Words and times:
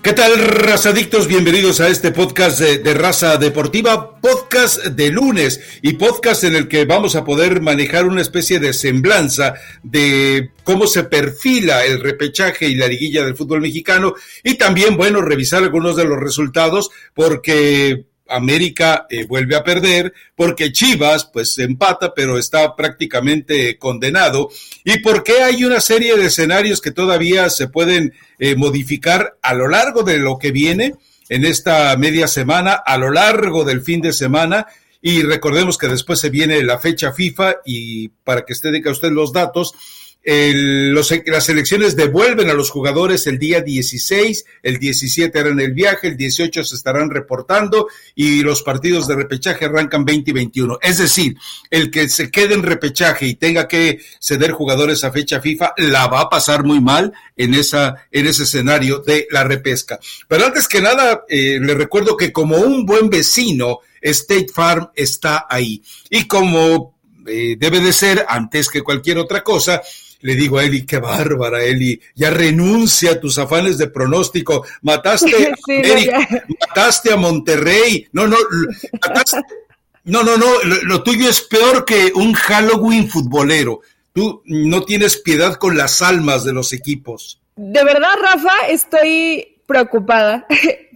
¿Qué 0.00 0.12
tal, 0.12 0.38
razadictos? 0.38 1.26
Bienvenidos 1.26 1.80
a 1.80 1.88
este 1.88 2.12
podcast 2.12 2.60
de, 2.60 2.94
Raza 2.94 3.36
Deportiva, 3.36 4.20
podcast 4.20 4.84
de 4.84 5.10
lunes 5.10 5.60
y 5.82 5.94
podcast 5.94 6.44
en 6.44 6.54
el 6.54 6.68
que 6.68 6.84
vamos 6.84 7.16
a 7.16 7.24
poder 7.24 7.60
manejar 7.60 8.06
una 8.06 8.20
especie 8.20 8.60
de 8.60 8.72
semblanza 8.72 9.54
de 9.82 10.52
cómo 10.62 10.86
se 10.86 11.02
perfila 11.02 11.84
el 11.84 12.00
repechaje 12.00 12.68
y 12.68 12.76
la 12.76 12.86
liguilla 12.86 13.24
del 13.24 13.34
fútbol 13.34 13.60
mexicano 13.60 14.14
y 14.44 14.54
también, 14.54 14.96
bueno, 14.96 15.20
revisar 15.20 15.64
algunos 15.64 15.96
de 15.96 16.04
los 16.04 16.20
resultados 16.20 16.90
porque 17.12 18.04
América 18.28 19.06
eh, 19.10 19.24
vuelve 19.24 19.56
a 19.56 19.64
perder, 19.64 20.12
porque 20.36 20.72
Chivas 20.72 21.24
pues 21.24 21.58
empata, 21.58 22.14
pero 22.14 22.38
está 22.38 22.76
prácticamente 22.76 23.78
condenado, 23.78 24.50
y 24.84 25.00
porque 25.00 25.42
hay 25.42 25.64
una 25.64 25.80
serie 25.80 26.16
de 26.16 26.26
escenarios 26.26 26.80
que 26.80 26.90
todavía 26.90 27.50
se 27.50 27.68
pueden 27.68 28.14
eh, 28.38 28.54
modificar 28.54 29.36
a 29.42 29.54
lo 29.54 29.68
largo 29.68 30.02
de 30.02 30.18
lo 30.18 30.38
que 30.38 30.52
viene 30.52 30.94
en 31.28 31.44
esta 31.44 31.96
media 31.96 32.28
semana, 32.28 32.72
a 32.72 32.96
lo 32.98 33.10
largo 33.10 33.64
del 33.64 33.82
fin 33.82 34.00
de 34.00 34.12
semana, 34.12 34.66
y 35.00 35.22
recordemos 35.22 35.78
que 35.78 35.88
después 35.88 36.18
se 36.18 36.30
viene 36.30 36.62
la 36.62 36.78
fecha 36.78 37.12
FIFA 37.12 37.58
y 37.64 38.08
para 38.08 38.44
que 38.44 38.52
usted 38.52 38.72
diga 38.72 38.90
usted 38.90 39.10
los 39.10 39.32
datos, 39.32 39.74
las 40.24 41.48
elecciones 41.48 41.96
devuelven 41.96 42.50
a 42.50 42.54
los 42.54 42.70
jugadores 42.70 43.26
el 43.26 43.38
día 43.38 43.62
16, 43.62 44.44
el 44.62 44.78
17 44.78 45.38
harán 45.38 45.60
el 45.60 45.72
viaje, 45.72 46.08
el 46.08 46.16
18 46.16 46.64
se 46.64 46.74
estarán 46.74 47.08
reportando 47.08 47.88
y 48.14 48.42
los 48.42 48.62
partidos 48.62 49.08
de 49.08 49.16
repechaje 49.16 49.64
arrancan 49.64 50.04
20 50.04 50.30
y 50.30 50.34
21. 50.34 50.78
Es 50.82 50.98
decir, 50.98 51.36
el 51.70 51.90
que 51.90 52.08
se 52.08 52.30
quede 52.30 52.54
en 52.54 52.62
repechaje 52.62 53.26
y 53.26 53.36
tenga 53.36 53.68
que 53.68 54.00
ceder 54.20 54.52
jugadores 54.52 55.02
a 55.04 55.12
fecha 55.12 55.40
FIFA 55.40 55.72
la 55.78 56.06
va 56.08 56.22
a 56.22 56.28
pasar 56.28 56.62
muy 56.64 56.80
mal 56.80 57.12
en, 57.36 57.54
esa, 57.54 58.06
en 58.10 58.26
ese 58.26 58.42
escenario 58.42 58.98
de 58.98 59.26
la 59.30 59.44
repesca. 59.44 59.98
Pero 60.26 60.44
antes 60.44 60.68
que 60.68 60.82
nada, 60.82 61.24
eh, 61.28 61.58
le 61.60 61.74
recuerdo 61.74 62.16
que 62.16 62.32
como 62.32 62.58
un 62.58 62.84
buen 62.84 63.08
vecino, 63.08 63.78
State 64.00 64.48
Farm 64.52 64.90
está 64.94 65.46
ahí. 65.48 65.82
Y 66.10 66.26
como 66.26 66.98
eh, 67.26 67.56
debe 67.58 67.80
de 67.80 67.92
ser, 67.92 68.24
antes 68.28 68.68
que 68.68 68.82
cualquier 68.82 69.18
otra 69.18 69.42
cosa, 69.42 69.82
le 70.20 70.34
digo 70.34 70.58
a 70.58 70.64
Eli, 70.64 70.84
qué 70.84 70.98
bárbara, 70.98 71.62
Eli, 71.62 72.00
ya 72.14 72.30
renuncia 72.30 73.12
a 73.12 73.20
tus 73.20 73.38
afanes 73.38 73.78
de 73.78 73.88
pronóstico, 73.88 74.66
mataste 74.82 75.52
a 76.14 76.28
mataste 76.60 77.12
a 77.12 77.16
Monterrey, 77.16 78.06
no, 78.12 78.26
no, 78.26 78.36
no, 80.04 80.22
no, 80.22 80.36
no, 80.36 80.62
lo, 80.64 81.02
tuyo 81.02 81.28
es 81.28 81.42
peor 81.42 81.84
que 81.84 82.12
un 82.14 82.32
Halloween 82.32 83.08
futbolero. 83.08 83.80
Tú 84.12 84.42
no 84.46 84.82
tienes 84.82 85.18
piedad 85.18 85.56
con 85.56 85.76
las 85.76 86.02
almas 86.02 86.44
de 86.44 86.52
los 86.52 86.72
equipos. 86.72 87.40
De 87.56 87.84
verdad, 87.84 88.16
Rafa, 88.20 88.66
estoy 88.68 89.60
preocupada. 89.66 90.46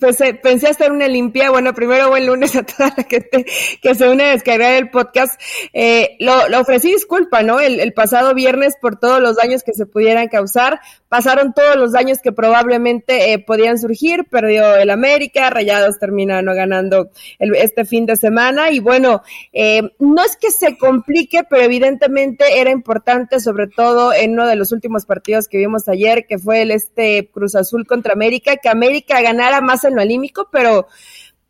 Pensé, 0.02 0.34
pensé 0.34 0.68
hacer 0.68 0.92
una 0.92 1.06
limpia. 1.06 1.50
Bueno, 1.50 1.72
primero 1.72 2.08
buen 2.08 2.26
lunes 2.26 2.56
a 2.56 2.64
toda 2.64 2.92
la 2.96 3.04
gente 3.04 3.46
que 3.80 3.94
se 3.94 4.08
une 4.08 4.24
a 4.24 4.30
descargar 4.32 4.74
el 4.74 4.90
podcast. 4.90 5.40
Eh, 5.72 6.16
lo, 6.18 6.48
lo, 6.48 6.60
ofrecí 6.60 6.92
disculpa, 6.92 7.42
¿no? 7.42 7.60
El, 7.60 7.92
pasado 7.92 8.34
viernes 8.34 8.74
por 8.80 8.98
todos 8.98 9.20
los 9.20 9.36
daños 9.36 9.62
que 9.62 9.72
se 9.74 9.86
pudieran 9.86 10.28
causar. 10.28 10.80
Pasaron 11.08 11.52
todos 11.52 11.76
los 11.76 11.92
daños 11.92 12.20
que 12.20 12.32
probablemente 12.32 13.32
eh, 13.32 13.38
podían 13.38 13.78
surgir. 13.78 14.24
Perdió 14.24 14.76
el 14.76 14.90
América, 14.90 15.50
Rayados 15.50 15.98
termina 15.98 16.42
no 16.42 16.54
ganando 16.54 17.10
el, 17.38 17.54
este 17.54 17.84
fin 17.84 18.06
de 18.06 18.16
semana. 18.16 18.70
Y 18.70 18.80
bueno, 18.80 19.22
eh, 19.52 19.82
no 19.98 20.24
es 20.24 20.36
que 20.36 20.50
se 20.50 20.78
complique, 20.78 21.44
pero 21.48 21.62
evidentemente 21.62 22.60
era 22.60 22.70
importante, 22.70 23.40
sobre 23.40 23.68
todo 23.68 24.12
en 24.12 24.32
uno 24.32 24.46
de 24.46 24.56
los 24.56 24.72
últimos 24.72 25.06
partidos 25.06 25.48
que 25.48 25.58
vimos 25.58 25.86
ayer, 25.88 26.26
que 26.26 26.38
fue 26.38 26.62
el 26.62 26.70
este 26.70 27.30
Cruz 27.32 27.54
Azul 27.54 27.86
contra 27.86 28.14
América, 28.14 28.56
que 28.56 28.68
América 28.68 29.20
ganara 29.20 29.60
más 29.60 29.84
en 29.84 29.91
lo 29.94 30.02
alímico, 30.02 30.48
pero 30.50 30.86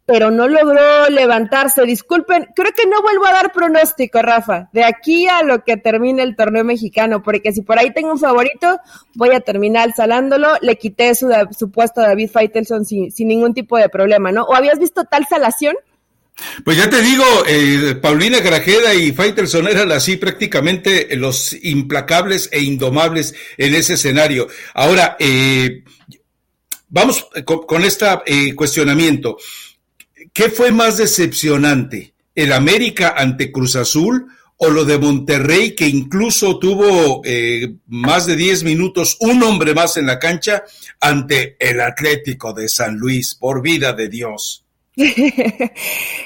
pero 0.05 0.31
no 0.31 0.49
logró 0.49 1.09
levantarse. 1.09 1.85
Disculpen, 1.87 2.49
creo 2.55 2.73
que 2.73 2.87
no 2.87 3.03
vuelvo 3.03 3.27
a 3.27 3.33
dar 3.33 3.53
pronóstico, 3.53 4.21
Rafa, 4.21 4.69
de 4.73 4.85
aquí 4.85 5.27
a 5.29 5.43
lo 5.43 5.65
que 5.65 5.77
termine 5.77 6.23
el 6.23 6.37
torneo 6.37 6.65
mexicano, 6.65 7.23
porque 7.23 7.53
si 7.53 7.63
por 7.63 7.79
ahí 7.79 7.93
tengo 7.93 8.13
un 8.13 8.19
favorito, 8.19 8.79
voy 9.15 9.31
a 9.31 9.41
terminar 9.41 9.95
salándolo. 9.95 10.49
Le 10.61 10.77
quité 10.77 11.15
su, 11.15 11.31
su 11.57 11.71
puesto 11.71 12.01
a 12.01 12.09
David 12.09 12.31
Faitelson 12.31 12.85
sin, 12.85 13.11
sin 13.11 13.29
ningún 13.29 13.55
tipo 13.55 13.79
de 13.79 13.89
problema, 13.89 14.33
¿no? 14.33 14.45
¿O 14.45 14.55
habías 14.55 14.79
visto 14.79 15.05
tal 15.05 15.27
salación? 15.29 15.77
Pues 16.65 16.77
ya 16.79 16.89
te 16.89 17.03
digo, 17.03 17.25
eh, 17.47 17.95
Paulina 18.01 18.41
Grajeda 18.41 18.95
y 18.95 19.13
Faitelson 19.13 19.69
eran 19.69 19.93
así 19.93 20.17
prácticamente 20.17 21.15
los 21.17 21.53
implacables 21.63 22.49
e 22.53 22.61
indomables 22.61 23.35
en 23.59 23.75
ese 23.75 23.95
escenario. 23.95 24.49
Ahora, 24.75 25.17
eh, 25.21 25.85
Vamos 26.93 27.27
eh, 27.35 27.43
con, 27.43 27.83
este 27.85 28.07
cuestionamiento. 28.55 29.39
¿Qué 30.33 30.51
fue 30.51 30.71
más 30.71 30.99
decepcionante? 30.99 32.15
¿El 32.35 32.53
América 32.53 33.15
ante 33.17 33.51
Cruz 33.51 33.77
Azul 33.77 34.27
o 34.59 34.69
lo 34.69 34.85
de 34.85 34.99
Monterrey 34.99 35.75
que 35.75 35.89
incluso 35.89 36.59
tuvo 36.59 37.23
eh, 37.25 37.77
más 37.87 38.27
de 38.27 38.37
10 38.37 38.65
minutos, 38.65 39.17
un 39.21 39.43
hombre 39.43 39.75
más 39.75 39.97
en 39.97 40.07
la 40.07 40.19
cancha 40.19 40.65
ante 41.01 41.57
el 41.59 41.81
Atlético 41.81 42.53
de 42.53 42.69
San 42.69 42.97
Luis, 42.97 43.35
por 43.37 43.63
vida 43.63 43.95
de 43.95 44.09
Dios? 44.11 44.62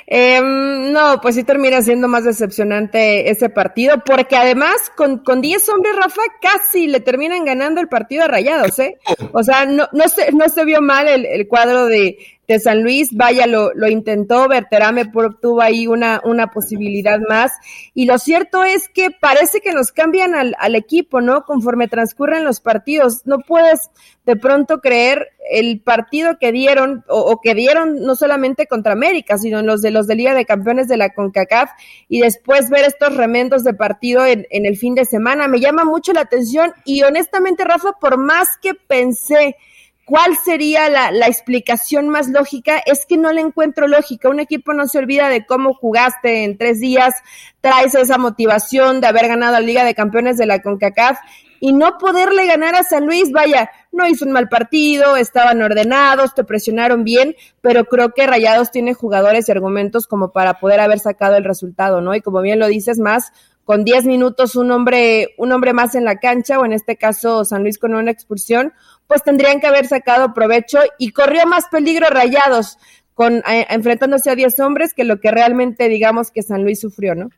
Em, 0.09 0.93
no, 0.93 1.21
pues 1.21 1.34
sí 1.37 1.44
termina 1.44 1.82
siendo 1.82 2.09
más 2.09 2.25
decepcionante 2.25 3.31
ese 3.31 3.49
partido, 3.49 4.03
porque 4.04 4.37
además 4.37 4.91
con, 4.97 5.19
con 5.19 5.41
10 5.41 5.69
hombres, 5.69 5.94
Rafa, 5.97 6.22
casi 6.41 6.87
le 6.87 7.00
terminan 7.00 7.44
ganando 7.44 7.81
el 7.81 7.88
partido 7.88 8.25
a 8.25 8.28
Rayados, 8.28 8.78
¿eh? 8.78 8.99
O 9.32 9.43
sea, 9.43 9.66
no, 9.66 9.88
no, 9.93 10.09
se, 10.09 10.32
no 10.32 10.49
se 10.49 10.65
vio 10.65 10.81
mal 10.81 11.09
el, 11.09 11.27
el 11.27 11.47
cuadro 11.47 11.87
de, 11.87 12.19
de 12.49 12.61
San 12.61 12.83
Luis, 12.83 13.09
vaya, 13.12 13.47
lo, 13.47 13.75
lo 13.75 13.89
intentó, 13.89 14.49
Berterame 14.49 15.11
tuvo 15.41 15.61
ahí 15.61 15.87
una, 15.87 16.21
una 16.25 16.49
posibilidad 16.49 17.19
más. 17.29 17.53
Y 17.93 18.07
lo 18.07 18.19
cierto 18.19 18.62
es 18.62 18.89
que 18.89 19.11
parece 19.11 19.61
que 19.61 19.73
nos 19.73 19.91
cambian 19.91 20.34
al, 20.34 20.55
al 20.59 20.77
equipo, 20.77 21.21
¿no? 21.21 21.45
Conforme 21.45 21.89
transcurren 21.89 22.45
los 22.45 22.61
partidos. 22.61 23.23
No 23.27 23.39
puedes 23.41 23.91
de 24.25 24.37
pronto 24.37 24.81
creer 24.81 25.29
el 25.51 25.81
partido 25.81 26.39
que 26.39 26.53
dieron, 26.53 27.05
o, 27.09 27.21
o, 27.21 27.41
que 27.41 27.55
dieron 27.55 28.03
no 28.03 28.15
solamente 28.17 28.67
contra 28.67 28.93
América, 28.93 29.39
sino 29.39 29.61
en 29.61 29.67
los 29.67 29.83
de 29.83 29.91
los 29.91 30.07
de 30.07 30.17
Liga 30.17 30.34
de 30.34 30.45
Campeones 30.45 30.89
de 30.89 30.97
la 30.97 31.11
CONCACAF, 31.11 31.71
y 32.09 32.21
después 32.21 32.71
ver 32.71 32.84
estos 32.84 33.17
remendos 33.17 33.65
de 33.65 33.75
partido 33.75 34.25
en, 34.25 34.47
en 34.51 34.67
el 34.67 34.77
fin 34.77 34.95
de 34.95 35.05
semana. 35.05 35.49
Me 35.49 35.61
llama 35.61 35.84
mucho 35.84 36.13
la 36.13 36.23
atención 36.23 36.73
y 36.84 37.03
honestamente, 37.03 37.65
Rafa, 37.65 37.93
por 38.01 38.19
más 38.19 38.49
que 38.61 38.75
pensé 38.75 39.57
¿Cuál 40.06 40.39
sería 40.44 40.89
la, 40.89 41.27
explicación 41.27 42.09
más 42.09 42.28
lógica? 42.28 42.78
Es 42.78 43.06
que 43.06 43.17
no 43.17 43.33
le 43.33 43.41
encuentro 43.41 43.89
lógica. 43.89 44.28
Un 44.28 44.39
equipo 44.39 44.72
no 44.72 44.87
se 44.87 44.99
olvida 44.99 45.28
de 45.28 45.44
cómo 45.44 45.75
jugaste 45.75 46.44
en 46.44 46.56
tres 46.56 46.78
días, 46.78 47.12
traes 47.61 47.93
esa 47.97 48.16
motivación 48.16 49.00
de 49.00 49.09
haber 49.09 49.27
ganado 49.27 49.55
la 49.55 49.61
Liga 49.61 49.83
de 49.83 49.97
Campeones 49.97 50.39
de 50.39 50.47
la 50.47 50.62
CONCACAF 50.62 51.19
y 51.59 51.72
no 51.72 51.99
poderle 51.99 52.47
ganar 52.47 52.77
a 52.77 52.84
San 52.84 53.05
Luis, 53.05 53.33
vaya, 53.33 53.69
no 53.91 54.06
hizo 54.06 54.25
un 54.25 54.31
mal 54.31 54.49
partido, 54.49 55.16
estaban 55.16 55.61
ordenados, 55.61 56.37
te 56.37 56.45
presionaron 56.45 57.03
bien, 57.03 57.34
pero 57.61 57.87
creo 57.87 58.12
que 58.15 58.28
Rayados 58.28 58.71
tiene 58.71 58.95
jugadores 58.95 59.49
y 59.49 59.53
argumentos 59.53 60.06
como 60.06 60.31
para 60.31 60.61
poder 60.61 60.78
haber 60.78 61.00
sacado 61.00 61.34
el 61.34 61.43
resultado, 61.43 62.00
¿no? 62.00 62.15
Y 62.15 62.21
como 62.21 62.43
bien 62.43 62.61
lo 62.61 62.69
dices, 62.69 63.00
más 63.00 63.33
con 63.66 63.84
10 63.84 64.06
minutos 64.06 64.54
un 64.54 64.71
hombre, 64.71 65.34
un 65.38 65.50
hombre 65.50 65.72
más 65.72 65.97
en 65.97 66.04
la 66.04 66.21
cancha, 66.21 66.60
o 66.60 66.65
en 66.65 66.72
este 66.72 66.97
caso 66.97 67.44
San 67.44 67.62
Luis 67.62 67.78
con 67.78 67.94
una 67.94 68.12
expulsión, 68.12 68.72
pues 69.09 69.25
tendrían 69.25 69.60
que 69.60 69.66
haber 69.66 69.88
sacado 69.88 70.32
provecho 70.32 70.78
y 70.99 71.10
corrió 71.10 71.47
más 71.47 71.65
peligro 71.69 72.06
rayados 72.09 72.78
con 73.12 73.38
eh, 73.38 73.66
enfrentándose 73.69 74.31
a 74.31 74.37
10 74.37 74.60
hombres 74.60 74.94
que 74.94 75.03
lo 75.03 75.21
que 75.21 75.32
realmente 75.32 75.88
digamos 75.88 76.31
que 76.31 76.43
San 76.43 76.62
Luis 76.62 76.81
sufrió, 76.81 77.16
¿no? 77.16 77.31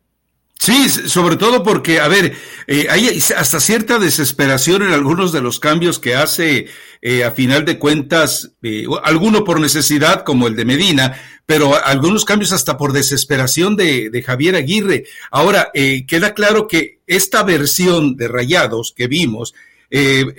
Sí, 0.59 0.89
sobre 0.89 1.37
todo 1.37 1.63
porque, 1.63 2.01
a 2.01 2.09
ver, 2.09 2.37
eh, 2.67 2.89
hay 2.91 3.23
hasta 3.37 3.61
cierta 3.61 3.99
desesperación 4.01 4.83
en 4.83 4.93
algunos 4.93 5.33
de 5.33 5.41
los 5.41 5.61
cambios 5.61 6.01
que 6.01 6.17
hace, 6.17 6.67
eh, 7.01 7.23
a 7.23 7.31
final 7.31 7.65
de 7.65 7.79
cuentas, 7.79 8.51
eh, 8.63 8.85
alguno 9.05 9.45
por 9.45 9.61
necesidad, 9.61 10.25
como 10.25 10.49
el 10.49 10.57
de 10.57 10.65
Medina, 10.65 11.17
pero 11.47 11.77
algunos 11.83 12.25
cambios 12.25 12.53
hasta 12.53 12.77
por 12.77 12.93
desesperación 12.93 13.77
de, 13.77 14.11
de 14.11 14.23
Javier 14.23 14.57
Aguirre. 14.57 15.05
Ahora, 15.31 15.71
eh, 15.75 16.05
queda 16.07 16.35
claro 16.35 16.67
que 16.67 16.99
esta 17.07 17.45
versión 17.45 18.17
de 18.17 18.27
Rayados 18.27 18.93
que 18.95 19.07
vimos, 19.07 19.55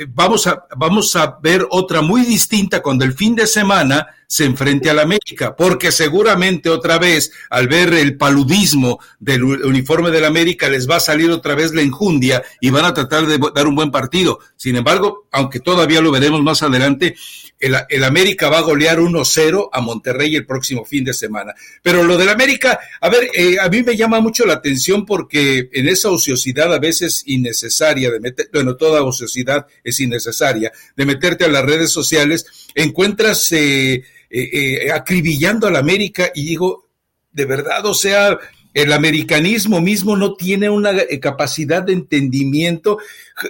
vamos, 0.10 0.45
a, 0.45 0.68
vamos 0.77 1.15
a 1.15 1.39
ver 1.42 1.65
otra 1.72 2.04
muy 2.04 2.22
distinta 2.22 2.83
cuando 2.83 3.04
el 3.04 3.13
fin 3.13 3.33
de 3.36 3.48
semana 3.48 4.06
se 4.31 4.45
enfrente 4.45 4.91
al 4.91 4.99
América, 4.99 5.55
porque 5.55 5.91
seguramente 5.91 6.69
otra 6.69 6.99
vez, 6.99 7.31
al 7.49 7.67
ver 7.67 7.95
el 7.95 8.15
paludismo 8.15 8.99
del 9.19 9.43
uniforme 9.43 10.11
del 10.11 10.23
América, 10.23 10.69
les 10.69 10.87
va 10.87 10.97
a 10.97 10.99
salir 10.99 11.31
otra 11.31 11.55
vez 11.55 11.73
la 11.73 11.81
enjundia 11.81 12.43
y 12.61 12.69
van 12.69 12.85
a 12.85 12.93
tratar 12.93 13.25
de 13.25 13.39
dar 13.55 13.65
un 13.65 13.73
buen 13.73 13.89
partido. 13.89 14.37
Sin 14.55 14.75
embargo, 14.75 15.27
aunque 15.31 15.59
todavía 15.59 15.99
lo 15.99 16.11
veremos 16.11 16.43
más 16.43 16.61
adelante, 16.61 17.15
el, 17.59 18.03
América 18.03 18.49
va 18.49 18.59
a 18.59 18.61
golear 18.61 18.99
1-0 18.99 19.69
a 19.73 19.81
Monterrey 19.81 20.35
el 20.35 20.45
próximo 20.45 20.85
fin 20.85 21.03
de 21.03 21.13
semana. 21.13 21.55
Pero 21.81 22.03
lo 22.03 22.15
del 22.15 22.29
América, 22.29 22.79
a 23.01 23.09
ver, 23.09 23.31
eh, 23.33 23.57
a 23.59 23.67
mí 23.67 23.81
me 23.81 23.97
llama 23.97 24.21
mucho 24.21 24.45
la 24.45 24.53
atención 24.53 25.07
porque 25.07 25.69
en 25.73 25.87
esa 25.87 26.09
ociosidad 26.09 26.71
a 26.71 26.79
veces 26.79 27.23
innecesaria 27.25 28.11
de 28.11 28.19
meter, 28.19 28.49
bueno, 28.53 28.75
toda 28.75 29.01
ociosidad 29.01 29.65
es 29.83 29.99
innecesaria, 29.99 30.71
de 30.95 31.05
meterte 31.05 31.45
a 31.45 31.49
las 31.49 31.65
redes 31.65 31.91
sociales, 31.91 32.45
encuentras 32.75 33.51
eh, 33.53 34.03
eh, 34.29 34.91
acribillando 34.91 35.67
al 35.67 35.75
América 35.75 36.31
y 36.33 36.45
digo, 36.45 36.85
de 37.31 37.45
verdad, 37.45 37.85
o 37.85 37.93
sea, 37.93 38.37
el 38.73 38.93
americanismo 38.93 39.81
mismo 39.81 40.15
no 40.15 40.35
tiene 40.35 40.69
una 40.69 40.91
capacidad 41.21 41.83
de 41.83 41.93
entendimiento. 41.93 42.99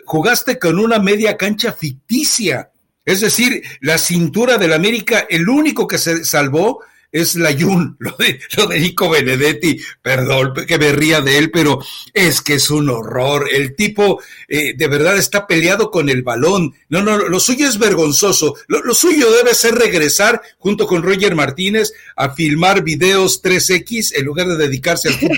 Jugaste 0.05 0.57
con 0.57 0.79
una 0.79 0.99
media 0.99 1.37
cancha 1.37 1.73
ficticia. 1.73 2.71
Es 3.05 3.21
decir, 3.21 3.63
la 3.81 3.97
cintura 3.97 4.57
del 4.57 4.73
América, 4.73 5.25
el 5.29 5.49
único 5.49 5.87
que 5.87 5.97
se 5.97 6.23
salvó 6.23 6.81
es 7.11 7.35
la 7.35 7.53
Jun, 7.57 7.95
lo 7.99 8.15
de, 8.17 8.39
lo 8.57 8.67
de 8.67 8.79
Nico 8.79 9.09
Benedetti, 9.09 9.79
perdón 10.01 10.53
que 10.67 10.77
me 10.77 10.91
ría 10.91 11.21
de 11.21 11.37
él, 11.37 11.51
pero 11.51 11.79
es 12.13 12.41
que 12.41 12.55
es 12.55 12.69
un 12.69 12.89
horror. 12.89 13.49
El 13.51 13.75
tipo 13.75 14.21
eh, 14.47 14.73
de 14.75 14.87
verdad 14.87 15.17
está 15.17 15.47
peleado 15.47 15.91
con 15.91 16.09
el 16.09 16.23
balón. 16.23 16.73
No, 16.89 17.01
no, 17.01 17.17
lo 17.17 17.39
suyo 17.39 17.67
es 17.67 17.77
vergonzoso. 17.77 18.55
Lo, 18.67 18.93
suyo 18.93 19.31
debe 19.31 19.53
ser 19.53 19.75
regresar 19.75 20.41
junto 20.57 20.87
con 20.87 21.03
Roger 21.03 21.35
Martínez 21.35 21.93
a 22.15 22.31
filmar 22.31 22.83
videos 22.83 23.41
3X 23.41 24.17
en 24.17 24.25
lugar 24.25 24.47
de 24.47 24.57
dedicarse 24.57 25.09
al 25.09 25.15
fútbol. 25.15 25.37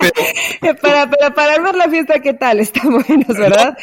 para, 0.80 1.10
para, 1.34 1.72
la 1.72 1.88
fiesta, 1.88 2.20
¿qué 2.20 2.34
tal? 2.34 2.60
Está 2.60 2.82
bueno, 2.84 3.24
¿verdad? 3.28 3.76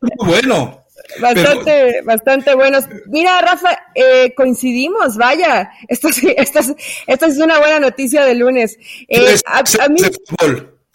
Muy 0.00 0.28
bueno. 0.28 0.87
Bastante, 1.20 2.02
bastante 2.02 2.54
buenos. 2.54 2.84
Mira, 3.06 3.40
Rafa, 3.40 3.78
eh, 3.94 4.34
coincidimos, 4.34 5.16
vaya. 5.16 5.70
Esto, 5.88 6.12
sí, 6.12 6.32
esto, 6.36 6.60
es, 6.60 6.74
esto 7.06 7.26
es 7.26 7.38
una 7.38 7.58
buena 7.58 7.80
noticia 7.80 8.24
de 8.24 8.34
lunes. 8.34 8.78
Eh, 9.08 9.36
a, 9.46 9.88
mí 9.88 10.00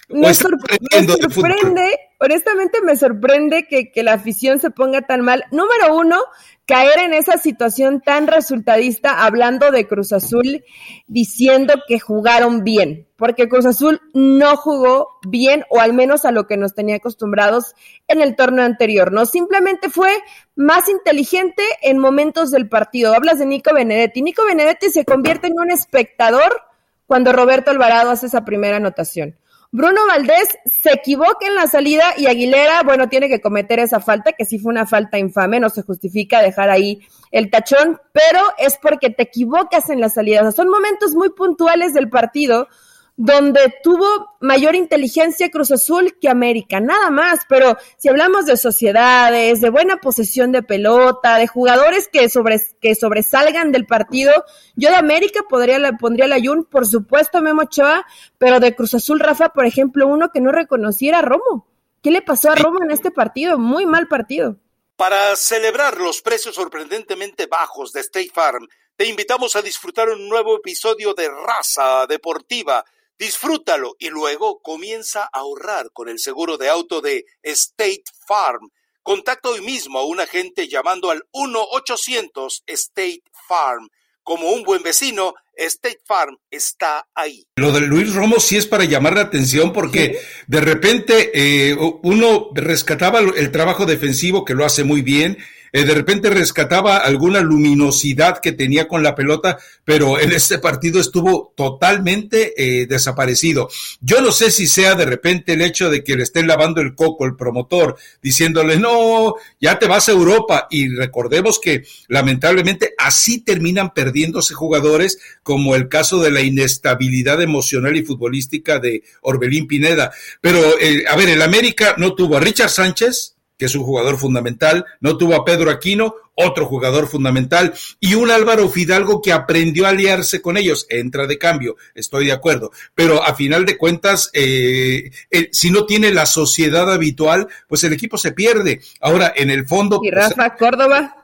me, 0.10 0.34
sorprende, 0.34 2.00
honestamente 2.26 2.82
me 2.82 2.96
sorprende 2.96 3.68
que, 3.68 3.92
la 4.04 4.14
afición 4.14 4.60
se 4.60 4.72
ponga 4.72 5.02
tan 5.02 5.22
mal. 5.22 5.44
Número 5.52 5.96
uno, 5.96 6.20
caer 6.66 7.00
en 7.00 7.14
esa 7.14 7.38
situación 7.38 8.02
tan 8.02 8.28
resultadista 8.28 9.26
hablando 9.26 9.72
de 9.72 9.88
Cruz 9.88 10.14
Azul, 10.14 10.64
diciendo 11.08 11.74
que 11.88 12.00
jugaron 12.00 12.64
bien, 12.64 13.08
porque 13.18 13.48
Cruz 13.48 13.66
Azul 13.66 14.02
no 14.14 14.58
jugó 14.58 15.10
bien 15.28 15.64
o 15.70 15.80
al 15.80 15.94
menos 15.94 16.26
a 16.26 16.32
lo 16.32 16.48
que 16.48 16.58
nos 16.58 16.74
tenía 16.74 16.96
acostumbrados 16.98 17.76
en 18.08 18.22
el 18.22 18.36
torneo 18.36 18.66
anterior, 18.66 19.12
¿no? 19.12 19.26
Simplemente 19.26 19.90
fue 19.90 20.12
más 20.56 20.90
inteligente 20.90 21.64
en 21.82 21.98
momentos 21.98 22.52
del 22.52 22.70
partido. 22.70 23.14
Hablas 23.14 23.40
de 23.40 23.46
Nico 23.46 23.74
Benedetti. 23.74 24.22
Nico 24.22 24.46
Benedetti 24.46 24.90
se 24.90 25.06
convierte 25.06 25.48
en 25.48 25.60
un 25.60 25.72
espectador 25.72 26.62
cuando 27.06 27.34
Roberto 27.34 27.72
Alvarado 27.72 28.12
hace 28.12 28.28
esa 28.28 28.46
primera 28.46 28.78
anotación. 28.78 29.36
Bruno 29.76 30.02
Valdés 30.08 30.50
se 30.66 30.94
equivoca 30.94 31.48
en 31.48 31.56
la 31.56 31.66
salida 31.66 32.14
y 32.16 32.28
Aguilera, 32.28 32.84
bueno, 32.84 33.10
tiene 33.10 33.28
que 33.28 33.42
cometer 33.42 33.80
esa 33.80 34.00
falta, 34.00 34.34
que 34.34 34.46
sí 34.46 34.60
fue 34.60 34.72
una 34.72 34.86
falta 34.86 35.18
infame, 35.18 35.60
no 35.60 35.72
se 35.72 35.82
justifica 35.82 36.44
dejar 36.44 36.70
ahí 36.70 37.00
el 37.32 37.50
tachón, 37.50 38.00
pero 38.12 38.40
es 38.60 38.78
porque 38.80 39.10
te 39.10 39.24
equivocas 39.24 39.90
en 39.90 40.00
la 40.00 40.10
salida. 40.10 40.42
O 40.42 40.44
sea, 40.44 40.52
son 40.52 40.70
momentos 40.70 41.16
muy 41.16 41.32
puntuales 41.32 41.96
del 41.96 42.08
partido 42.12 42.68
donde 43.16 43.74
tuvo 43.84 44.36
mayor 44.40 44.76
inteligencia 44.76 45.52
Cruz 45.52 45.72
Azul 45.72 46.18
que 46.20 46.30
América, 46.30 46.80
nada 46.80 47.12
más, 47.12 47.42
pero 47.48 47.78
si 47.98 48.10
hablamos 48.10 48.46
de 48.46 48.58
sociedades, 48.58 49.62
de 49.62 49.70
buena 49.70 49.98
posesión 49.98 50.52
de 50.52 50.64
pelota, 50.64 51.38
de 51.38 51.48
jugadores 51.48 52.10
que, 52.12 52.28
sobre, 52.30 52.60
que 52.82 52.96
sobresalgan 52.96 53.72
del 53.72 53.86
partido, 53.86 54.46
yo 54.76 54.90
de 54.90 54.96
América 54.96 55.42
podría, 55.48 55.80
pondría 55.94 56.28
la 56.28 56.40
Jun, 56.40 56.66
por 56.66 56.88
supuesto 56.88 57.42
Memo 57.42 57.64
Ochoa, 57.64 58.06
pero 58.40 58.60
de 58.60 58.76
Cruz 58.76 58.96
Azul, 58.96 59.20
Rafa, 59.20 59.50
por 59.50 59.66
ejemplo, 59.66 60.08
uno 60.08 60.30
que 60.32 60.42
no 60.42 60.52
reconociera 60.52 61.20
a 61.20 61.22
Romo. 61.22 61.68
¿Qué 62.02 62.10
le 62.12 62.22
pasó 62.22 62.52
a 62.52 62.56
Romo 62.56 62.84
en 62.84 62.92
este 62.92 63.12
partido? 63.12 63.60
Muy 63.60 63.86
mal 63.86 64.08
partido. 64.08 64.58
Para 64.96 65.36
celebrar 65.36 65.98
los 65.98 66.22
precios 66.22 66.56
sorprendentemente 66.56 67.46
bajos 67.46 67.94
de 67.94 68.02
State 68.02 68.32
Farm, 68.34 68.68
te 68.96 69.06
invitamos 69.06 69.56
a 69.56 69.62
disfrutar 69.62 70.10
un 70.10 70.28
nuevo 70.28 70.58
episodio 70.58 71.14
de 71.14 71.30
Raza 71.30 72.06
Deportiva 72.08 72.84
Disfrútalo 73.18 73.96
y 74.00 74.10
luego 74.10 74.60
comienza 74.62 75.24
a 75.24 75.40
ahorrar 75.40 75.92
con 75.94 76.10
el 76.10 76.20
seguro 76.20 76.58
de 76.58 76.70
auto 76.70 77.02
de 77.02 77.26
State 77.42 78.04
Farm. 78.28 78.70
Contacta 79.02 79.50
hoy 79.50 79.62
mismo 79.62 80.00
a 80.00 80.06
un 80.06 80.20
agente 80.20 80.68
llamando 80.68 81.12
al 81.12 81.24
1-800 81.34 82.64
State 82.66 83.24
Farm. 83.48 83.90
Como 84.24 84.52
un 84.52 84.64
buen 84.64 84.82
vecino, 84.82 85.34
State 85.56 86.00
Farm 86.06 86.38
está 86.50 87.06
ahí. 87.14 87.46
Lo 87.58 87.72
de 87.72 87.82
Luis 87.82 88.14
Romo 88.14 88.40
sí 88.40 88.58
es 88.58 88.66
para 88.66 88.86
llamar 88.86 89.16
la 89.16 89.22
atención 89.22 89.74
porque 89.74 90.20
de 90.48 90.62
repente 90.62 91.32
eh, 91.34 91.76
uno 91.76 92.50
rescataba 92.54 93.20
el 93.20 93.52
trabajo 93.52 93.86
defensivo 93.86 94.46
que 94.46 94.54
lo 94.54 94.66
hace 94.66 94.84
muy 94.84 95.02
bien 95.02 95.38
eh, 95.74 95.86
de 95.86 95.94
repente 95.96 96.30
rescataba 96.30 96.98
alguna 96.98 97.42
luminosidad 97.42 98.40
que 98.40 98.52
tenía 98.52 98.88
con 98.88 99.02
la 99.02 99.16
pelota, 99.16 99.58
pero 99.84 100.20
en 100.20 100.32
este 100.32 100.60
partido 100.60 101.02
estuvo 101.02 101.52
totalmente 101.58 102.54
eh, 102.56 102.86
desaparecido. 102.86 103.70
Yo 104.00 104.22
no 104.22 104.32
sé 104.32 104.52
si 104.52 104.68
sea 104.68 104.94
de 104.94 105.06
repente 105.06 105.54
el 105.54 105.62
hecho 105.62 105.90
de 105.90 106.04
que 106.04 106.16
le 106.16 106.24
estén 106.24 106.46
lavando 106.46 106.80
el 106.80 106.94
coco 106.94 107.26
el 107.26 107.36
promotor, 107.36 107.98
diciéndole, 108.22 108.78
no, 108.78 109.34
ya 109.60 109.80
te 109.80 109.88
vas 109.88 110.08
a 110.08 110.12
Europa. 110.12 110.68
Y 110.70 110.90
recordemos 110.90 111.60
que 111.60 111.84
lamentablemente 112.08 112.94
así 113.00 113.40
terminan 113.42 113.96
perdiéndose 113.96 114.54
jugadores, 114.54 115.18
como 115.42 115.76
el 115.76 115.90
caso 115.90 116.22
de 116.22 116.30
la 116.30 116.42
inestabilidad 116.42 117.42
emocional 117.42 117.98
y 117.98 118.04
futbolística 118.04 118.78
de 118.78 119.04
Orbelín 119.22 119.66
Pineda. 119.66 120.12
Pero, 120.40 120.60
eh, 120.80 121.06
a 121.10 121.16
ver, 121.16 121.30
el 121.30 121.42
América 121.42 121.96
no 121.98 122.14
tuvo 122.14 122.38
a 122.38 122.40
Richard 122.40 122.70
Sánchez, 122.70 123.33
que 123.58 123.66
es 123.66 123.76
un 123.76 123.84
jugador 123.84 124.18
fundamental, 124.18 124.86
no 125.00 125.18
tuvo 125.18 125.36
a 125.36 125.46
Pedro 125.46 125.72
Aquino, 125.72 126.16
otro 126.36 126.66
jugador 126.66 127.08
fundamental, 127.08 127.74
y 128.00 128.16
un 128.16 128.32
Álvaro 128.32 128.68
Fidalgo 128.70 129.22
que 129.22 129.32
aprendió 129.32 129.86
a 129.86 129.90
aliarse 129.90 130.42
con 130.42 130.58
ellos, 130.58 130.88
entra 130.90 131.28
de 131.28 131.38
cambio, 131.38 131.76
estoy 131.94 132.26
de 132.26 132.32
acuerdo, 132.32 132.72
pero 132.96 133.24
a 133.24 133.36
final 133.36 133.66
de 133.66 133.78
cuentas, 133.78 134.30
eh, 134.34 135.12
eh, 135.30 135.50
si 135.52 135.70
no 135.70 135.86
tiene 135.86 136.12
la 136.12 136.26
sociedad 136.26 136.92
habitual, 136.92 137.48
pues 137.68 137.84
el 137.84 137.94
equipo 137.94 138.18
se 138.18 138.32
pierde. 138.32 138.82
Ahora, 139.02 139.34
en 139.36 139.50
el 139.52 139.68
fondo... 139.68 140.00
¿Y 140.04 140.12
pues, 140.12 140.30
Rafa 140.30 140.56
Córdoba? 140.56 141.16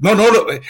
No, 0.00 0.14
no, 0.14 0.24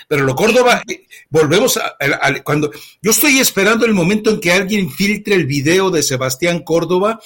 pero 0.06 0.24
lo 0.24 0.34
Córdoba, 0.34 0.82
volvemos 1.30 1.78
a, 1.78 1.96
cuando 2.42 2.70
yo 3.00 3.10
estoy 3.10 3.38
esperando 3.38 3.86
el 3.86 3.94
momento 3.94 4.30
en 4.30 4.38
que 4.38 4.52
alguien 4.52 4.90
filtre 4.90 5.34
el 5.34 5.46
video 5.46 5.90
de 5.90 6.02
Sebastián 6.02 6.60
Córdoba 6.60 7.18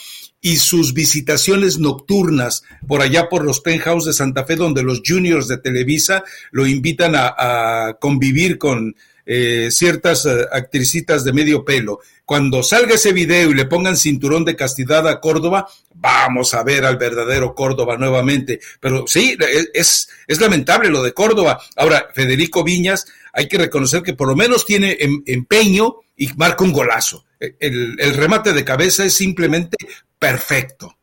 y 0.45 0.57
sus 0.57 0.93
visitaciones 0.93 1.79
nocturnas 1.79 2.65
por 2.89 3.01
allá 3.01 3.29
por 3.29 3.45
los 3.45 3.61
penthouse 3.61 4.05
de 4.05 4.13
Santa 4.13 4.45
Fe, 4.45 4.57
donde 4.57 4.83
los 4.83 5.01
juniors 5.07 5.47
de 5.47 5.57
Televisa 5.57 6.25
lo 6.51 6.67
invitan 6.67 7.15
a, 7.15 7.97
convivir 8.01 8.59
con 8.59 8.97
eh, 9.25 9.69
ciertas 9.71 10.27
eh, 10.27 10.47
actricitas 10.51 11.23
de 11.23 11.33
medio 11.33 11.65
pelo. 11.65 12.01
Cuando 12.25 12.65
salga 12.65 12.97
ese 12.97 13.13
video 13.13 13.51
y 13.51 13.55
le 13.55 13.67
pongan 13.67 13.97
cinturón 13.97 14.45
de 14.45 14.57
castidad 14.57 15.07
a 15.07 15.21
Córdoba, 15.21 15.69
vamos 15.95 16.55
a 16.55 16.65
ver 16.65 16.85
al 16.85 16.97
verdadero 16.97 17.55
Córdoba 17.55 17.97
nuevamente. 17.97 18.59
Pero 18.81 19.07
sí, 19.07 19.37
es, 19.73 20.09
es 20.27 20.41
lamentable 20.41 20.89
lo 20.89 21.05
de 21.05 21.13
Córdoba. 21.13 21.61
Ahora, 21.77 22.09
Federico 22.13 22.65
Viñas, 22.65 23.07
hay 23.33 23.47
que 23.47 23.59
reconocer 23.59 24.03
que 24.03 24.15
por 24.15 24.27
lo 24.27 24.35
menos 24.35 24.65
tiene 24.67 24.97
em, 24.99 25.23
empeño 25.27 25.97
y 26.17 26.33
marca 26.35 26.65
un 26.65 26.73
golazo. 26.73 27.25
El, 27.59 27.97
el, 27.99 28.15
remate 28.15 28.53
de 28.53 28.65
cabeza 28.65 29.05
es 29.05 29.15
simplemente 29.15 29.77
perfecto. 30.19 30.97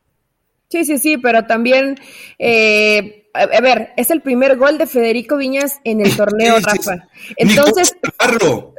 Sí, 0.69 0.85
sí, 0.85 0.97
sí, 0.97 1.17
pero 1.17 1.45
también, 1.45 1.99
eh, 2.37 3.27
a, 3.33 3.59
ver, 3.59 3.89
es 3.97 4.09
el 4.11 4.21
primer 4.21 4.55
gol 4.55 4.77
de 4.77 4.87
Federico 4.87 5.35
Viñas 5.35 5.79
en 5.83 5.99
el 5.99 6.15
torneo, 6.17 6.59
Rafa. 6.59 7.07
Entonces, 7.35 7.97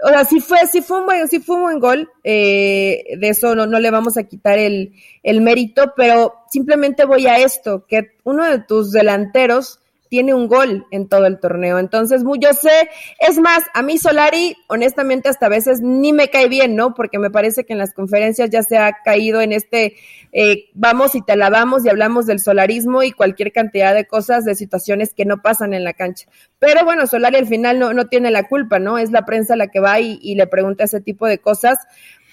o 0.02 0.08
sea, 0.08 0.24
sí 0.24 0.40
fue, 0.40 0.66
sí 0.70 0.80
fue 0.80 1.00
un 1.00 1.06
buen, 1.06 1.28
sí 1.28 1.40
fue 1.40 1.56
un 1.56 1.62
buen 1.62 1.80
gol, 1.80 2.10
eh, 2.24 3.04
de 3.18 3.28
eso 3.28 3.54
no, 3.54 3.66
no 3.66 3.78
le 3.78 3.90
vamos 3.90 4.16
a 4.16 4.22
quitar 4.22 4.58
el, 4.58 4.94
el 5.22 5.42
mérito, 5.42 5.92
pero 5.96 6.34
simplemente 6.48 7.04
voy 7.04 7.26
a 7.26 7.38
esto, 7.38 7.84
que 7.86 8.12
uno 8.24 8.44
de 8.44 8.60
tus 8.60 8.92
delanteros 8.92 9.80
tiene 10.10 10.34
un 10.34 10.48
gol 10.48 10.86
en 10.90 11.08
todo 11.08 11.24
el 11.26 11.38
torneo. 11.38 11.78
Entonces, 11.78 12.24
yo 12.40 12.52
sé, 12.52 12.90
es 13.20 13.38
más, 13.38 13.62
a 13.72 13.82
mí 13.82 13.96
Solari, 13.96 14.56
honestamente, 14.66 15.28
hasta 15.28 15.46
a 15.46 15.48
veces 15.48 15.80
ni 15.80 16.12
me 16.12 16.28
cae 16.28 16.48
bien, 16.48 16.74
¿no? 16.74 16.94
Porque 16.94 17.20
me 17.20 17.30
parece 17.30 17.64
que 17.64 17.74
en 17.74 17.78
las 17.78 17.94
conferencias 17.94 18.50
ya 18.50 18.64
se 18.64 18.76
ha 18.76 18.92
caído 19.04 19.40
en 19.40 19.52
este, 19.52 19.94
eh, 20.32 20.68
vamos 20.74 21.14
y 21.14 21.22
te 21.22 21.36
lavamos 21.36 21.84
y 21.84 21.90
hablamos 21.90 22.26
del 22.26 22.40
solarismo 22.40 23.04
y 23.04 23.12
cualquier 23.12 23.52
cantidad 23.52 23.94
de 23.94 24.04
cosas, 24.04 24.44
de 24.44 24.56
situaciones 24.56 25.14
que 25.14 25.24
no 25.24 25.42
pasan 25.42 25.74
en 25.74 25.84
la 25.84 25.94
cancha. 25.94 26.26
Pero 26.58 26.84
bueno, 26.84 27.06
Solari 27.06 27.36
al 27.36 27.46
final 27.46 27.78
no, 27.78 27.94
no 27.94 28.08
tiene 28.08 28.32
la 28.32 28.48
culpa, 28.48 28.80
¿no? 28.80 28.98
Es 28.98 29.12
la 29.12 29.24
prensa 29.24 29.54
la 29.54 29.68
que 29.68 29.78
va 29.78 30.00
y, 30.00 30.18
y 30.20 30.34
le 30.34 30.48
pregunta 30.48 30.84
ese 30.84 31.00
tipo 31.00 31.28
de 31.28 31.38
cosas. 31.38 31.78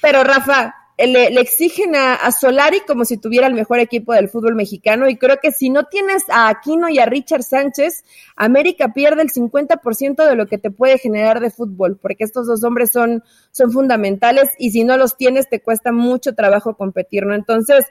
Pero 0.02 0.24
Rafa, 0.24 0.74
le, 1.06 1.28
exigen 1.40 1.96
a, 1.96 2.32
Solari 2.32 2.80
como 2.82 3.06
si 3.06 3.18
tuviera 3.18 3.46
el 3.46 3.54
mejor 3.54 3.80
equipo 3.80 4.14
del 4.14 4.30
fútbol 4.30 4.56
mexicano 4.56 5.08
y 5.08 5.18
creo 5.18 5.38
que 5.40 5.52
si 5.52 5.70
no 5.70 5.84
tienes 5.84 6.24
a 6.30 6.50
Aquino 6.50 6.90
y 6.90 6.98
a 6.98 7.06
Richard 7.06 7.44
Sánchez, 7.44 8.04
América 8.36 8.94
pierde 8.94 9.22
el 9.22 9.32
50% 9.32 10.28
de 10.28 10.36
lo 10.36 10.48
que 10.48 10.58
te 10.58 10.72
puede 10.72 10.98
generar 10.98 11.40
de 11.40 11.52
fútbol, 11.52 11.98
porque 12.02 12.24
estos 12.24 12.48
dos 12.48 12.64
hombres 12.64 12.92
son, 12.92 13.24
son 13.52 13.72
fundamentales 13.72 14.50
y 14.58 14.72
si 14.72 14.84
no 14.84 14.98
los 14.98 15.18
tienes 15.18 15.48
te 15.50 15.62
cuesta 15.62 15.92
mucho 15.92 16.34
trabajo 16.34 16.76
competir, 16.76 17.28
¿no? 17.28 17.36
Entonces, 17.36 17.86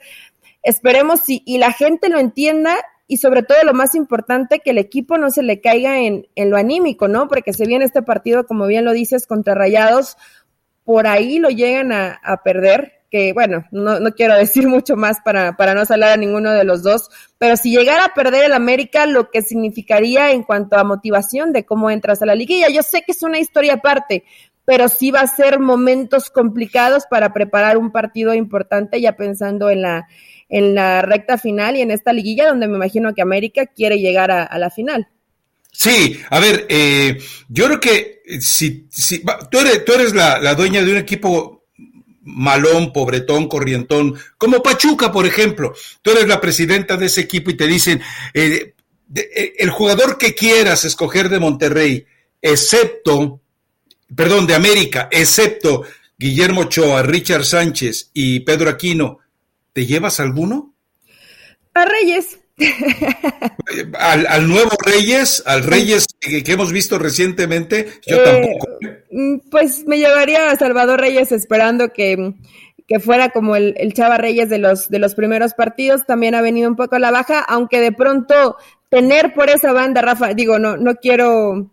esperemos 0.64 1.20
si, 1.20 1.42
y 1.46 1.58
la 1.58 1.72
gente 1.72 2.08
lo 2.08 2.18
entienda 2.18 2.76
y 3.06 3.18
sobre 3.18 3.44
todo 3.44 3.62
lo 3.62 3.72
más 3.72 3.94
importante, 3.94 4.58
que 4.58 4.70
el 4.70 4.78
equipo 4.78 5.16
no 5.16 5.30
se 5.30 5.44
le 5.44 5.60
caiga 5.60 6.00
en, 6.00 6.26
en 6.34 6.50
lo 6.50 6.56
anímico, 6.56 7.06
¿no? 7.06 7.28
Porque 7.28 7.52
se 7.52 7.66
viene 7.66 7.84
este 7.84 8.02
partido, 8.02 8.46
como 8.46 8.66
bien 8.66 8.84
lo 8.84 8.92
dices, 8.92 9.28
contra 9.28 9.54
Rayados, 9.54 10.16
por 10.84 11.06
ahí 11.06 11.38
lo 11.38 11.50
llegan 11.50 11.92
a, 11.92 12.20
a 12.22 12.42
perder, 12.42 12.96
que 13.10 13.32
bueno, 13.32 13.64
no, 13.70 14.00
no 14.00 14.12
quiero 14.12 14.34
decir 14.38 14.66
mucho 14.66 14.96
más 14.96 15.18
para, 15.25 15.56
para 15.56 15.75
no 15.75 15.84
salar 15.84 16.12
a 16.12 16.16
ninguno 16.16 16.52
de 16.52 16.64
los 16.64 16.82
dos, 16.82 17.08
pero 17.38 17.56
si 17.56 17.70
llegara 17.70 18.06
a 18.06 18.14
perder 18.14 18.44
el 18.44 18.52
América, 18.52 19.06
lo 19.06 19.30
que 19.30 19.42
significaría 19.42 20.30
en 20.30 20.42
cuanto 20.42 20.76
a 20.76 20.84
motivación 20.84 21.52
de 21.52 21.64
cómo 21.64 21.90
entras 21.90 22.22
a 22.22 22.26
la 22.26 22.34
liguilla, 22.34 22.68
yo 22.68 22.82
sé 22.82 23.02
que 23.02 23.12
es 23.12 23.22
una 23.22 23.38
historia 23.38 23.75
aparte, 23.75 24.25
pero 24.66 24.88
sí 24.88 25.10
va 25.10 25.20
a 25.20 25.26
ser 25.26 25.60
momentos 25.60 26.28
complicados 26.28 27.04
para 27.08 27.32
preparar 27.32 27.78
un 27.78 27.92
partido 27.92 28.34
importante 28.34 29.00
ya 29.00 29.16
pensando 29.16 29.70
en 29.70 29.82
la, 29.82 30.08
en 30.48 30.75
la 30.75 31.02
recta 31.02 31.38
final 31.38 31.76
y 31.76 31.80
en 31.80 31.90
esta 31.90 32.12
liguilla 32.12 32.48
donde 32.48 32.68
me 32.68 32.76
imagino 32.76 33.14
que 33.14 33.22
América 33.22 33.66
quiere 33.66 33.98
llegar 33.98 34.30
a, 34.30 34.58
la 34.58 34.70
final. 34.70 35.08
Sí, 35.70 36.18
a 36.30 36.40
ver, 36.40 36.66
eh, 36.68 37.18
yo 37.48 37.66
creo 37.66 37.80
que 37.80 38.22
si, 38.40 38.86
si 38.90 39.22
tú 39.50 39.58
eres, 39.58 39.84
tú 39.84 39.92
eres 39.92 40.14
la, 40.14 40.38
la 40.40 40.54
dueña 40.54 40.82
de 40.82 40.90
un 40.90 40.98
equipo 40.98 41.55
malón, 42.26 42.92
pobretón, 42.92 43.49
corrientón, 43.49 44.14
como 44.37 44.62
Pachuca, 44.62 45.11
por 45.11 45.25
ejemplo. 45.25 45.75
Tú 46.02 46.11
eres 46.11 46.28
la 46.28 46.40
presidenta 46.40 46.97
de 46.97 47.06
ese 47.06 47.23
equipo 47.23 47.50
y 47.50 47.56
te 47.56 47.66
dicen, 47.66 48.02
eh, 48.35 48.75
eh, 49.14 49.54
el 49.59 49.71
jugador 49.71 50.18
que 50.18 50.35
quieras 50.35 50.85
escoger 50.85 51.28
de 51.28 51.38
Monterrey, 51.38 52.04
excepto, 52.42 53.40
perdón, 54.14 54.47
de 54.47 54.54
América, 54.54 55.09
excepto 55.11 55.85
Guillermo 56.18 56.62
Ochoa, 56.62 57.02
Richard 57.02 57.45
Sánchez 57.45 58.11
y 58.12 58.40
Pedro 58.40 58.71
Aquino, 58.71 59.21
¿te 59.73 59.87
llevas 59.87 60.18
alguno? 60.21 60.75
A 61.75 61.85
Reyes. 61.85 62.38
al, 63.98 64.48
nuevo 64.48 64.70
Reyes, 64.84 65.42
al 65.46 65.62
Reyes 65.62 66.06
que, 66.18 66.42
hemos 66.46 66.72
visto 66.72 66.98
recientemente, 66.98 67.88
yo 68.06 68.16
eh, 68.16 68.25
tampoco. 68.25 68.78
Mm, 69.10 69.38
pues 69.50 69.84
me 69.86 69.98
llevaría 69.98 70.50
a 70.50 70.56
Salvador 70.56 71.00
Reyes 71.00 71.32
esperando 71.32 71.92
que, 71.92 72.34
fuera 73.00 73.30
como 73.30 73.56
el, 73.56 73.75
el, 73.76 73.92
Chava 73.92 74.16
Reyes 74.16 74.48
de 74.48 74.58
los, 74.58 74.88
de 74.88 74.98
los 74.98 75.14
primeros 75.14 75.54
partidos. 75.54 76.06
También 76.06 76.34
ha 76.34 76.40
venido 76.40 76.68
un 76.68 76.76
poco 76.76 76.96
a 76.96 77.00
la 77.00 77.10
baja, 77.10 77.40
aunque 77.40 77.80
de 77.80 77.92
pronto 77.92 78.56
tener 78.88 79.34
por 79.34 79.50
esa 79.50 79.72
banda, 79.72 80.00
Rafa, 80.02 80.34
digo, 80.34 80.58
no, 80.58 80.76
no 80.76 80.94
quiero, 80.94 81.70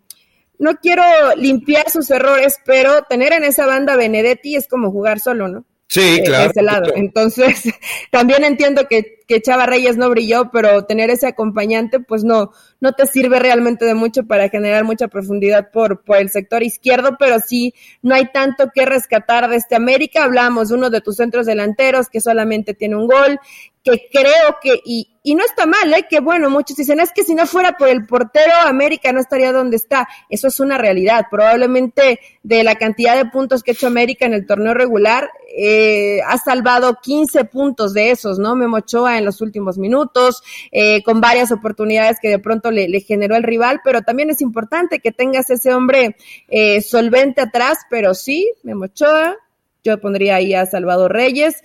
no 0.58 0.76
quiero 0.82 1.02
limpiar 1.36 1.90
sus 1.90 2.10
errores, 2.10 2.58
pero 2.64 3.02
tener 3.02 3.32
en 3.32 3.44
esa 3.44 3.66
banda 3.66 3.96
Benedetti 3.96 4.56
es 4.56 4.68
como 4.68 4.90
jugar 4.90 5.20
solo, 5.20 5.48
¿no? 5.48 5.64
Sí, 5.88 6.16
eh, 6.18 6.22
claro. 6.24 6.50
ese 6.50 6.62
lado. 6.62 6.92
Entonces, 6.94 7.62
también 8.10 8.44
entiendo 8.44 8.86
que, 8.88 9.13
que, 9.26 9.40
Chava 9.40 9.66
Reyes 9.66 9.96
no 9.96 10.10
brilló, 10.10 10.50
pero 10.52 10.84
tener 10.84 11.10
ese 11.10 11.26
acompañante, 11.26 12.00
pues 12.00 12.24
no, 12.24 12.50
no 12.80 12.92
te 12.92 13.06
sirve 13.06 13.38
realmente 13.38 13.84
de 13.84 13.94
mucho 13.94 14.24
para 14.24 14.48
generar 14.48 14.84
mucha 14.84 15.08
profundidad 15.08 15.70
por, 15.70 16.02
por 16.02 16.18
el 16.18 16.30
sector 16.30 16.62
izquierdo, 16.62 17.16
pero 17.18 17.38
sí, 17.40 17.74
no 18.02 18.14
hay 18.14 18.30
tanto 18.32 18.70
que 18.74 18.86
rescatar 18.86 19.48
de 19.48 19.56
este 19.56 19.74
América. 19.76 20.24
Hablamos 20.24 20.70
uno 20.70 20.90
de 20.90 21.00
tus 21.00 21.16
centros 21.16 21.46
delanteros 21.46 22.08
que 22.08 22.20
solamente 22.20 22.74
tiene 22.74 22.96
un 22.96 23.06
gol, 23.06 23.38
que 23.84 24.08
creo 24.10 24.56
que, 24.62 24.80
y, 24.84 25.14
y 25.22 25.34
no 25.34 25.44
está 25.44 25.66
mal, 25.66 25.92
¿eh? 25.92 26.06
que 26.08 26.20
bueno, 26.20 26.48
muchos 26.48 26.76
dicen, 26.76 27.00
es 27.00 27.12
que 27.12 27.22
si 27.22 27.34
no 27.34 27.46
fuera 27.46 27.76
por 27.76 27.88
el 27.88 28.06
portero, 28.06 28.52
América 28.64 29.12
no 29.12 29.20
estaría 29.20 29.52
donde 29.52 29.76
está. 29.76 30.08
Eso 30.30 30.48
es 30.48 30.58
una 30.58 30.78
realidad. 30.78 31.26
Probablemente 31.30 32.18
de 32.42 32.64
la 32.64 32.76
cantidad 32.76 33.16
de 33.16 33.26
puntos 33.26 33.62
que 33.62 33.70
ha 33.70 33.74
hecho 33.74 33.86
América 33.86 34.24
en 34.24 34.32
el 34.32 34.46
torneo 34.46 34.72
regular, 34.72 35.30
eh, 35.56 36.20
ha 36.26 36.38
salvado 36.38 36.98
15 37.02 37.44
puntos 37.44 37.92
de 37.92 38.10
esos, 38.10 38.38
¿no? 38.38 38.56
Memo 38.56 38.80
En 39.18 39.24
los 39.24 39.40
últimos 39.40 39.78
minutos, 39.78 40.42
eh, 40.72 41.02
con 41.02 41.20
varias 41.20 41.52
oportunidades 41.52 42.18
que 42.20 42.28
de 42.28 42.38
pronto 42.38 42.70
le, 42.70 42.88
generó 43.00 43.36
el 43.36 43.42
rival, 43.42 43.80
pero 43.84 44.02
también 44.02 44.30
es 44.30 44.40
importante 44.40 45.00
que 45.00 45.12
tengas 45.12 45.50
ese 45.50 45.72
hombre 45.72 46.16
eh, 46.48 46.80
solvente 46.80 47.40
atrás, 47.40 47.78
pero 47.90 48.14
sí, 48.14 48.50
Memo 48.62 48.84
Ochoa, 48.84 49.36
yo 49.82 50.00
pondría 50.00 50.36
ahí 50.36 50.54
a 50.54 50.66
Salvador 50.66 51.12
Reyes. 51.12 51.56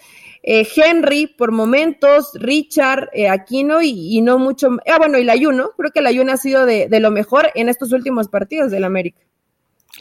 Eh, 0.42 0.68
Henry 0.74 1.28
por 1.28 1.52
momentos, 1.52 2.32
Richard, 2.36 3.10
Aquino 3.30 3.82
y, 3.82 4.22
no 4.22 4.40
mucho. 4.40 4.70
Ah, 4.88 4.98
bueno, 4.98 5.18
y 5.18 5.24
la 5.24 5.34
Ayuno. 5.34 5.72
Creo 5.78 5.92
que 5.92 6.02
la 6.02 6.10
Ayuno 6.10 6.32
ha 6.32 6.38
sido 6.38 6.66
de, 6.66 6.88
de, 6.88 7.00
lo 7.00 7.12
mejor 7.12 7.52
en 7.56 7.70
estos 7.70 7.92
últimos 7.92 8.30
partidos 8.30 8.72
del 8.72 8.86
América. 8.86 9.20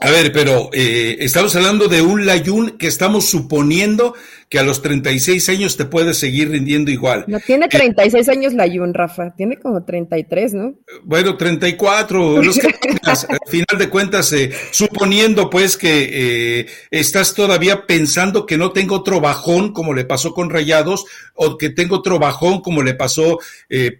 A 0.00 0.10
ver, 0.10 0.32
pero 0.32 0.70
eh, 0.72 1.16
estamos 1.20 1.56
hablando 1.56 1.88
de 1.88 2.02
un 2.02 2.24
Layun 2.24 2.78
que 2.78 2.86
estamos 2.86 3.24
suponiendo 3.24 4.14
que 4.48 4.58
a 4.58 4.62
los 4.62 4.80
36 4.80 5.46
años 5.50 5.76
te 5.76 5.84
puede 5.84 6.14
seguir 6.14 6.50
rindiendo 6.50 6.90
igual. 6.90 7.24
No 7.28 7.38
tiene 7.38 7.68
36 7.68 8.26
eh, 8.26 8.30
años 8.30 8.54
Layun, 8.54 8.94
Rafa, 8.94 9.34
tiene 9.36 9.58
como 9.58 9.84
33, 9.84 10.54
¿no? 10.54 10.74
Bueno, 11.02 11.36
34, 11.36 12.42
los 12.42 12.58
que 12.58 12.74
al 13.02 13.38
final 13.46 13.78
de 13.78 13.88
cuentas, 13.90 14.32
eh, 14.32 14.50
suponiendo 14.70 15.50
pues 15.50 15.76
que 15.76 16.66
estás 16.90 17.34
todavía 17.34 17.86
pensando 17.86 18.46
que 18.46 18.56
no 18.56 18.72
tengo 18.72 18.96
otro 18.96 19.20
bajón 19.20 19.72
como 19.72 19.92
le 19.92 20.04
pasó 20.04 20.32
con 20.32 20.50
Rayados 20.50 21.04
o 21.34 21.58
que 21.58 21.70
tengo 21.70 21.96
otro 21.96 22.18
bajón 22.18 22.62
como 22.62 22.82
le 22.82 22.94
pasó 22.94 23.38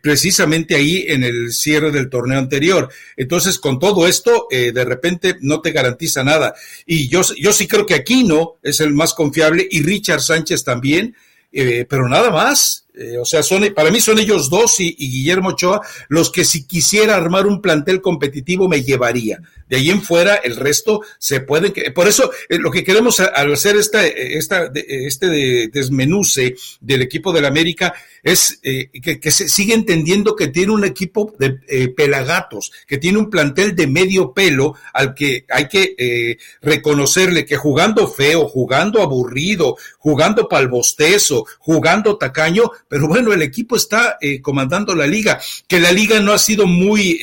precisamente 0.03 0.75
ahí 0.75 1.05
en 1.09 1.25
el 1.25 1.53
cierre 1.53 1.91
del 1.91 2.09
torneo 2.09 2.39
anterior. 2.39 2.89
Entonces, 3.17 3.59
con 3.59 3.79
todo 3.79 4.07
esto, 4.07 4.47
de 4.51 4.85
repente 4.85 5.37
no 5.41 5.61
te 5.61 5.73
garantiza 5.73 6.25
nada. 6.25 6.55
Y 6.87 7.09
yo, 7.09 7.23
yo 7.39 7.53
sí 7.53 7.67
creo 7.67 7.87
que 7.87 7.95
Aquino 7.95 8.57
es 8.63 8.81
el 8.81 8.93
más 8.93 9.15
confiable 9.15 9.67
y 9.71 9.83
Richard 9.83 10.21
Sánchez 10.21 10.38
también, 10.65 11.15
eh, 11.53 11.87
pero 11.89 12.09
nada 12.09 12.31
más. 12.31 12.87
Eh, 12.99 13.17
o 13.17 13.25
sea, 13.25 13.43
son, 13.43 13.73
para 13.75 13.91
mí 13.91 14.01
son 14.01 14.19
ellos 14.19 14.51
dos 14.51 14.81
y, 14.81 14.95
Guillermo 14.97 15.51
Ochoa 15.51 15.81
los 16.09 16.31
que 16.31 16.45
si 16.45 16.67
quisiera 16.67 17.15
armar 17.15 17.47
un 17.47 17.63
plantel 17.63 18.01
competitivo 18.01 18.69
me 18.69 18.83
llevaría. 18.83 19.41
De 19.69 19.77
ahí 19.77 19.91
en 19.91 20.03
fuera, 20.03 20.37
el 20.37 20.57
resto 20.57 21.03
se 21.19 21.41
pueden. 21.41 21.73
Por 21.95 22.09
eso, 22.09 22.31
eh, 22.49 22.59
lo 22.59 22.71
que 22.71 22.83
queremos 22.83 23.21
al 23.21 23.53
hacer 23.53 23.77
esta, 23.77 24.05
esta, 24.07 24.71
este 24.75 25.69
desmenuce 25.73 26.57
del 26.81 27.03
equipo 27.03 27.33
del 27.33 27.45
América 27.45 27.95
es 28.23 28.59
eh, 28.63 28.91
que, 29.01 29.31
se 29.31 29.49
sigue 29.49 29.75
entendiendo 29.75 30.37
que 30.37 30.49
tiene 30.49 30.73
un 30.73 30.85
equipo 30.85 31.33
de 31.39 31.61
eh, 31.69 31.89
pelagatos, 31.89 32.73
que 32.87 32.99
tiene 32.99 33.19
un 33.19 33.31
plantel 33.31 33.75
de 33.75 33.87
medio 33.87 34.33
pelo 34.33 34.75
al 34.93 35.15
que 35.15 35.45
hay 35.49 35.69
que 35.69 35.95
eh, 35.97 36.39
reconocerle 36.61 37.45
que 37.45 37.57
jugando 37.57 38.09
feo, 38.09 38.49
jugando 38.49 39.03
aburrido, 39.03 39.77
jugando 39.99 40.49
palbostezo, 40.49 41.47
jugando 41.59 42.17
tacaño, 42.17 42.71
pero 42.89 43.09
bueno, 43.09 43.33
el 43.33 43.43
equipo 43.43 43.77
está 43.77 44.19
comandando 44.43 44.95
la 44.95 45.07
liga, 45.07 45.41
que 45.67 45.81
la 45.81 45.93
liga 45.93 46.21
no 46.21 46.33
ha 46.33 46.39
sido 46.39 46.67
muy 46.67 47.19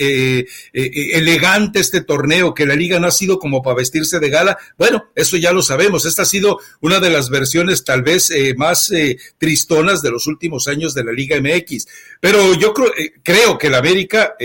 elegante 0.73 1.79
este 1.79 2.01
torneo, 2.01 2.53
que 2.53 2.65
la 2.65 2.75
liga 2.75 2.99
no 2.99 3.07
ha 3.07 3.11
sido 3.11 3.39
como 3.39 3.61
para 3.61 3.77
vestirse 3.77 4.19
de 4.19 4.29
gala, 4.29 4.57
bueno, 4.77 5.05
eso 5.15 5.37
ya 5.37 5.51
lo 5.51 5.61
sabemos, 5.61 6.05
esta 6.05 6.21
ha 6.23 6.25
sido 6.25 6.59
una 6.81 6.99
de 6.99 7.09
las 7.09 7.29
versiones 7.29 7.83
tal 7.83 8.03
vez 8.03 8.31
más 8.57 8.91
tristonas 9.37 10.01
de 10.01 10.11
los 10.11 10.27
últimos 10.27 10.67
años 10.67 10.93
de 10.93 11.03
la 11.03 11.11
Liga 11.11 11.39
MX. 11.39 11.87
Pero 12.19 12.53
yo 12.55 12.73
creo, 12.73 12.93
eh, 12.97 13.13
creo 13.23 13.57
que 13.57 13.69
la 13.69 13.79
América 13.79 14.35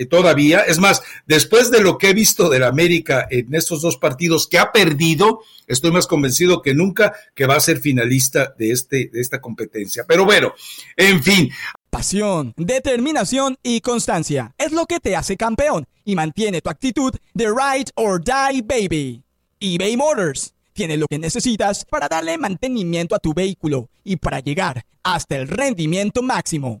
eh, 0.00 0.06
todavía, 0.06 0.60
es 0.60 0.78
más, 0.78 1.02
después 1.26 1.70
de 1.70 1.82
lo 1.82 1.98
que 1.98 2.08
he 2.08 2.14
visto 2.14 2.48
de 2.48 2.58
la 2.58 2.68
América 2.68 3.28
en 3.30 3.54
estos 3.54 3.82
dos 3.82 3.98
partidos 3.98 4.48
que 4.48 4.58
ha 4.58 4.72
perdido, 4.72 5.40
estoy 5.66 5.90
más 5.90 6.06
convencido 6.06 6.62
que 6.62 6.72
nunca 6.72 7.12
que 7.34 7.44
va 7.44 7.56
a 7.56 7.60
ser 7.60 7.80
finalista 7.80 8.54
de, 8.58 8.72
este, 8.72 9.10
de 9.12 9.20
esta 9.20 9.42
competencia. 9.42 10.06
Pero 10.08 10.24
bueno, 10.24 10.54
en 10.96 11.22
fin. 11.22 11.50
Pasión, 11.90 12.54
determinación 12.56 13.58
y 13.62 13.82
constancia 13.82 14.54
es 14.56 14.72
lo 14.72 14.86
que 14.86 15.00
te 15.00 15.16
hace 15.16 15.36
campeón 15.36 15.86
y 16.02 16.14
mantiene 16.14 16.62
tu 16.62 16.70
actitud 16.70 17.12
de 17.34 17.48
ride 17.48 17.90
or 17.94 18.24
die 18.24 18.62
baby. 18.62 19.22
eBay 19.60 19.98
Motors 19.98 20.54
tiene 20.72 20.96
lo 20.96 21.08
que 21.08 21.18
necesitas 21.18 21.84
para 21.84 22.08
darle 22.08 22.38
mantenimiento 22.38 23.14
a 23.14 23.18
tu 23.18 23.34
vehículo 23.34 23.90
y 24.02 24.16
para 24.16 24.40
llegar 24.40 24.86
hasta 25.02 25.36
el 25.36 25.46
rendimiento 25.46 26.22
máximo 26.22 26.80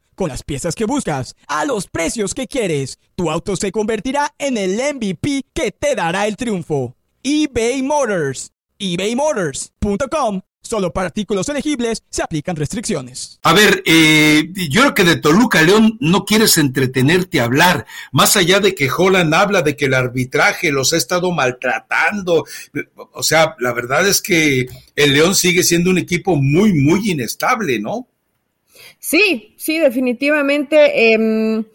Con 0.21 0.29
las 0.29 0.43
piezas 0.43 0.75
que 0.75 0.85
buscas, 0.85 1.35
a 1.47 1.65
los 1.65 1.87
precios 1.87 2.35
que 2.35 2.45
quieres, 2.45 2.99
tu 3.15 3.31
auto 3.31 3.55
se 3.55 3.71
convertirá 3.71 4.35
en 4.37 4.55
el 4.55 4.75
MVP 4.75 5.45
que 5.51 5.71
te 5.71 5.95
dará 5.95 6.27
el 6.27 6.35
triunfo. 6.35 6.95
eBay 7.23 7.81
Motors. 7.81 8.51
ebaymotors.com 8.77 10.41
Solo 10.61 10.93
para 10.93 11.07
artículos 11.07 11.49
elegibles 11.49 12.03
se 12.11 12.21
aplican 12.21 12.55
restricciones. 12.55 13.39
A 13.41 13.53
ver, 13.53 13.81
eh, 13.87 14.47
yo 14.69 14.81
creo 14.81 14.93
que 14.93 15.03
de 15.05 15.15
Toluca 15.15 15.63
León 15.63 15.97
no 15.99 16.23
quieres 16.23 16.59
entretenerte 16.59 17.39
a 17.39 17.45
hablar, 17.45 17.87
más 18.11 18.37
allá 18.37 18.59
de 18.59 18.75
que 18.75 18.91
Holland 18.95 19.33
habla 19.33 19.63
de 19.63 19.75
que 19.75 19.85
el 19.85 19.95
arbitraje 19.95 20.71
los 20.71 20.93
ha 20.93 20.97
estado 20.97 21.31
maltratando. 21.31 22.45
O 23.13 23.23
sea, 23.23 23.55
la 23.57 23.73
verdad 23.73 24.07
es 24.07 24.21
que 24.21 24.67
el 24.95 25.13
León 25.13 25.33
sigue 25.33 25.63
siendo 25.63 25.89
un 25.89 25.97
equipo 25.97 26.35
muy, 26.35 26.73
muy 26.73 27.09
inestable, 27.09 27.79
¿no? 27.79 28.10
Sí, 29.01 29.55
sí, 29.57 29.79
definitivamente. 29.79 31.13
Eh, 31.13 31.65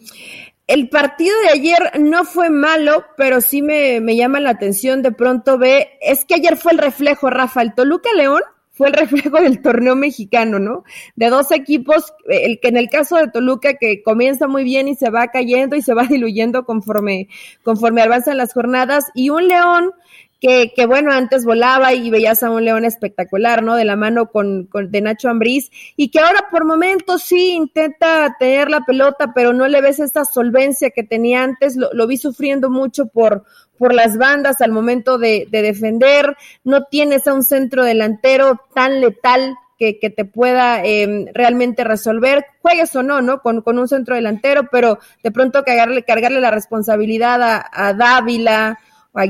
el 0.65 0.89
partido 0.89 1.35
de 1.41 1.49
ayer 1.49 1.99
no 1.99 2.23
fue 2.23 2.49
malo, 2.49 3.03
pero 3.17 3.41
sí 3.41 3.61
me, 3.61 3.99
me 3.99 4.15
llama 4.15 4.39
la 4.39 4.51
atención 4.51 5.01
de 5.01 5.11
pronto 5.11 5.57
ve, 5.57 5.89
es 6.01 6.23
que 6.23 6.35
ayer 6.35 6.55
fue 6.55 6.71
el 6.71 6.77
reflejo, 6.77 7.29
Rafa, 7.29 7.61
el 7.61 7.75
Toluca 7.75 8.09
León 8.15 8.41
fue 8.71 8.87
el 8.87 8.93
reflejo 8.93 9.41
del 9.41 9.61
torneo 9.61 9.95
mexicano, 9.97 10.57
¿no? 10.57 10.85
De 11.17 11.29
dos 11.29 11.51
equipos, 11.51 12.13
el 12.27 12.59
que 12.61 12.69
en 12.69 12.77
el 12.77 12.89
caso 12.89 13.17
de 13.17 13.29
Toluca 13.29 13.73
que 13.73 14.03
comienza 14.03 14.47
muy 14.47 14.63
bien 14.63 14.87
y 14.87 14.95
se 14.95 15.09
va 15.09 15.27
cayendo 15.27 15.75
y 15.75 15.81
se 15.81 15.93
va 15.93 16.03
diluyendo 16.09 16.63
conforme, 16.63 17.27
conforme 17.63 18.03
avanzan 18.03 18.37
las 18.37 18.53
jornadas, 18.53 19.05
y 19.15 19.31
un 19.31 19.49
León 19.49 19.91
que, 20.39 20.71
que, 20.75 20.85
bueno, 20.85 21.11
antes 21.11 21.45
volaba 21.45 21.93
y 21.93 22.09
veías 22.09 22.43
a 22.43 22.51
un 22.51 22.63
León 22.63 22.85
espectacular, 22.85 23.63
¿no? 23.63 23.75
De 23.75 23.85
la 23.85 23.95
mano 23.95 24.29
con, 24.29 24.65
con, 24.65 24.91
de 24.91 25.01
Nacho 25.01 25.29
Ambriz, 25.29 25.71
y 25.95 26.09
que 26.09 26.19
ahora 26.19 26.47
por 26.51 26.65
momentos 26.65 27.23
sí 27.23 27.53
intenta 27.53 28.35
tener 28.39 28.69
la 28.69 28.81
pelota, 28.81 29.31
pero 29.33 29.53
no 29.53 29.67
le 29.67 29.81
ves 29.81 29.99
esa 29.99 30.25
solvencia 30.25 30.91
que 30.91 31.03
tenía 31.03 31.43
antes, 31.43 31.75
lo, 31.75 31.91
lo 31.93 32.05
vi 32.05 32.17
sufriendo 32.17 32.69
mucho 32.69 33.07
por, 33.07 33.45
por 33.77 33.93
las 33.93 34.17
bandas 34.17 34.61
al 34.61 34.71
momento 34.71 35.17
de, 35.17 35.47
de, 35.49 35.61
defender, 35.61 36.35
no 36.63 36.83
tienes 36.83 37.27
a 37.27 37.33
un 37.33 37.43
centro 37.43 37.83
delantero 37.83 38.61
tan 38.73 39.01
letal 39.01 39.55
que, 39.77 39.99
que 39.99 40.09
te 40.09 40.25
pueda 40.25 40.83
eh, 40.83 41.29
realmente 41.33 41.83
resolver, 41.83 42.45
juegues 42.61 42.95
o 42.95 43.03
no, 43.03 43.21
¿no? 43.21 43.41
Con, 43.41 43.61
con, 43.61 43.77
un 43.77 43.87
centro 43.87 44.15
delantero, 44.15 44.67
pero 44.71 44.99
de 45.23 45.31
pronto 45.31 45.63
cargarle, 45.63 46.03
cargarle 46.03 46.41
la 46.41 46.51
responsabilidad 46.51 47.41
a, 47.41 47.69
a 47.71 47.93
Dávila, 47.93 48.79
a 49.17 49.25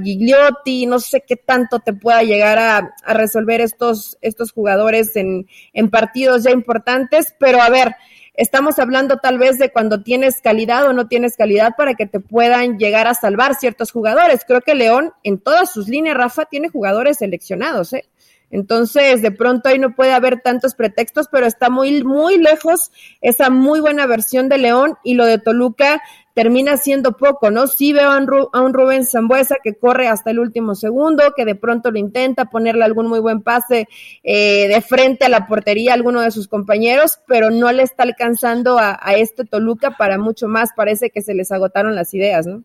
no 0.88 1.00
sé 1.00 1.24
qué 1.27 1.36
tanto 1.36 1.79
te 1.79 1.94
pueda 1.94 2.22
llegar 2.24 2.60
a, 2.60 2.96
a 3.03 3.13
resolver 3.13 3.62
estos, 3.62 4.17
estos 4.22 4.51
jugadores 4.51 5.15
en, 5.15 5.48
en 5.74 5.89
partidos 5.89 6.44
ya 6.44 6.51
importantes, 6.51 7.34
pero 7.39 7.62
a 7.62 7.70
ver, 7.70 7.96
estamos 8.34 8.79
hablando 8.79 9.17
tal 9.17 9.38
vez 9.38 9.58
de 9.58 9.72
cuando 9.72 10.03
tienes 10.03 10.41
calidad 10.41 10.86
o 10.88 10.94
no 10.94 11.08
tienes 11.08 11.36
calidad 11.36 11.74
para 11.77 11.96
que 11.96 12.06
te 12.06 12.20
puedan 12.20 12.77
llegar 12.77 13.08
a 13.08 13.13
salvar 13.13 13.56
ciertos 13.56 13.91
jugadores. 13.91 14.41
Creo 14.48 14.62
que 14.62 14.75
León 14.75 15.13
en 15.24 15.39
todas 15.39 15.72
sus 15.72 15.88
líneas, 15.88 16.17
Rafa, 16.17 16.46
tiene 16.46 16.70
jugadores 16.70 17.17
seleccionados, 17.17 17.94
¿eh? 17.94 18.06
Entonces, 18.50 19.22
de 19.22 19.32
pronto 19.32 19.67
ahí 19.67 19.77
no 19.77 19.94
puede 19.94 20.13
haber 20.13 20.39
tantos 20.41 20.74
pretextos, 20.74 21.27
pero 21.29 21.46
está 21.46 21.70
muy, 21.70 22.01
muy 22.03 22.38
lejos 22.38 22.91
esa 23.20 23.50
muy 23.50 23.82
buena 23.82 24.06
versión 24.06 24.48
de 24.48 24.58
León 24.58 24.98
y 25.03 25.15
lo 25.15 25.25
de 25.25 25.38
Toluca 25.38 26.01
termina 26.38 26.77
siendo 26.77 27.17
poco, 27.17 27.50
¿no? 27.50 27.65
Sí 27.65 27.94
veo 27.94 28.12
a 28.12 28.17
un, 28.17 28.27
Ru 28.27 28.51
a 28.53 28.62
un 28.62 28.72
Rubén 28.72 29.08
Zambuesa 29.08 29.56
que 29.63 29.74
corre 29.74 30.08
hasta 30.08 30.29
el 30.29 30.38
último 30.38 30.75
segundo, 30.75 31.34
que 31.36 31.46
de 31.46 31.56
pronto 31.56 31.89
lo 31.89 31.98
intenta 31.98 32.46
ponerle 32.46 32.86
algún 32.86 33.08
muy 33.08 33.20
buen 33.20 33.41
pase 33.41 33.88
eh, 34.22 34.67
de 34.67 34.82
frente 34.82 35.25
a 35.25 35.29
la 35.29 35.48
portería 35.48 35.94
a 35.94 35.94
alguno 35.96 36.22
de 36.22 36.29
sus 36.29 36.48
compañeros, 36.48 37.17
pero 37.27 37.50
no 37.50 37.72
le 37.72 37.82
está 37.82 38.03
alcanzando 38.03 38.77
a, 38.77 39.00
a 39.01 39.15
este 39.15 39.46
Toluca 39.46 39.98
para 39.98 40.20
mucho 40.20 40.48
más. 40.48 40.70
Parece 40.75 41.10
que 41.10 41.24
se 41.24 41.34
les 41.34 41.51
agotaron 41.51 41.96
las 41.96 42.13
ideas, 42.13 42.46
¿no? 42.46 42.63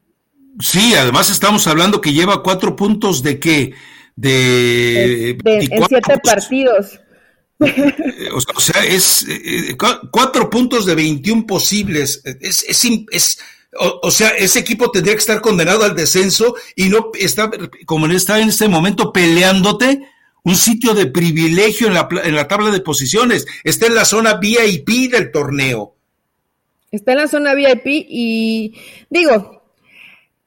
Sí, 0.60 0.92
además 0.94 1.30
estamos 1.30 1.66
hablando 1.66 2.02
que 2.02 2.12
lleva 2.12 2.42
cuatro 2.42 2.76
puntos 2.76 3.22
de 3.22 3.40
qué 3.40 3.72
de, 4.16 5.38
de 5.42 5.58
en 5.70 5.84
siete 5.88 6.18
partidos. 6.22 7.00
O 8.34 8.60
sea, 8.60 8.84
es 8.84 9.24
eh, 9.26 9.78
cuatro 10.10 10.50
puntos 10.50 10.84
de 10.84 10.94
21 10.94 11.46
posibles. 11.46 12.20
Es, 12.40 12.66
es, 12.68 12.84
es 13.10 13.38
o, 13.78 14.00
o, 14.02 14.10
sea, 14.10 14.28
ese 14.30 14.58
equipo 14.58 14.90
tendría 14.90 15.14
que 15.14 15.20
estar 15.20 15.40
condenado 15.40 15.84
al 15.84 15.94
descenso 15.94 16.54
y 16.76 16.88
no 16.88 17.10
está, 17.18 17.50
como 17.86 18.06
está 18.06 18.38
en 18.38 18.48
este 18.48 18.68
momento, 18.68 19.12
peleándote 19.12 20.08
un 20.44 20.56
sitio 20.56 20.94
de 20.94 21.06
privilegio 21.06 21.86
en 21.86 21.94
la, 21.94 22.08
en 22.24 22.34
la 22.34 22.48
tabla 22.48 22.70
de 22.70 22.80
posiciones. 22.80 23.46
Está 23.64 23.86
en 23.86 23.94
la 23.94 24.04
zona 24.04 24.34
VIP 24.34 25.10
del 25.10 25.30
torneo. 25.30 25.94
Está 26.90 27.12
en 27.12 27.18
la 27.18 27.28
zona 27.28 27.54
VIP 27.54 27.86
y 27.86 28.74
digo, 29.08 29.62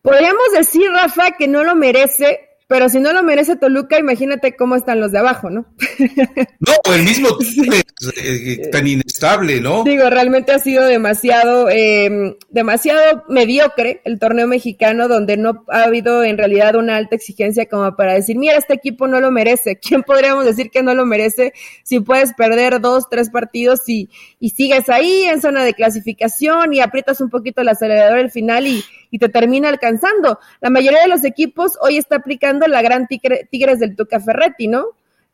podríamos 0.02 0.52
decir, 0.56 0.88
Rafa, 0.91 1.32
que 1.32 1.47
no 1.47 1.63
lo 1.63 1.76
merece, 1.76 2.44
pero 2.67 2.89
si 2.89 2.99
no 2.99 3.13
lo 3.13 3.21
merece 3.21 3.58
Toluca, 3.58 3.99
imagínate 3.99 4.56
cómo 4.56 4.75
están 4.75 4.99
los 4.99 5.12
de 5.12 5.19
abajo, 5.19 5.49
¿no? 5.49 5.65
No, 6.60 6.93
el 6.95 7.04
mismo 7.04 7.30
es 7.39 8.13
eh, 8.17 8.69
tan 8.71 8.88
inestable, 8.88 9.62
¿no? 9.62 9.84
Digo, 9.84 10.10
realmente 10.10 10.51
ha 10.51 10.58
sido 10.58 10.86
demasiado, 10.86 11.69
eh, 11.69 12.36
demasiado 12.49 13.23
mediocre 13.30 14.01
el 14.04 14.17
torneo 14.17 14.47
mexicano, 14.47 15.08
donde 15.08 15.38
no 15.38 15.63
ha 15.67 15.84
habido 15.84 16.23
en 16.23 16.38
realidad 16.38 16.75
una 16.75 16.95
alta 16.95 17.15
exigencia 17.15 17.67
como 17.67 17.95
para 17.95 18.13
decir, 18.13 18.38
mira, 18.38 18.58
este 18.58 18.73
equipo 18.73 19.08
no 19.08 19.19
lo 19.19 19.32
merece. 19.32 19.78
¿Quién 19.82 20.01
podríamos 20.01 20.45
decir 20.45 20.71
que 20.71 20.82
no 20.82 20.95
lo 20.95 21.06
merece 21.06 21.54
si 21.84 21.99
puedes 21.99 22.34
perder 22.34 22.82
dos, 22.82 23.10
tres 23.10 23.30
partidos 23.30 23.88
y, 23.88 24.10
y 24.39 24.49
sigues 24.49 24.89
ahí 24.89 25.23
en 25.23 25.41
zona 25.41 25.63
de 25.63 25.73
clasificación 25.73 26.73
y 26.73 26.80
aprietas 26.80 27.21
un 27.21 27.30
poquito 27.30 27.62
el 27.62 27.69
acelerador 27.69 28.17
al 28.17 28.32
final 28.32 28.65
y, 28.65 28.84
y 29.12 29.19
te 29.19 29.30
termina 29.30 29.69
alcanzando? 29.69 30.39
La 30.62 30.71
mayoría 30.71 31.01
de 31.01 31.10
los 31.10 31.23
equipos 31.23 31.73
hoy 31.82 31.97
está 31.97 32.15
aplicando 32.17 32.55
la 32.68 32.82
gran 32.82 33.08
tigre, 33.08 33.48
Tigres 33.52 33.80
del 33.80 33.96
Tuca 33.96 34.20
Ferretti, 34.20 34.68
¿no? 34.68 34.88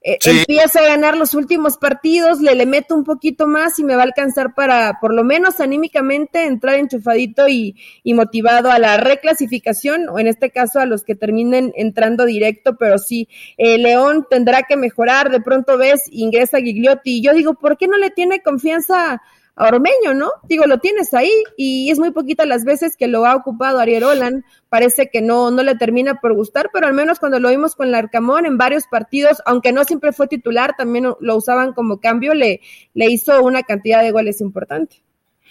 Eh, 0.03 0.17
sí. 0.19 0.57
A 0.59 0.81
ganar 0.81 1.15
los 1.15 1.35
últimos 1.35 1.77
partidos, 1.77 2.41
le, 2.41 2.55
le 2.55 2.65
meto 2.65 2.95
un 2.95 3.03
poquito 3.03 3.45
más 3.45 3.77
y 3.77 3.83
me 3.83 3.95
va 3.95 4.01
a 4.01 4.05
alcanzar 4.05 4.55
para, 4.55 4.97
por 4.99 5.13
lo 5.13 5.23
menos 5.23 5.59
anímicamente, 5.59 6.45
entrar 6.45 6.75
enchufadito 6.79 7.47
y, 7.47 7.75
y 8.03 8.15
motivado 8.15 8.71
a 8.71 8.79
la 8.79 8.97
reclasificación, 8.97 10.09
o 10.09 10.17
en 10.17 10.25
este 10.25 10.49
caso 10.49 10.79
a 10.79 10.87
los 10.87 11.03
que 11.03 11.13
terminen 11.13 11.71
entrando 11.75 12.25
directo, 12.25 12.77
pero 12.77 12.97
sí, 12.97 13.27
eh, 13.57 13.77
León 13.77 14.25
tendrá 14.27 14.63
que 14.63 14.75
mejorar, 14.75 15.29
de 15.29 15.41
pronto 15.41 15.77
ves, 15.77 16.09
ingresa 16.09 16.57
Gigliotti, 16.57 17.17
y 17.17 17.21
yo 17.21 17.33
digo, 17.33 17.53
¿por 17.53 17.77
qué 17.77 17.87
no 17.87 17.97
le 17.97 18.09
tiene 18.09 18.41
confianza 18.41 19.21
a 19.55 19.67
Ormeño, 19.67 20.13
¿no? 20.13 20.31
Digo, 20.47 20.65
lo 20.65 20.79
tienes 20.79 21.13
ahí 21.13 21.31
y 21.57 21.91
es 21.91 21.99
muy 21.99 22.11
poquita 22.11 22.45
las 22.45 22.63
veces 22.63 22.95
que 22.97 23.07
lo 23.07 23.25
ha 23.25 23.35
ocupado 23.35 23.79
Ariel 23.79 24.03
Olan, 24.03 24.45
parece 24.69 25.09
que 25.09 25.21
no, 25.21 25.51
no 25.51 25.63
le 25.63 25.75
termina 25.75 26.15
por 26.21 26.33
gustar, 26.33 26.69
pero 26.73 26.87
al 26.87 26.93
menos 26.93 27.19
cuando 27.19 27.39
lo 27.39 27.49
vimos 27.49 27.75
con 27.75 27.91
Larcamón 27.91 28.45
en 28.45 28.57
varios 28.57 28.85
partidos, 28.87 29.41
aunque 29.45 29.71
no 29.71 29.83
siempre 29.83 30.13
fue 30.13 30.27
titular, 30.27 30.75
también 30.77 31.13
lo 31.19 31.35
usaban 31.35 31.73
como 31.73 31.99
cambio, 31.99 32.33
le, 32.33 32.61
le 32.93 33.05
hizo 33.09 33.43
una 33.43 33.63
cantidad 33.63 34.01
de 34.01 34.11
goles 34.11 34.41
importante. 34.41 35.01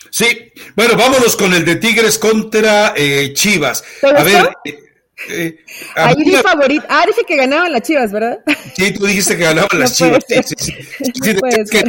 Sí, 0.09 0.27
bueno, 0.75 0.97
vámonos 0.97 1.37
con 1.37 1.53
el 1.53 1.65
de 1.65 1.77
Tigres 1.77 2.19
contra 2.19 2.95
eh, 2.97 3.33
Chivas. 3.35 3.85
A 4.03 4.23
ver, 4.23 4.57
eh, 4.65 4.79
eh, 5.29 5.65
Ahí 5.95 6.17
mi 6.17 6.33
favorito. 6.37 6.87
Ah, 6.89 7.05
dije 7.07 7.23
que 7.27 7.37
ganaban 7.37 7.73
las 7.73 7.83
chivas, 7.83 8.11
¿verdad? 8.13 8.39
Sí, 8.77 8.93
tú 8.93 9.07
dijiste 9.07 9.37
que 9.37 9.45
ganaban 9.45 9.69
las 9.79 10.01
no 10.01 10.07
chivas. 10.07 10.25
Sí, 10.27 10.35
sí, 10.47 10.55
sí. 10.59 10.73
sí 11.23 11.35
no 11.35 11.41
que, 11.71 11.85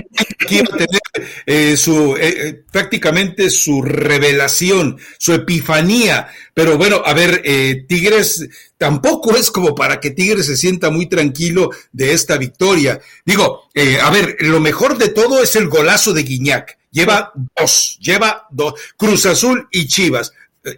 que, 0.48 0.56
iba 0.56 0.68
a 0.74 0.78
tener 0.78 1.02
eh, 1.46 1.78
su, 1.78 2.16
eh, 2.20 2.64
prácticamente 2.72 3.50
su 3.50 3.82
revelación, 3.82 5.00
su 5.18 5.34
epifanía. 5.34 6.28
Pero 6.54 6.78
bueno, 6.78 7.02
a 7.06 7.14
ver, 7.14 7.42
Tigres 7.88 8.48
tampoco 8.78 9.36
es 9.36 9.50
como 9.50 9.74
para 9.74 10.00
que 10.00 10.12
Tigres 10.12 10.48
se 10.48 10.58
sienta 10.58 10.90
muy 10.90 11.08
tranquilo 11.08 11.70
de 11.92 12.14
esta 12.14 12.38
victoria. 12.38 13.00
Digo, 13.26 13.70
a 14.02 14.10
ver, 14.10 14.36
lo 14.40 14.60
mejor 14.60 14.98
de 14.98 15.10
todo 15.10 15.42
es 15.42 15.56
el 15.56 15.70
golazo 15.70 16.14
de 16.14 16.24
Guiñac. 16.24 16.78
Lleva 16.92 17.32
dos, 17.58 17.98
lleva 18.02 18.48
dos. 18.52 18.74
Cruz 18.98 19.26
Azul 19.26 19.68
y 19.72 19.88
Chivas. 19.88 20.34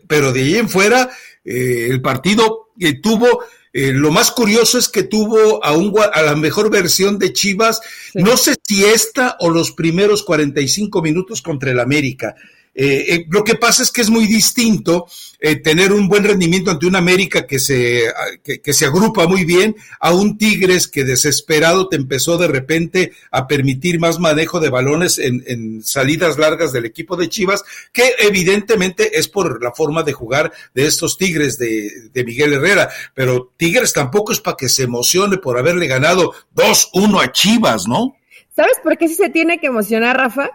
Pero 0.08 0.32
de 0.32 0.42
ahí 0.42 0.56
en 0.58 0.70
fuera 0.70 1.10
eh, 1.45 1.88
el 1.89 2.01
partido 2.01 2.69
eh, 2.79 2.99
tuvo, 3.01 3.43
eh, 3.71 3.91
lo 3.91 4.12
más 4.12 4.32
curioso 4.32 4.77
es 4.77 4.89
que 4.89 5.03
tuvo 5.03 5.63
a, 5.63 5.73
un, 5.73 5.93
a 5.99 6.21
la 6.21 6.36
mejor 6.36 6.69
versión 6.69 7.19
de 7.19 7.34
Chivas, 7.34 7.82
sí. 8.12 8.19
no 8.19 8.38
sé 8.38 8.56
si 8.63 8.86
esta 8.86 9.38
o 9.39 9.49
los 9.49 9.71
primeros 9.71 10.23
45 10.23 11.01
minutos 11.01 11.41
contra 11.41 11.71
el 11.71 11.79
América. 11.79 12.36
Eh, 12.76 13.06
eh, 13.08 13.26
lo 13.30 13.44
que 13.44 13.54
pasa 13.56 13.84
es 13.84 13.92
que 13.92 14.02
es 14.02 14.10
muy 14.10 14.26
distinto 14.26 15.06
eh, 15.40 15.58
tener 15.58 15.94
un 15.94 16.08
buen 16.08 16.24
rendimiento 16.24 16.72
ante 16.72 16.88
un 16.88 16.96
América 16.96 17.46
que 17.46 17.60
se, 17.60 18.12
que, 18.44 18.74
se 18.74 18.86
agrupa 18.86 19.28
muy 19.28 19.46
bien 19.46 19.76
a 20.00 20.12
un 20.12 20.40
Tigres 20.40 20.88
que 20.88 21.04
desesperado 21.04 21.88
te 21.88 21.98
empezó 21.98 22.38
de 22.40 22.48
repente 22.48 23.12
a 23.30 23.48
permitir 23.48 24.00
más 24.00 24.20
manejo 24.20 24.60
de 24.60 24.70
balones 24.70 25.20
en, 25.20 25.44
en 25.46 25.84
salidas 25.84 26.40
largas 26.40 26.74
del 26.74 26.86
equipo 26.86 27.16
de 27.16 27.30
Chivas, 27.30 27.64
que 27.92 28.16
evidentemente 28.18 29.20
es 29.20 29.28
por 29.28 29.62
la 29.62 29.72
forma 29.72 30.02
de 30.02 30.14
jugar 30.14 30.52
de 30.74 30.88
estos 30.88 31.20
Tigres 31.20 31.60
de, 31.60 32.10
de 32.12 32.24
Miguel 32.24 32.54
Herrera. 32.54 32.90
Pero 33.14 33.54
Tigres 33.56 33.94
tampoco 33.94 34.32
es 34.32 34.40
para 34.40 34.58
que 34.58 34.70
se 34.70 34.84
emocione 34.84 35.38
por 35.38 35.60
haberle 35.60 35.86
ganado 35.86 36.34
2-1 36.56 37.24
a 37.24 37.32
Chivas, 37.32 37.88
¿no? 37.88 38.16
¿Sabes 38.56 38.78
por 38.84 38.98
qué 38.98 39.08
sí 39.08 39.16
se 39.16 39.30
tiene 39.30 39.60
que 39.60 39.68
emocionar, 39.68 40.18
Rafa? 40.18 40.50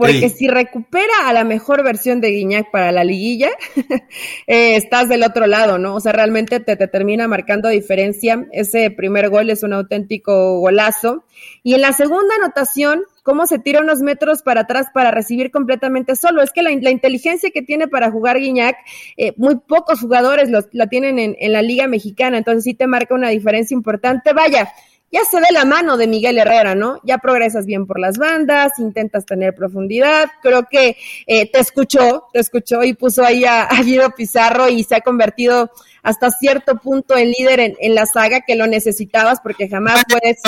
Porque 0.00 0.30
si 0.30 0.48
recupera 0.48 1.12
a 1.28 1.32
la 1.34 1.44
mejor 1.44 1.84
versión 1.84 2.22
de 2.22 2.30
Guiñac 2.30 2.70
para 2.70 2.90
la 2.90 3.04
liguilla, 3.04 3.50
eh, 4.46 4.76
estás 4.76 5.10
del 5.10 5.22
otro 5.22 5.46
lado, 5.46 5.76
¿no? 5.76 5.94
O 5.94 6.00
sea, 6.00 6.12
realmente 6.12 6.58
te, 6.58 6.74
te, 6.74 6.88
termina 6.88 7.28
marcando 7.28 7.68
diferencia. 7.68 8.46
Ese 8.50 8.90
primer 8.90 9.28
gol 9.28 9.50
es 9.50 9.62
un 9.62 9.74
auténtico 9.74 10.58
golazo. 10.60 11.24
Y 11.62 11.74
en 11.74 11.82
la 11.82 11.92
segunda 11.92 12.34
anotación, 12.36 13.02
cómo 13.22 13.46
se 13.46 13.58
tira 13.58 13.82
unos 13.82 14.00
metros 14.00 14.40
para 14.40 14.62
atrás 14.62 14.86
para 14.94 15.10
recibir 15.10 15.50
completamente 15.50 16.16
solo. 16.16 16.40
Es 16.40 16.50
que 16.50 16.62
la, 16.62 16.70
inteligencia 16.70 17.50
que 17.50 17.60
tiene 17.60 17.86
para 17.86 18.10
jugar 18.10 18.38
Guiñac, 18.38 18.76
eh, 19.18 19.34
muy 19.36 19.56
pocos 19.56 20.00
jugadores 20.00 20.48
la 20.72 20.86
tienen 20.86 21.18
en, 21.18 21.36
en 21.38 21.52
la 21.52 21.60
Liga 21.60 21.86
Mexicana, 21.88 22.38
entonces 22.38 22.64
sí 22.64 22.72
te 22.72 22.86
marca 22.86 23.14
una 23.14 23.28
diferencia 23.28 23.74
importante. 23.74 24.32
Vaya, 24.32 24.72
ya 25.12 25.24
se 25.24 25.40
ve 25.40 25.48
la 25.52 25.64
mano 25.64 25.96
de 25.96 26.06
Miguel 26.06 26.38
Herrera, 26.38 26.74
¿no? 26.74 27.00
Ya 27.02 27.18
progresas 27.18 27.66
bien 27.66 27.86
por 27.86 27.98
las 27.98 28.18
bandas, 28.18 28.78
intentas 28.78 29.26
tener 29.26 29.54
profundidad, 29.54 30.28
creo 30.42 30.64
que 30.70 30.96
eh, 31.26 31.50
te 31.50 31.58
escuchó, 31.58 32.28
te 32.32 32.40
escuchó 32.40 32.84
y 32.84 32.94
puso 32.94 33.24
ahí 33.24 33.44
a, 33.44 33.64
a 33.64 34.10
Pizarro 34.16 34.68
y 34.68 34.84
se 34.84 34.94
ha 34.94 35.00
convertido 35.00 35.70
hasta 36.02 36.30
cierto 36.30 36.76
punto 36.76 37.14
el 37.16 37.32
líder 37.32 37.60
en, 37.60 37.94
la 37.94 38.06
saga 38.06 38.42
que 38.46 38.54
lo 38.54 38.66
necesitabas 38.66 39.40
porque 39.40 39.68
jamás 39.68 40.04
puedes, 40.08 40.40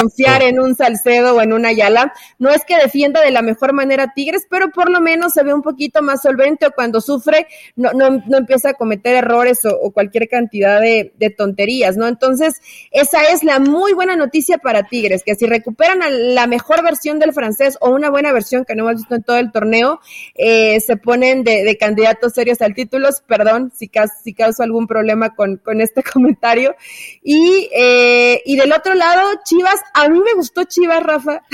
confiar 0.00 0.42
en 0.42 0.60
un 0.60 0.76
Salcedo 0.76 1.34
o 1.34 1.40
en 1.40 1.52
una 1.52 1.70
Ayala. 1.70 2.12
No 2.38 2.50
es 2.50 2.64
que 2.64 2.76
defienda 2.76 3.20
de 3.20 3.30
la 3.30 3.42
mejor 3.42 3.72
manera 3.72 4.12
Tigres, 4.14 4.46
pero 4.48 4.70
por 4.70 4.90
lo 4.90 5.00
menos 5.00 5.32
se 5.32 5.42
ve 5.42 5.52
un 5.52 5.62
poquito 5.62 6.02
más 6.02 6.22
solvente 6.22 6.66
o 6.66 6.72
cuando 6.72 7.00
sufre 7.00 7.46
no, 7.76 7.92
no, 7.92 8.22
no 8.26 8.38
empieza 8.38 8.70
a 8.70 8.74
cometer 8.74 9.14
errores 9.14 9.60
o, 9.64 9.90
cualquier 9.90 10.28
cantidad 10.28 10.80
de, 10.80 11.12
tonterías, 11.36 11.96
¿no? 11.96 12.06
Entonces, 12.06 12.60
esa 12.90 13.24
es 13.24 13.44
la 13.44 13.58
muy 13.58 13.92
buena 13.92 14.16
noticia 14.16 14.58
para 14.58 14.84
Tigres, 14.84 15.22
que 15.24 15.34
si 15.34 15.46
recuperan 15.46 16.02
a 16.02 16.10
la 16.10 16.46
mejor 16.46 16.82
versión 16.82 17.18
del 17.18 17.32
francés 17.32 17.76
o 17.80 17.90
una 17.90 18.10
buena 18.10 18.32
versión 18.32 18.64
que 18.64 18.74
no 18.74 18.84
hemos 18.84 19.02
visto 19.02 19.14
en 19.14 19.22
todo 19.22 19.36
el 19.36 19.52
torneo, 19.52 20.00
eh, 20.34 20.80
se 20.80 20.96
ponen 20.96 21.44
de, 21.44 21.76
candidatos 21.78 22.32
serios 22.32 22.60
al 22.62 22.74
título. 22.74 23.08
Perdón 23.26 23.72
si, 23.74 23.90
si 24.22 24.34
causa 24.34 24.66
algún 24.70 24.86
problema 24.86 25.34
con, 25.34 25.56
con 25.58 25.80
este 25.80 26.02
comentario. 26.12 26.74
Y, 27.22 27.68
eh, 27.74 28.40
y 28.46 28.56
del 28.56 28.72
otro 28.72 28.94
lado, 28.94 29.28
Chivas, 29.44 29.80
a 29.92 30.08
mí 30.08 30.20
me 30.20 30.34
gustó 30.34 30.64
Chivas, 30.64 31.02
Rafa. 31.02 31.42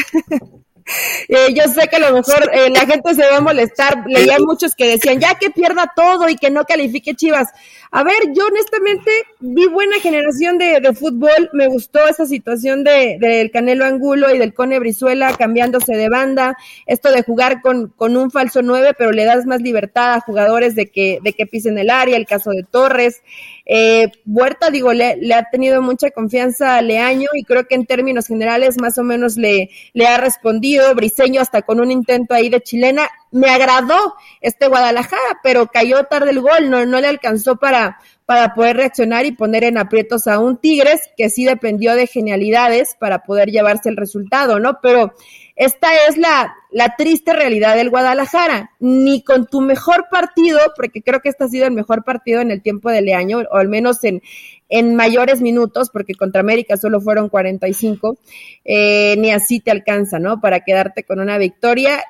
Eh, 1.28 1.52
yo 1.52 1.64
sé 1.64 1.88
que 1.88 1.96
a 1.96 1.98
lo 1.98 2.12
mejor 2.12 2.48
eh, 2.52 2.70
la 2.70 2.86
gente 2.86 3.12
se 3.12 3.28
va 3.28 3.38
a 3.38 3.40
molestar. 3.40 4.04
Leía 4.06 4.38
muchos 4.38 4.76
que 4.76 4.86
decían 4.86 5.18
ya 5.18 5.34
que 5.34 5.50
pierda 5.50 5.92
todo 5.96 6.28
y 6.28 6.36
que 6.36 6.48
no 6.48 6.64
califique 6.64 7.16
Chivas. 7.16 7.48
A 7.90 8.02
ver, 8.02 8.14
yo 8.34 8.46
honestamente 8.46 9.10
vi 9.40 9.66
buena 9.66 9.98
generación 10.00 10.58
de, 10.58 10.80
de 10.80 10.94
fútbol. 10.94 11.50
Me 11.52 11.68
gustó 11.68 12.06
esa 12.08 12.26
situación 12.26 12.84
de, 12.84 13.16
del 13.20 13.50
Canelo 13.50 13.84
Angulo 13.84 14.34
y 14.34 14.38
del 14.38 14.54
Cone 14.54 14.78
Brizuela 14.78 15.34
cambiándose 15.36 15.96
de 15.96 16.08
banda. 16.08 16.56
Esto 16.86 17.10
de 17.12 17.22
jugar 17.22 17.60
con, 17.62 17.88
con 17.96 18.16
un 18.16 18.30
falso 18.30 18.62
nueve, 18.62 18.92
pero 18.96 19.12
le 19.12 19.24
das 19.24 19.46
más 19.46 19.60
libertad 19.60 20.14
a 20.14 20.20
jugadores 20.20 20.74
de 20.74 20.86
que, 20.86 21.20
de 21.22 21.32
que 21.32 21.46
pisen 21.46 21.78
el 21.78 21.90
área. 21.90 22.16
El 22.16 22.26
caso 22.26 22.50
de 22.50 22.64
Torres. 22.64 23.22
Eh, 23.64 24.12
Huerta, 24.26 24.70
digo, 24.70 24.92
le, 24.92 25.16
le, 25.16 25.34
ha 25.34 25.48
tenido 25.50 25.82
mucha 25.82 26.10
confianza 26.10 26.76
a 26.76 26.82
Leaño 26.82 27.28
y 27.34 27.42
creo 27.42 27.66
que 27.66 27.74
en 27.74 27.86
términos 27.86 28.28
generales 28.28 28.80
más 28.80 28.96
o 28.98 29.02
menos 29.02 29.36
le, 29.36 29.70
le 29.92 30.06
ha 30.06 30.18
respondido. 30.18 30.94
Briseño 30.94 31.40
hasta 31.40 31.62
con 31.62 31.80
un 31.80 31.90
intento 31.90 32.34
ahí 32.34 32.48
de 32.48 32.60
chilena. 32.60 33.08
Me 33.32 33.50
agradó 33.50 34.14
este 34.40 34.68
Guadalajara, 34.68 35.40
pero 35.42 35.66
cayó 35.66 36.04
tarde 36.04 36.30
el 36.30 36.40
gol, 36.40 36.70
no, 36.70 36.84
le 36.84 37.06
alcanzó 37.06 37.56
para, 37.56 37.98
para 38.24 38.54
poder 38.54 38.76
reaccionar 38.76 39.26
y 39.26 39.32
poner 39.32 39.64
en 39.64 39.78
aprietos 39.78 40.26
a 40.26 40.38
un 40.38 40.58
Tigres 40.58 41.10
que 41.16 41.28
sí 41.28 41.44
dependió 41.44 41.94
de 41.94 42.06
genialidades 42.06 42.96
para 42.98 43.24
poder 43.24 43.50
llevarse 43.50 43.88
el 43.88 43.96
resultado, 43.96 44.60
¿no? 44.60 44.78
Pero 44.80 45.12
esta 45.56 45.88
es 46.06 46.18
la, 46.18 46.54
la 46.70 46.96
triste 46.96 47.32
realidad 47.32 47.76
del 47.76 47.90
Guadalajara. 47.90 48.70
Ni 48.78 49.22
con 49.22 49.46
tu 49.46 49.60
mejor 49.62 50.06
partido, 50.10 50.60
porque 50.76 51.02
creo 51.02 51.20
que 51.20 51.30
este 51.30 51.44
ha 51.44 51.48
sido 51.48 51.66
el 51.66 51.72
mejor 51.72 52.04
partido 52.04 52.42
en 52.42 52.50
el 52.50 52.62
tiempo 52.62 52.90
de 52.90 53.14
año, 53.14 53.38
o 53.50 53.56
al 53.56 53.68
menos 53.68 54.04
en, 54.04 54.22
en 54.68 54.94
mayores 54.94 55.40
minutos, 55.40 55.90
porque 55.90 56.14
contra 56.14 56.42
América 56.42 56.76
solo 56.76 57.00
fueron 57.00 57.28
45, 57.28 58.18
eh, 58.64 59.16
ni 59.18 59.30
así 59.30 59.60
te 59.60 59.70
alcanza, 59.70 60.18
¿no? 60.18 60.40
Para 60.40 60.60
quedarte 60.60 61.04
con 61.04 61.20
una 61.20 61.38
victoria 61.38 62.02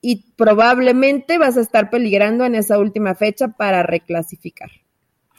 y 0.00 0.32
probablemente 0.36 1.38
vas 1.38 1.56
a 1.56 1.60
estar 1.60 1.90
peligrando 1.90 2.44
en 2.44 2.54
esa 2.54 2.78
última 2.78 3.14
fecha 3.14 3.48
para 3.48 3.82
reclasificar. 3.82 4.70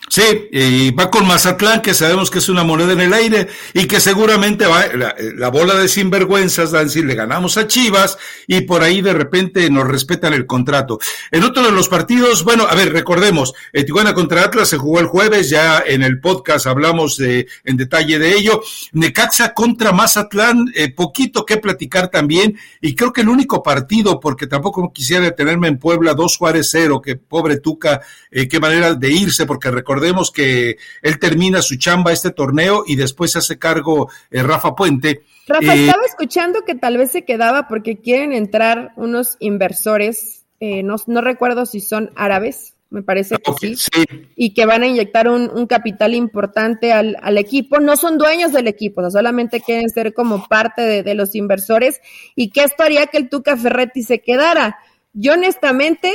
Sí, 0.10 0.50
y 0.52 0.92
va 0.92 1.10
con 1.10 1.26
Mazatlán, 1.26 1.82
que 1.82 1.94
sabemos 1.94 2.30
que 2.30 2.40
es 2.40 2.50
una 2.50 2.66
moneda 2.66 2.92
en 2.92 3.00
el 3.00 3.14
aire 3.14 3.48
y 3.74 3.86
que 3.86 4.02
seguramente 4.02 4.66
va 4.66 4.88
la, 4.88 5.50
bola 5.50 5.76
de 5.76 5.88
sinvergüenzas, 5.88 6.72
Dancy, 6.72 7.02
le 7.04 7.16
ganamos 7.16 7.58
a 7.58 7.66
Chivas 7.66 8.18
y 8.46 8.62
por 8.62 8.84
ahí 8.84 9.02
de 9.02 9.14
repente 9.14 9.70
nos 9.70 9.88
respetan 9.88 10.34
el 10.34 10.46
contrato. 10.46 11.00
En 11.30 11.44
otro 11.44 11.64
de 11.64 11.72
los 11.72 11.88
partidos, 11.88 12.44
bueno, 12.44 12.66
a 12.70 12.76
ver, 12.76 12.92
recordemos, 12.92 13.54
eh, 13.72 13.86
Tijuana 13.86 14.14
contra 14.14 14.44
Atlas 14.44 14.68
se 14.68 14.78
jugó 14.78 15.00
el 15.00 15.06
jueves, 15.06 15.50
ya 15.50 15.82
en 15.86 16.04
el 16.04 16.20
podcast 16.20 16.68
hablamos 16.68 17.16
de, 17.16 17.48
en 17.64 17.78
detalle 17.78 18.20
de 18.20 18.36
ello. 18.36 18.62
Necaxa 18.92 19.54
contra 19.54 19.94
Mazatlán, 19.94 20.74
eh, 20.76 20.94
poquito 20.94 21.46
que 21.46 21.56
platicar 21.56 22.10
también 22.10 22.58
y 22.82 22.96
creo 22.96 23.14
que 23.14 23.22
el 23.22 23.30
único 23.30 23.64
partido, 23.64 24.20
porque 24.20 24.48
tampoco 24.48 24.92
quisiera 24.92 25.24
detenerme 25.24 25.70
en 25.70 25.78
Puebla, 25.78 26.16
dos 26.16 26.36
Juárez 26.36 26.68
cero, 26.70 27.02
que 27.02 27.16
pobre 27.16 27.60
Tuca, 27.60 28.02
eh, 28.30 28.50
qué 28.50 28.60
manera 28.60 28.94
de 28.94 29.10
irse, 29.10 29.46
porque 29.46 29.72
Recordemos 29.72 29.91
que 30.34 30.78
él 31.02 31.20
termina 31.20 31.62
su 31.62 31.78
chamba 31.78 32.12
este 32.12 32.32
torneo 32.32 32.84
y 32.88 32.96
después 32.96 33.32
se 33.32 33.40
hace 33.40 33.58
cargo 33.58 34.10
eh, 34.30 34.44
Rafa 34.44 34.76
Puente. 34.76 35.24
Rafa, 35.48 35.76
eh, 35.76 35.82
estaba 35.86 36.06
escuchando 36.06 36.62
que 36.66 36.76
tal 36.76 36.98
vez 36.98 37.12
se 37.12 37.26
quedaba 37.26 37.68
porque 37.68 37.98
quieren 37.98 38.34
entrar 38.34 38.92
unos 38.96 39.38
inversores, 39.40 40.46
eh, 40.60 40.84
no, 40.84 40.96
no, 41.08 41.22
recuerdo 41.22 41.66
si 41.66 41.80
son 41.80 42.12
árabes, 42.16 42.76
me 42.90 43.02
parece 43.02 43.38
que 43.38 43.76
sí, 43.76 43.90
y 44.36 44.54
que 44.54 44.66
van 44.66 44.84
a 44.84 44.88
inyectar 44.88 45.28
un, 45.30 45.66
capital 45.66 46.14
importante 46.14 46.92
al, 46.92 47.18
al, 47.22 47.38
equipo. 47.38 47.80
No 47.80 47.96
son 47.96 48.18
dueños 48.18 48.52
del 48.52 48.68
equipo, 48.68 49.10
solamente 49.10 49.62
quieren 49.62 49.90
ser 49.90 50.14
como 50.14 50.48
parte 50.48 50.82
de, 50.82 51.02
de 51.02 51.16
los 51.16 51.34
inversores 51.36 52.02
y 52.36 52.50
que 52.50 52.64
esto 52.64 52.84
haría 52.84 53.08
que 53.08 53.18
el 53.18 53.30
Tuca 53.30 53.56
Ferretti 53.56 54.04
se 54.04 54.20
quedara. 54.20 54.78
Yo 55.14 55.34
honestamente 55.34 56.12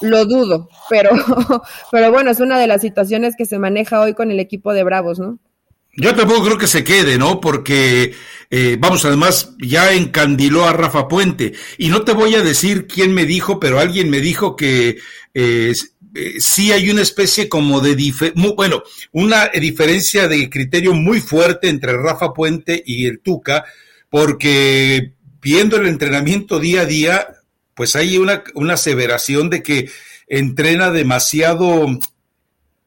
lo 0.00 0.24
dudo, 0.24 0.68
pero, 0.88 1.10
pero 1.92 2.12
bueno, 2.12 2.30
es 2.30 2.40
una 2.40 2.58
de 2.58 2.66
las 2.66 2.80
situaciones 2.80 3.34
que 3.36 3.46
se 3.46 3.58
maneja 3.58 4.00
hoy 4.00 4.14
con 4.14 4.30
el 4.30 4.40
equipo 4.40 4.72
de 4.72 4.84
Bravos, 4.84 5.18
¿no? 5.18 5.38
Yo 6.00 6.14
tampoco 6.14 6.44
creo 6.44 6.58
que 6.58 6.68
se 6.68 6.84
quede, 6.84 7.18
¿no? 7.18 7.40
Porque, 7.40 8.14
eh, 8.50 8.76
vamos, 8.78 9.04
además 9.04 9.54
ya 9.58 9.92
encandiló 9.92 10.64
a 10.64 10.72
Rafa 10.72 11.08
Puente. 11.08 11.54
Y 11.76 11.88
no 11.88 12.02
te 12.02 12.12
voy 12.12 12.36
a 12.36 12.42
decir 12.42 12.86
quién 12.86 13.12
me 13.12 13.26
dijo, 13.26 13.58
pero 13.58 13.80
alguien 13.80 14.08
me 14.08 14.20
dijo 14.20 14.54
que 14.54 14.98
eh, 15.34 15.74
eh 16.14 16.34
sí 16.38 16.70
hay 16.70 16.90
una 16.90 17.02
especie 17.02 17.48
como 17.48 17.80
de, 17.80 17.96
bueno, 18.54 18.84
una 19.10 19.48
diferencia 19.48 20.28
de 20.28 20.48
criterio 20.48 20.94
muy 20.94 21.20
fuerte 21.20 21.68
entre 21.68 21.96
Rafa 21.96 22.32
Puente 22.32 22.80
y 22.86 23.06
el 23.06 23.18
Tuca, 23.18 23.64
porque 24.08 25.14
viendo 25.42 25.78
el 25.78 25.88
entrenamiento 25.88 26.60
día 26.60 26.82
a 26.82 26.86
día, 26.86 27.26
pues 27.78 27.94
hay 27.94 28.18
una, 28.18 28.42
una 28.54 28.74
aseveración 28.74 29.50
de 29.50 29.62
que 29.62 29.88
entrena 30.26 30.90
demasiado 30.90 31.86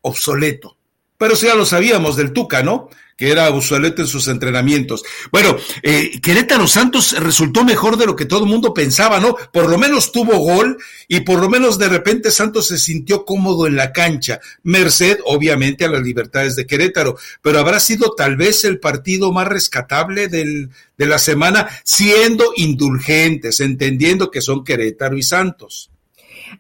obsoleto. 0.02 0.76
Pero 1.18 1.38
sí 1.38 1.46
ya 1.46 1.56
lo 1.56 1.66
sabíamos 1.66 2.18
del 2.18 2.34
Tuca, 2.34 2.62
¿no? 2.62 2.90
Que 3.22 3.30
era 3.30 3.52
obsoleto 3.52 4.02
en 4.02 4.08
sus 4.08 4.28
entrenamientos. 4.30 5.04
Bueno, 5.32 5.56
eh, 5.84 6.20
Querétaro 6.20 6.66
Santos 6.66 7.12
resultó 7.20 7.64
mejor 7.64 7.96
de 7.96 8.08
lo 8.08 8.16
que 8.16 8.26
todo 8.26 8.46
el 8.46 8.50
mundo 8.50 8.74
pensaba, 8.74 9.20
¿no? 9.20 9.36
Por 9.54 9.70
lo 9.70 9.78
menos 9.78 10.12
tuvo 10.12 10.40
gol 10.40 10.80
y 11.08 11.20
por 11.20 11.40
lo 11.40 11.48
menos 11.48 11.78
de 11.78 11.88
repente 11.88 12.32
Santos 12.32 12.70
se 12.70 12.80
sintió 12.80 13.24
cómodo 13.24 13.68
en 13.68 13.76
la 13.76 13.94
cancha, 13.94 14.40
merced 14.64 15.20
obviamente 15.24 15.86
a 15.86 15.90
las 15.90 16.02
libertades 16.02 16.56
de 16.56 16.66
Querétaro, 16.66 17.16
pero 17.44 17.60
habrá 17.60 17.80
sido 17.80 18.16
tal 18.16 18.38
vez 18.38 18.66
el 18.66 18.80
partido 18.80 19.32
más 19.32 19.48
rescatable 19.48 20.28
de 20.28 20.70
la 20.98 21.20
semana, 21.20 21.70
siendo 21.84 22.54
indulgentes, 22.56 23.60
entendiendo 23.60 24.32
que 24.32 24.42
son 24.42 24.64
Querétaro 24.64 25.16
y 25.16 25.22
Santos. 25.22 25.92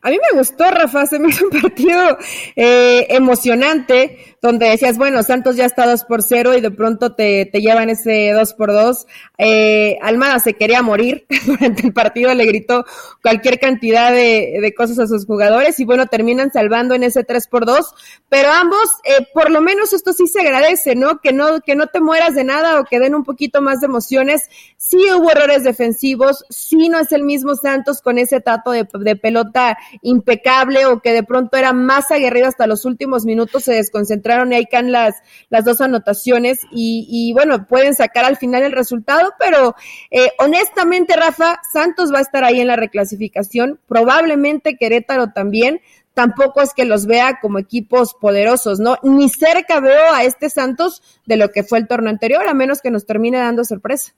A 0.02 0.10
mí 0.10 0.17
me 0.32 0.38
gustó, 0.38 0.69
Rafa, 0.69 1.06
se 1.06 1.19
me 1.19 1.30
hizo 1.30 1.45
un 1.45 1.62
partido 1.62 2.17
eh, 2.56 3.08
emocionante, 3.10 4.31
donde 4.42 4.70
decías, 4.70 4.98
bueno, 4.98 5.22
Santos 5.22 5.56
ya 5.56 5.66
está 5.66 5.86
2 5.86 6.06
por 6.06 6.24
0 6.24 6.58
y 6.58 6.62
de 6.62 6.72
pronto 6.72 7.14
te, 7.14 7.46
te 7.46 7.62
llevan 7.62 7.92
ese 7.92 8.32
2 8.32 8.54
por 8.56 8.72
2. 8.72 9.06
Eh, 9.38 10.00
Almada 10.02 10.40
se 10.40 10.56
quería 10.56 10.82
morir 10.82 11.28
durante 11.46 11.86
el 11.86 11.94
partido, 11.94 12.34
le 12.34 12.46
gritó 12.46 12.84
cualquier 13.22 13.60
cantidad 13.60 14.12
de, 14.12 14.58
de, 14.60 14.74
cosas 14.74 14.98
a 14.98 15.08
sus 15.08 15.28
jugadores 15.28 15.80
y 15.80 15.86
bueno, 15.86 16.08
terminan 16.08 16.52
salvando 16.52 16.96
en 16.96 17.04
ese 17.04 17.24
3 17.24 17.48
por 17.48 17.68
2. 17.68 17.94
Pero 18.30 18.50
ambos, 18.52 18.90
eh, 19.04 19.28
por 19.32 19.52
lo 19.52 19.62
menos 19.62 19.94
esto 19.94 20.12
sí 20.12 20.26
se 20.26 20.42
agradece, 20.42 20.96
¿no? 20.96 21.20
Que, 21.22 21.34
¿no? 21.34 21.62
que 21.62 21.76
no 21.76 21.86
te 21.88 22.02
mueras 22.02 22.34
de 22.34 22.44
nada 22.44 22.80
o 22.80 22.86
que 22.86 23.00
den 23.00 23.14
un 23.14 23.24
poquito 23.24 23.62
más 23.62 23.82
de 23.82 23.86
emociones. 23.86 24.50
Sí 24.76 24.98
hubo 25.16 25.30
errores 25.30 25.64
defensivos, 25.64 26.46
sí 26.50 26.90
no 26.90 27.00
es 27.00 27.12
el 27.12 27.24
mismo 27.24 27.54
Santos 27.54 28.02
con 28.02 28.18
ese 28.18 28.42
tato 28.42 28.72
de, 28.72 28.88
de 28.92 29.16
pelota 29.16 29.78
impecable 30.02 30.88
o 30.88 31.00
que 31.00 31.14
de 31.14 31.22
pronto 31.22 31.58
era 31.58 31.74
más 31.74 32.10
aguerrido 32.10 32.48
hasta 32.48 32.66
los 32.66 32.86
últimos 32.86 33.24
minutos, 33.24 33.66
se 33.66 33.74
desconcentró 33.74 34.31
y 34.52 34.56
ahí 34.56 34.65
caen 34.65 34.91
las, 34.91 35.15
las 35.50 35.65
dos 35.65 35.82
anotaciones 35.82 36.60
y, 36.72 37.08
y 37.10 37.34
bueno, 37.34 37.67
pueden 37.67 37.96
sacar 37.96 38.26
al 38.26 38.38
final 38.38 38.63
el 38.63 38.72
resultado, 38.72 39.34
pero 39.39 39.76
eh, 40.10 40.32
honestamente, 40.39 41.15
Rafa, 41.15 41.60
Santos 41.72 42.13
va 42.13 42.20
a 42.20 42.22
estar 42.22 42.44
ahí 42.44 42.60
en 42.60 42.67
la 42.67 42.76
reclasificación, 42.76 43.80
probablemente 43.88 44.78
Querétaro 44.78 45.32
también, 45.32 45.82
tampoco 46.13 46.62
es 46.62 46.74
que 46.74 46.86
los 46.86 47.06
vea 47.06 47.39
como 47.41 47.60
equipos 47.60 48.13
poderosos, 48.13 48.80
¿no? 48.80 48.98
Ni 49.04 49.30
cerca 49.30 49.80
veo 49.80 50.13
a 50.13 50.24
este 50.24 50.50
Santos 50.50 51.02
de 51.26 51.38
lo 51.38 51.50
que 51.50 51.63
fue 51.63 51.80
el 51.80 51.88
torneo 51.88 52.10
anterior, 52.10 52.48
a 52.48 52.54
menos 52.54 52.82
que 52.82 52.91
nos 52.91 53.06
termine 53.06 53.38
dando 53.38 53.63
sorpresa. 53.63 54.13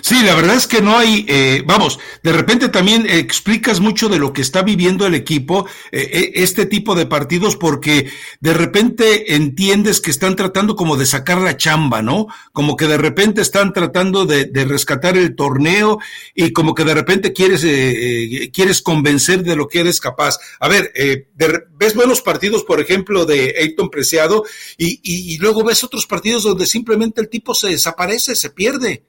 Sí, 0.00 0.22
la 0.22 0.34
verdad 0.34 0.56
es 0.56 0.66
que 0.66 0.80
no 0.80 0.96
hay, 0.96 1.26
eh, 1.28 1.62
vamos, 1.66 1.98
de 2.22 2.32
repente 2.32 2.68
también 2.68 3.06
explicas 3.08 3.80
mucho 3.80 4.08
de 4.08 4.18
lo 4.18 4.32
que 4.32 4.40
está 4.40 4.62
viviendo 4.62 5.06
el 5.06 5.14
equipo, 5.14 5.66
eh, 5.92 6.08
eh, 6.12 6.32
este 6.36 6.64
tipo 6.66 6.94
de 6.94 7.06
partidos, 7.06 7.56
porque 7.56 8.10
de 8.40 8.54
repente 8.54 9.34
entiendes 9.34 10.00
que 10.00 10.10
están 10.10 10.36
tratando 10.36 10.74
como 10.74 10.96
de 10.96 11.06
sacar 11.06 11.38
la 11.40 11.56
chamba, 11.56 12.00
¿no? 12.00 12.28
Como 12.52 12.76
que 12.76 12.86
de 12.86 12.96
repente 12.96 13.42
están 13.42 13.72
tratando 13.72 14.24
de, 14.24 14.46
de 14.46 14.64
rescatar 14.64 15.18
el 15.18 15.36
torneo 15.36 15.98
y 16.34 16.52
como 16.52 16.74
que 16.74 16.84
de 16.84 16.94
repente 16.94 17.32
quieres, 17.32 17.62
eh, 17.64 18.50
quieres 18.52 18.80
convencer 18.80 19.42
de 19.42 19.56
lo 19.56 19.68
que 19.68 19.80
eres 19.80 20.00
capaz. 20.00 20.38
A 20.60 20.68
ver, 20.68 20.92
ves 21.76 21.94
buenos 21.94 22.22
partidos, 22.22 22.64
por 22.64 22.80
ejemplo, 22.80 23.26
de 23.26 23.54
Ayton 23.60 23.90
Preciado 23.90 24.44
y 24.78 25.36
luego 25.38 25.62
ves 25.62 25.84
otros 25.84 26.06
partidos 26.06 26.44
donde 26.44 26.66
simplemente 26.66 27.20
el 27.20 27.28
tipo 27.28 27.54
se 27.54 27.68
desaparece, 27.68 28.34
se 28.34 28.50
pierde. 28.50 29.04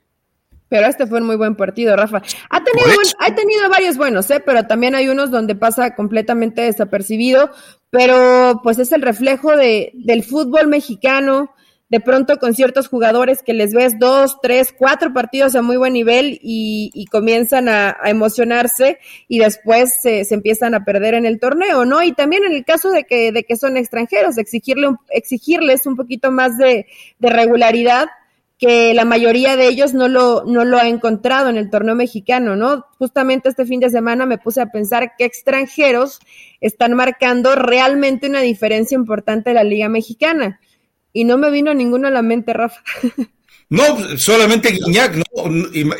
Pero 0.70 0.88
este 0.88 1.06
fue 1.06 1.20
un 1.20 1.28
muy 1.28 1.36
buen 1.36 1.56
partido, 1.56 1.96
Rafa. 1.96 2.22
Ha 2.50 2.64
tenido, 2.64 2.90
ha 3.20 3.36
tenido 3.36 3.70
varios 3.70 3.98
buenos, 3.98 4.30
¿eh? 4.32 4.42
pero 4.44 4.66
también 4.66 4.96
hay 4.96 5.08
unos 5.10 5.30
donde 5.30 5.56
pasa 5.56 5.96
completamente 5.96 6.62
desapercibido, 6.62 7.52
pero 7.92 8.62
pues 8.64 8.80
es 8.80 8.92
el 8.92 9.02
reflejo 9.02 9.56
de, 9.56 9.92
del 9.94 10.24
fútbol 10.24 10.68
mexicano, 10.68 11.52
de 11.88 12.00
pronto 12.00 12.38
con 12.38 12.56
ciertos 12.56 12.88
jugadores 12.88 13.44
que 13.44 13.54
les 13.54 13.74
ves 13.74 14.00
dos, 14.00 14.38
tres, 14.42 14.74
cuatro 14.76 15.14
partidos 15.14 15.56
a 15.56 15.62
muy 15.62 15.78
buen 15.78 15.94
nivel 15.94 16.40
y, 16.42 16.90
y 16.96 17.06
comienzan 17.06 17.70
a, 17.70 17.96
a, 18.02 18.10
emocionarse 18.10 18.98
y 19.28 19.40
después 19.40 20.02
se, 20.02 20.26
se, 20.26 20.34
empiezan 20.34 20.74
a 20.74 20.84
perder 20.84 21.14
en 21.14 21.28
el 21.28 21.40
torneo, 21.40 21.86
¿no? 21.86 22.02
Y 22.02 22.12
también 22.14 22.44
en 22.44 22.54
el 22.54 22.66
caso 22.66 22.92
de 22.92 23.04
que, 23.04 23.32
de 23.32 23.44
que 23.44 23.56
son 23.56 23.78
extranjeros, 23.78 24.40
exigirle, 24.40 24.90
exigirles 25.10 25.86
un 25.86 25.96
poquito 25.96 26.32
más 26.32 26.58
de, 26.58 26.88
de 27.20 27.30
regularidad 27.30 28.08
que 28.58 28.94
la 28.94 29.06
mayoría 29.06 29.56
de 29.56 29.68
ellos 29.68 29.94
no 29.94 30.08
lo, 30.08 30.44
no 30.46 30.64
lo 30.64 30.78
ha 30.78 30.88
encontrado 30.88 31.50
en 31.50 31.58
el 31.58 31.70
torneo 31.70 31.96
mexicano, 31.96 32.56
¿no? 32.56 32.86
Justamente 32.98 33.50
este 33.50 33.66
fin 33.66 33.80
de 33.80 33.90
semana 33.90 34.26
me 34.26 34.38
puse 34.38 34.62
a 34.62 34.68
pensar 34.68 35.14
qué 35.18 35.26
extranjeros 35.26 36.20
están 36.62 36.94
marcando 36.94 37.56
realmente 37.56 38.28
una 38.28 38.42
diferencia 38.42 38.96
importante 38.96 39.50
de 39.50 39.56
la 39.56 39.64
Liga 39.64 39.90
Mexicana. 39.90 40.60
Y 41.12 41.26
no 41.26 41.38
me 41.38 41.52
vino 41.52 41.74
ninguno 41.74 42.08
a 42.08 42.12
la 42.12 42.22
mente, 42.22 42.54
Rafa. 42.54 42.82
No, 43.68 43.84
solamente 44.20 44.70
Guiñac, 44.70 45.16
no, 45.16 45.50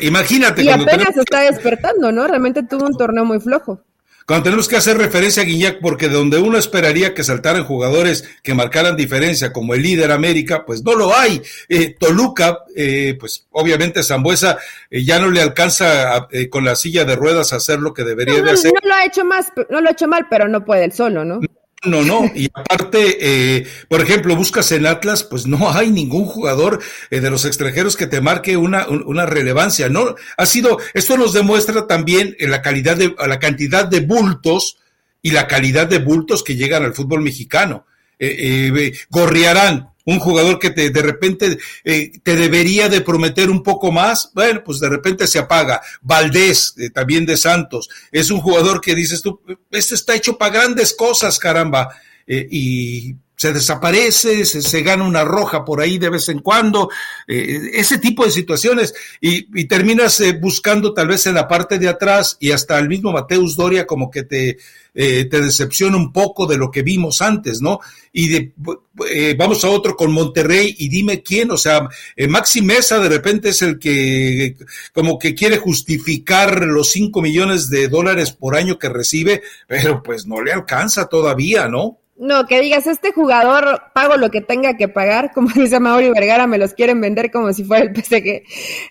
imagínate. 0.00 0.62
Y 0.62 0.68
apenas 0.68 0.98
tenemos... 0.98 1.16
está 1.16 1.40
despertando, 1.40 2.12
¿no? 2.12 2.28
Realmente 2.28 2.62
tuvo 2.62 2.86
un 2.86 2.96
torneo 2.96 3.24
muy 3.24 3.40
flojo 3.40 3.82
cuando 4.26 4.44
tenemos 4.44 4.66
que 4.66 4.74
hacer 4.74 4.98
referencia 4.98 5.42
a 5.44 5.46
Guiñac, 5.46 5.78
porque 5.80 6.08
de 6.08 6.14
donde 6.14 6.38
uno 6.38 6.58
esperaría 6.58 7.14
que 7.14 7.22
saltaran 7.22 7.64
jugadores 7.64 8.28
que 8.42 8.54
marcaran 8.54 8.96
diferencia, 8.96 9.52
como 9.52 9.74
el 9.74 9.82
líder 9.82 10.10
América, 10.10 10.64
pues 10.66 10.82
no 10.82 10.96
lo 10.96 11.16
hay. 11.16 11.40
Eh, 11.68 11.94
Toluca, 11.96 12.64
eh, 12.74 13.16
pues 13.20 13.46
obviamente 13.52 14.02
Zambuesa 14.02 14.58
eh, 14.90 15.04
ya 15.04 15.20
no 15.20 15.30
le 15.30 15.42
alcanza 15.42 16.16
a, 16.16 16.28
eh, 16.32 16.48
con 16.50 16.64
la 16.64 16.74
silla 16.74 17.04
de 17.04 17.14
ruedas 17.14 17.52
a 17.52 17.56
hacer 17.56 17.78
lo 17.78 17.94
que 17.94 18.02
debería 18.02 18.40
no, 18.40 18.46
de 18.46 18.50
hacer. 18.50 18.72
No 18.82 18.88
lo 18.88 18.94
ha 18.96 19.04
hecho 19.04 19.24
más, 19.24 19.52
no 19.70 19.80
lo 19.80 19.88
ha 19.88 19.92
hecho 19.92 20.08
mal, 20.08 20.26
pero 20.28 20.48
no 20.48 20.64
puede 20.64 20.84
el 20.84 20.92
solo, 20.92 21.24
¿no? 21.24 21.38
No, 21.84 22.02
no, 22.02 22.30
y 22.34 22.48
aparte, 22.52 23.18
eh, 23.20 23.66
por 23.88 24.00
ejemplo, 24.00 24.34
buscas 24.34 24.72
en 24.72 24.86
Atlas, 24.86 25.22
pues 25.22 25.46
no 25.46 25.70
hay 25.70 25.90
ningún 25.90 26.24
jugador 26.24 26.82
eh, 27.10 27.20
de 27.20 27.30
los 27.30 27.44
extranjeros 27.44 27.96
que 27.96 28.06
te 28.06 28.20
marque 28.20 28.56
una, 28.56 28.86
relevancia, 29.26 29.88
¿no? 29.88 30.14
Ha 30.36 30.46
sido, 30.46 30.78
esto 30.94 31.16
nos 31.16 31.32
demuestra 31.32 31.86
también 31.86 32.34
la 32.40 32.62
calidad 32.62 32.96
de, 32.96 33.14
la 33.26 33.38
cantidad 33.38 33.84
de 33.84 34.00
bultos 34.00 34.78
y 35.22 35.32
la 35.32 35.46
calidad 35.46 35.86
de 35.86 35.98
bultos 35.98 36.42
que 36.42 36.56
llegan 36.56 36.84
al 36.84 36.94
fútbol 36.94 37.20
mexicano. 37.20 37.84
Eh, 38.18 38.72
eh, 38.74 38.98
Gorriarán, 39.10 39.90
un 40.06 40.20
jugador 40.20 40.58
que 40.58 40.70
te, 40.70 40.90
de 40.90 41.02
repente 41.02 41.58
eh, 41.84 42.12
te 42.22 42.36
debería 42.36 42.88
de 42.88 43.02
prometer 43.02 43.50
un 43.50 43.62
poco 43.62 43.92
más, 43.92 44.30
bueno, 44.34 44.62
pues 44.64 44.78
de 44.78 44.88
repente 44.88 45.26
se 45.26 45.38
apaga. 45.38 45.82
Valdés, 46.00 46.74
eh, 46.78 46.90
también 46.90 47.26
de 47.26 47.36
Santos, 47.36 47.90
es 48.10 48.30
un 48.30 48.40
jugador 48.40 48.80
que 48.80 48.94
dices 48.94 49.20
tú, 49.20 49.40
este 49.70 49.96
está 49.96 50.14
hecho 50.14 50.38
para 50.38 50.54
grandes 50.54 50.94
cosas, 50.94 51.38
caramba, 51.38 51.88
eh, 52.26 52.46
y 52.50 53.16
se 53.36 53.52
desaparece, 53.52 54.46
se, 54.46 54.62
se, 54.62 54.82
gana 54.82 55.04
una 55.04 55.22
roja 55.22 55.64
por 55.64 55.82
ahí 55.82 55.98
de 55.98 56.08
vez 56.08 56.28
en 56.30 56.38
cuando, 56.38 56.88
eh, 57.28 57.70
ese 57.74 57.98
tipo 57.98 58.24
de 58.24 58.30
situaciones, 58.30 58.94
y, 59.20 59.66
terminas 59.66 60.20
eh, 60.20 60.32
buscando 60.32 60.94
tal 60.94 61.08
vez 61.08 61.26
en 61.26 61.34
la 61.34 61.46
parte 61.46 61.78
de 61.78 61.88
atrás 61.88 62.38
y 62.40 62.50
hasta 62.50 62.78
el 62.78 62.88
mismo 62.88 63.12
Mateus 63.12 63.54
Doria 63.54 63.86
como 63.86 64.10
que 64.10 64.22
te, 64.22 64.56
eh, 64.94 65.26
te 65.26 65.40
decepciona 65.42 65.98
un 65.98 66.12
poco 66.12 66.46
de 66.46 66.56
lo 66.56 66.70
que 66.70 66.82
vimos 66.82 67.20
antes, 67.20 67.60
¿no? 67.60 67.80
Y 68.10 68.34
eh, 68.34 69.34
vamos 69.36 69.62
a 69.64 69.68
otro 69.68 69.94
con 69.96 70.12
Monterrey 70.12 70.74
y 70.78 70.88
dime 70.88 71.22
quién, 71.22 71.50
o 71.50 71.58
sea, 71.58 71.86
Maxi 72.28 72.62
Mesa 72.62 72.98
de 73.00 73.10
repente 73.10 73.50
es 73.50 73.60
el 73.60 73.78
que 73.78 74.56
como 74.94 75.18
que 75.18 75.34
quiere 75.34 75.58
justificar 75.58 76.64
los 76.64 76.90
5 76.92 77.20
millones 77.20 77.68
de 77.68 77.88
dólares 77.88 78.32
por 78.32 78.56
año 78.56 78.78
que 78.78 78.88
recibe, 78.88 79.42
pero 79.66 80.02
pues 80.02 80.26
no 80.26 80.40
le 80.40 80.52
alcanza 80.52 81.06
todavía, 81.06 81.68
¿no? 81.68 81.98
No, 82.18 82.46
que 82.46 82.60
digas, 82.60 82.86
este 82.86 83.12
jugador 83.12 83.82
pago 83.92 84.16
lo 84.16 84.30
que 84.30 84.40
tenga 84.40 84.76
que 84.76 84.88
pagar, 84.88 85.32
como 85.34 85.50
dice 85.50 85.80
Mauri 85.80 86.10
Vergara, 86.10 86.46
me 86.46 86.58
los 86.58 86.72
quieren 86.72 87.00
vender 87.00 87.30
como 87.30 87.52
si 87.52 87.62
fuera 87.64 87.84
el 87.84 87.94
PSG, 87.94 88.42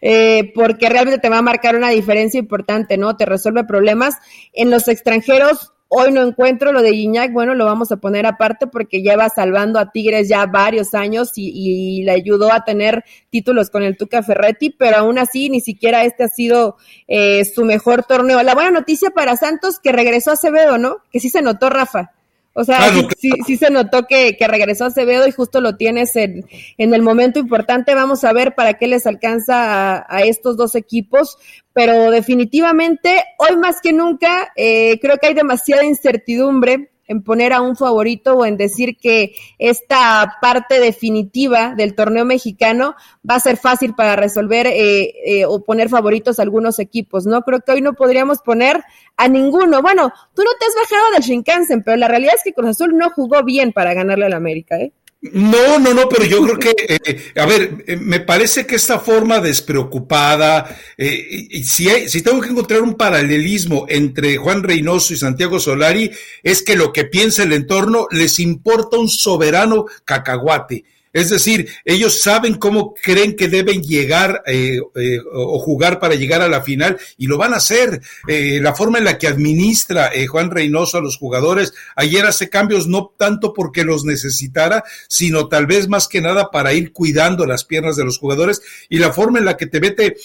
eh, 0.01 0.51
porque 0.53 0.89
realmente 0.89 1.19
te 1.19 1.29
va 1.29 1.39
a 1.39 1.41
marcar 1.41 1.75
una 1.75 1.89
diferencia 1.89 2.39
importante, 2.39 2.97
¿no? 2.97 3.17
Te 3.17 3.25
resuelve 3.25 3.63
problemas. 3.63 4.15
En 4.53 4.69
los 4.69 4.87
extranjeros, 4.87 5.73
hoy 5.87 6.11
no 6.11 6.21
encuentro 6.21 6.71
lo 6.71 6.83
de 6.83 6.91
Guiñac, 6.91 7.31
bueno, 7.31 7.55
lo 7.55 7.65
vamos 7.65 7.91
a 7.91 7.97
poner 7.97 8.27
aparte 8.27 8.67
porque 8.67 9.01
lleva 9.01 9.29
salvando 9.29 9.79
a 9.79 9.91
Tigres 9.91 10.29
ya 10.29 10.45
varios 10.45 10.93
años 10.93 11.31
y, 11.35 11.51
y 11.53 12.03
le 12.03 12.11
ayudó 12.11 12.53
a 12.53 12.63
tener 12.63 13.05
títulos 13.31 13.71
con 13.71 13.81
el 13.81 13.97
Tuca 13.97 14.21
Ferretti, 14.21 14.69
pero 14.69 14.97
aún 14.97 15.17
así 15.17 15.49
ni 15.49 15.61
siquiera 15.61 16.03
este 16.05 16.25
ha 16.25 16.29
sido 16.29 16.77
eh, 17.07 17.43
su 17.45 17.65
mejor 17.65 18.03
torneo. 18.03 18.43
La 18.43 18.53
buena 18.53 18.69
noticia 18.69 19.09
para 19.09 19.35
Santos 19.35 19.79
que 19.79 19.91
regresó 19.91 20.29
a 20.29 20.33
Acevedo, 20.33 20.77
¿no? 20.77 20.97
Que 21.11 21.19
sí 21.19 21.29
se 21.29 21.41
notó, 21.41 21.71
Rafa. 21.71 22.14
O 22.57 22.63
sea, 22.63 22.77
claro, 22.77 23.09
sí, 23.17 23.29
sí, 23.31 23.31
sí, 23.45 23.57
se 23.57 23.69
notó 23.69 24.07
que, 24.07 24.37
que, 24.37 24.47
regresó 24.47 24.85
Acevedo 24.85 25.27
y 25.27 25.31
justo 25.31 25.59
lo 25.59 25.75
tienes 25.75 26.15
en, 26.15 26.45
en, 26.77 26.93
el 26.93 27.01
momento 27.01 27.37
importante. 27.37 27.93
Vamos 27.93 28.23
a 28.23 28.31
ver 28.31 28.55
para 28.55 28.75
qué 28.75 28.87
les 28.87 29.05
alcanza 29.05 29.97
a, 29.97 30.05
a 30.07 30.21
estos 30.21 30.55
dos 30.55 30.73
equipos, 30.75 31.37
pero 31.73 32.11
definitivamente 32.11 33.25
hoy 33.37 33.57
más 33.57 33.81
que 33.81 33.91
nunca 33.91 34.53
eh, 34.55 34.97
creo 35.01 35.17
que 35.17 35.27
hay 35.27 35.33
demasiada 35.33 35.83
incertidumbre 35.83 36.91
en 37.07 37.23
poner 37.23 37.53
a 37.53 37.61
un 37.61 37.75
favorito 37.75 38.35
o 38.35 38.45
en 38.45 38.57
decir 38.57 38.97
que 38.97 39.35
esta 39.59 40.37
parte 40.41 40.79
definitiva 40.79 41.73
del 41.75 41.95
torneo 41.95 42.25
mexicano 42.25 42.95
va 43.29 43.35
a 43.35 43.39
ser 43.39 43.57
fácil 43.57 43.93
para 43.93 44.15
resolver 44.15 44.67
eh, 44.67 45.13
eh, 45.25 45.45
o 45.45 45.63
poner 45.63 45.89
favoritos 45.89 46.39
a 46.39 46.43
algunos 46.43 46.79
equipos, 46.79 47.25
¿no? 47.25 47.41
Creo 47.43 47.61
que 47.61 47.71
hoy 47.71 47.81
no 47.81 47.93
podríamos 47.93 48.39
poner 48.39 48.83
a 49.17 49.27
ninguno. 49.27 49.81
Bueno, 49.81 50.11
tú 50.33 50.43
no 50.43 50.51
te 50.59 50.65
has 50.65 50.89
bajado 50.89 51.11
del 51.13 51.23
Shinkansen, 51.23 51.83
pero 51.83 51.97
la 51.97 52.07
realidad 52.07 52.33
es 52.35 52.43
que 52.43 52.53
Cruz 52.53 52.71
Azul 52.71 52.97
no 52.97 53.09
jugó 53.11 53.43
bien 53.43 53.71
para 53.71 53.93
ganarle 53.93 54.25
al 54.25 54.33
América, 54.33 54.77
¿eh? 54.77 54.91
No, 55.31 55.79
no, 55.79 55.93
no, 55.93 56.07
pero 56.09 56.25
yo 56.25 56.41
creo 56.43 56.59
que, 56.59 56.75
eh, 56.77 57.31
a 57.39 57.45
ver, 57.45 57.83
eh, 57.87 57.95
me 57.95 58.19
parece 58.19 58.65
que 58.65 58.75
esta 58.75 58.99
forma 58.99 59.39
despreocupada, 59.39 60.77
eh, 60.97 61.63
si, 61.63 61.89
hay, 61.89 62.09
si 62.09 62.21
tengo 62.21 62.41
que 62.41 62.49
encontrar 62.49 62.81
un 62.81 62.95
paralelismo 62.95 63.85
entre 63.89 64.37
Juan 64.37 64.61
Reynoso 64.61 65.13
y 65.13 65.17
Santiago 65.17 65.59
Solari, 65.59 66.11
es 66.43 66.61
que 66.61 66.75
lo 66.75 66.93
que 66.93 67.05
piensa 67.05 67.43
el 67.43 67.53
entorno 67.53 68.07
les 68.11 68.39
importa 68.39 68.97
un 68.97 69.09
soberano 69.09 69.85
cacahuate. 70.03 70.83
Es 71.15 71.29
decir, 71.29 71.69
ellos 71.85 72.19
saben 72.21 72.55
cómo 72.55 72.93
creen 72.93 73.37
que 73.37 73.47
deben 73.47 73.81
llegar 73.81 74.43
eh, 74.45 74.81
eh, 74.95 75.19
o 75.33 75.59
jugar 75.59 75.97
para 75.97 76.15
llegar 76.15 76.41
a 76.41 76.49
la 76.49 76.61
final 76.61 76.97
y 77.17 77.27
lo 77.27 77.37
van 77.37 77.53
a 77.53 77.57
hacer. 77.57 78.01
Eh, 78.27 78.59
la 78.61 78.75
forma 78.75 78.97
en 78.97 79.05
la 79.05 79.17
que 79.17 79.29
administra 79.29 80.11
Juan 80.27 80.51
Reynoso 80.51 80.97
a 80.97 81.01
los 81.01 81.15
jugadores, 81.15 81.73
ayer 81.95 82.25
hace 82.25 82.49
cambios 82.49 82.87
no 82.87 83.13
tanto 83.15 83.53
porque 83.53 83.85
los 83.85 84.03
necesitara, 84.03 84.83
sino 85.07 85.47
tal 85.47 85.67
vez 85.67 85.87
más 85.87 86.09
que 86.09 86.19
nada 86.19 86.51
para 86.51 86.73
ir 86.73 86.91
cuidando 86.91 87.45
las 87.45 87.63
piernas 87.63 87.95
de 87.95 88.03
los 88.03 88.17
jugadores 88.17 88.61
y 88.89 88.97
la 88.97 89.13
forma 89.13 89.39
en 89.39 89.45
la 89.45 89.55
que 89.55 89.67
te 89.67 89.79
mete 89.79 90.17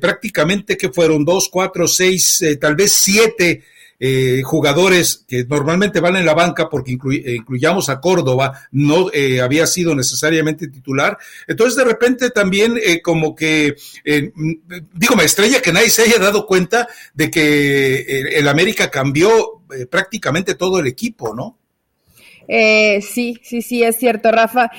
prácticamente 0.00 0.76
que 0.76 0.88
fueron 0.88 1.24
dos, 1.24 1.48
cuatro, 1.48 1.86
seis, 1.86 2.44
tal 2.60 2.74
vez 2.74 2.90
siete 2.90 3.62
eh, 3.98 4.42
jugadores 4.44 5.24
que 5.26 5.44
normalmente 5.44 6.00
van 6.00 6.16
en 6.16 6.26
la 6.26 6.34
banca 6.34 6.68
porque 6.68 6.92
eh, 6.92 7.36
incluyamos 7.36 7.88
a 7.88 7.98
Córdoba, 8.00 8.52
no 8.72 9.10
eh, 9.12 9.40
había 9.40 9.66
sido 9.66 9.94
necesariamente 9.94 10.68
titular. 10.68 11.16
Entonces 11.46 11.76
de 11.76 11.84
repente 11.84 12.30
también 12.30 12.78
como 13.02 13.34
que, 13.34 13.76
digo, 14.04 15.16
me 15.16 15.24
estrella 15.24 15.62
que 15.62 15.72
nadie 15.72 15.90
se 15.90 16.02
haya 16.02 16.18
dado 16.18 16.46
cuenta 16.46 16.88
de 17.14 17.30
que 17.30 18.38
el 18.38 18.48
América 18.48 18.90
cambió 18.90 19.62
prácticamente 19.90 20.54
todo 20.54 20.78
el 20.78 20.86
equipo, 20.86 21.34
¿no? 21.34 21.58
sí, 22.48 23.40
sí, 23.42 23.62
sí, 23.62 23.82
es 23.82 23.96
cierto, 23.96 24.30
Rafa. 24.30 24.70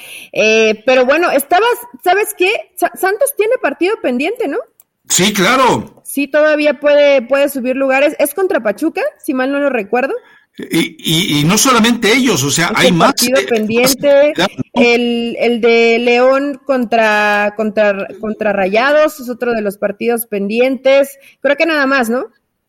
pero 0.86 1.06
bueno, 1.06 1.32
estabas, 1.32 1.76
¿sabes 2.04 2.34
qué? 2.38 2.72
Santos 2.76 3.34
tiene 3.36 3.56
partido 3.62 3.96
pendiente, 4.02 4.48
¿no? 4.48 4.60
Sí, 5.10 5.34
claro. 5.34 6.02
Sí, 6.04 6.28
todavía 6.28 6.80
puede, 6.80 7.22
puede 7.22 7.50
subir 7.50 7.76
lugares. 7.76 8.16
Es 8.20 8.34
contra 8.34 8.62
Pachuca, 8.62 9.02
si 9.24 9.34
mal 9.34 9.52
no 9.52 9.60
lo 9.60 9.70
recuerdo. 9.70 10.14
Y, 10.58 11.40
y, 11.40 11.44
no 11.44 11.56
solamente 11.56 12.12
ellos, 12.12 12.44
o 12.44 12.50
sea, 12.50 12.72
hay 12.74 12.92
más. 12.92 13.10
Partido 13.10 13.40
pendiente, 13.48 14.34
el, 14.74 15.36
el, 15.40 15.62
de 15.62 16.00
León 16.00 16.60
contra, 16.66 17.54
contra, 17.56 18.08
contra 18.20 18.54
Rayados 18.54 19.20
es 19.20 19.30
otro 19.30 19.54
de 19.54 19.62
los 19.62 19.78
partidos 19.78 20.26
pendientes. 20.26 21.20
Creo 21.42 21.58
que 21.58 21.68
nada 21.68 21.86
más, 21.86 22.10
¿no? 22.10 22.26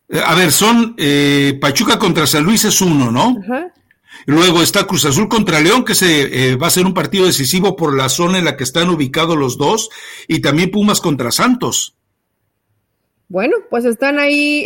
Eh, 0.07 0.21
a 0.23 0.35
ver, 0.35 0.51
son 0.51 0.93
eh, 0.99 1.57
Pachuca 1.59 1.97
contra 1.97 2.27
San 2.27 2.43
Luis 2.43 2.63
es 2.65 2.79
uno, 2.79 3.11
¿no? 3.11 3.35
Ajá. 3.43 3.73
Luego 4.27 4.61
está 4.61 4.85
Cruz 4.85 5.05
Azul 5.05 5.27
contra 5.27 5.59
León, 5.59 5.83
que 5.83 5.95
se, 5.95 6.51
eh, 6.51 6.55
va 6.57 6.67
a 6.67 6.71
ser 6.71 6.85
un 6.85 6.93
partido 6.93 7.25
decisivo 7.25 7.75
por 7.75 7.97
la 7.97 8.09
zona 8.09 8.37
en 8.37 8.45
la 8.45 8.57
que 8.57 8.63
están 8.63 8.89
ubicados 8.89 9.35
los 9.35 9.57
dos, 9.57 9.89
y 10.27 10.41
también 10.41 10.69
Pumas 10.69 11.01
contra 11.01 11.31
Santos. 11.31 11.95
Bueno, 13.29 13.57
pues 13.69 13.85
están 13.85 14.17
ahí. 14.17 14.65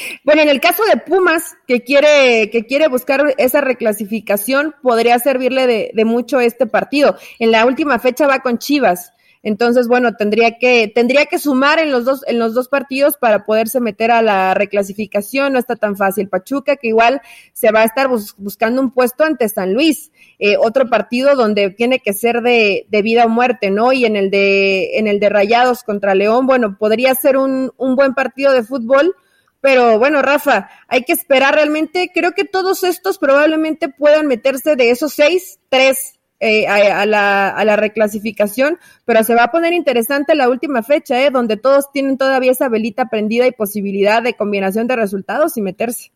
bueno, 0.24 0.40
en 0.40 0.48
el 0.48 0.58
caso 0.58 0.82
de 0.84 0.96
Pumas, 0.96 1.54
que 1.66 1.82
quiere, 1.82 2.48
que 2.50 2.64
quiere 2.64 2.88
buscar 2.88 3.34
esa 3.36 3.60
reclasificación, 3.60 4.74
podría 4.82 5.18
servirle 5.18 5.66
de, 5.66 5.90
de 5.92 6.04
mucho 6.06 6.40
este 6.40 6.66
partido. 6.66 7.16
En 7.38 7.52
la 7.52 7.66
última 7.66 7.98
fecha 7.98 8.26
va 8.26 8.40
con 8.40 8.56
Chivas. 8.56 9.12
Entonces, 9.42 9.88
bueno, 9.88 10.14
tendría 10.16 10.58
que, 10.58 10.90
tendría 10.94 11.24
que 11.24 11.38
sumar 11.38 11.78
en 11.78 11.90
los 11.90 12.04
dos, 12.04 12.22
en 12.26 12.38
los 12.38 12.52
dos 12.52 12.68
partidos 12.68 13.16
para 13.16 13.46
poderse 13.46 13.80
meter 13.80 14.10
a 14.10 14.20
la 14.20 14.52
reclasificación. 14.52 15.54
No 15.54 15.58
está 15.58 15.76
tan 15.76 15.96
fácil. 15.96 16.28
Pachuca, 16.28 16.76
que 16.76 16.88
igual 16.88 17.22
se 17.54 17.72
va 17.72 17.80
a 17.80 17.84
estar 17.84 18.08
buscando 18.36 18.82
un 18.82 18.90
puesto 18.90 19.24
ante 19.24 19.48
San 19.48 19.72
Luis. 19.72 20.12
Eh, 20.38 20.56
otro 20.58 20.90
partido 20.90 21.36
donde 21.36 21.70
tiene 21.70 22.00
que 22.00 22.12
ser 22.12 22.42
de, 22.42 22.86
de, 22.88 23.02
vida 23.02 23.24
o 23.24 23.28
muerte, 23.30 23.70
¿no? 23.70 23.92
Y 23.92 24.04
en 24.04 24.16
el 24.16 24.30
de, 24.30 24.98
en 24.98 25.06
el 25.06 25.20
de 25.20 25.30
Rayados 25.30 25.84
contra 25.84 26.14
León, 26.14 26.46
bueno, 26.46 26.76
podría 26.78 27.14
ser 27.14 27.38
un, 27.38 27.72
un 27.78 27.96
buen 27.96 28.14
partido 28.14 28.52
de 28.52 28.62
fútbol. 28.62 29.16
Pero 29.62 29.98
bueno, 29.98 30.22
Rafa, 30.22 30.70
hay 30.88 31.04
que 31.04 31.12
esperar 31.12 31.54
realmente. 31.54 32.10
Creo 32.12 32.32
que 32.32 32.44
todos 32.44 32.84
estos 32.84 33.18
probablemente 33.18 33.88
puedan 33.88 34.26
meterse 34.26 34.76
de 34.76 34.90
esos 34.90 35.12
seis, 35.12 35.60
tres 35.68 36.19
eh, 36.42 36.66
a, 36.66 37.04
la, 37.04 37.50
a 37.50 37.64
la 37.66 37.76
reclasificación, 37.76 38.78
pero 39.04 39.22
se 39.24 39.34
va 39.34 39.44
a 39.44 39.50
poner 39.50 39.74
interesante 39.74 40.34
la 40.34 40.48
última 40.48 40.82
fecha, 40.82 41.22
¿eh? 41.22 41.30
donde 41.30 41.58
todos 41.58 41.92
tienen 41.92 42.16
todavía 42.16 42.52
esa 42.52 42.70
velita 42.70 43.10
prendida 43.10 43.46
y 43.46 43.52
posibilidad 43.52 44.22
de 44.22 44.32
combinación 44.32 44.86
de 44.86 44.96
resultados 44.96 45.58
y 45.58 45.60
meterse. 45.60 46.12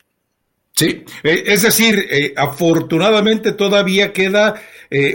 Sí, 0.72 1.04
eh, 1.24 1.44
es 1.46 1.60
decir, 1.60 2.06
eh, 2.10 2.32
afortunadamente 2.38 3.52
todavía 3.52 4.14
queda 4.14 4.54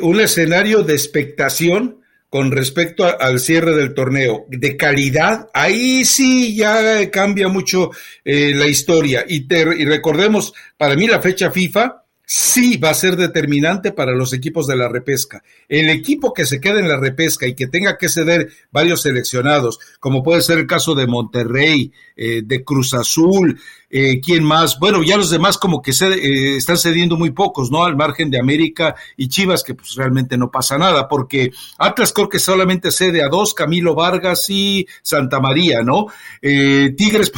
un 0.02 0.19
escenario 0.19 0.84
de 0.84 0.93
expectación 0.93 2.02
con 2.30 2.52
respecto 2.52 3.06
al 3.19 3.39
cierre 3.39 3.76
del 3.76 3.93
torneo. 3.93 4.45
De 4.50 4.76
calidad, 4.76 5.48
ahí 5.54 6.04
sí 6.04 6.54
ya 6.56 7.10
cambia 7.10 7.48
mucho 7.48 7.91
la 8.26 8.67
historia. 8.67 9.24
Y, 9.26 9.48
y 9.52 9.86
recordemos, 9.86 10.54
para 10.78 10.95
mí 10.95 11.08
la 11.08 11.22
fecha 11.22 11.50
FIFA 11.50 12.04
sí 12.31 12.77
va 12.77 12.91
a 12.91 12.93
ser 12.93 13.15
determinante 13.15 13.91
para 13.91 14.11
los 14.11 14.33
equipos 14.33 14.67
de 14.67 14.77
la 14.77 14.87
repesca. 14.87 15.41
El 15.67 15.89
equipo 15.89 16.31
que 16.31 16.45
se 16.45 16.61
quede 16.61 16.79
en 16.79 16.87
la 16.87 16.99
repesca 16.99 17.47
y 17.47 17.55
que 17.55 17.65
tenga 17.65 17.97
que 17.97 18.07
ceder 18.07 18.49
varios 18.71 19.01
seleccionados, 19.01 19.79
como 19.99 20.21
puede 20.21 20.43
ser 20.43 20.59
el 20.59 20.67
caso 20.67 20.93
de 20.93 21.07
Monterrey, 21.07 21.91
eh, 22.15 22.43
de 22.45 22.63
Cruz 22.63 22.93
Azul, 22.93 23.59
eh, 23.89 24.21
¿quién 24.21 24.43
más? 24.43 24.78
Bueno, 24.78 25.02
ya 25.04 25.17
los 25.17 25.32
demás 25.32 25.58
como 25.58 25.82
que 25.82 25.93
se, 25.93 26.08
eh, 26.08 26.58
están 26.58 26.78
cediendo 26.78 27.17
muy 27.17 27.32
pocos, 27.32 27.71
¿no? 27.71 27.84
Al 27.84 27.95
margen 27.95 28.30
de 28.30 28.39
América 28.39 28.95
y 29.17 29.28
Chivas, 29.30 29.63
que 29.63 29.73
pues 29.73 29.95
realmente 29.95 30.38
no 30.38 30.52
pasa 30.52 30.78
nada, 30.78 31.08
porque 31.08 31.52
Atlas 31.80 32.13
creo 32.13 32.30
que 32.30 32.38
solamente 32.38 32.91
cede 32.91 33.23
a 33.23 33.30
dos, 33.30 33.56
Camilo 33.56 33.95
Vargas 33.95 34.45
y 34.49 34.86
Santa 35.02 35.39
María, 35.39 35.82
¿no? 35.82 36.06
Eh, 36.41 36.93
Tigres, 36.95 37.32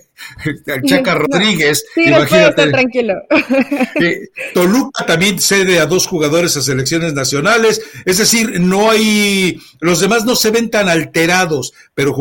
Chaca 0.86 1.14
Rodríguez, 1.14 1.84
imagínate. 1.94 2.70
tranquilo. 2.70 3.14
Toluca 4.54 5.06
también 5.06 5.38
cede 5.38 5.78
a 5.78 5.86
dos 5.86 6.08
jugadores 6.08 6.56
a 6.56 6.62
selecciones 6.62 7.14
nacionales, 7.14 7.80
es 8.04 8.18
decir, 8.18 8.60
no 8.60 8.90
hay, 8.90 9.60
los 9.80 10.00
demás 10.00 10.24
no 10.24 10.34
se 10.34 10.50
ven 10.50 10.70
tan 10.70 10.88
alterados, 10.88 11.72
pero 11.94 12.16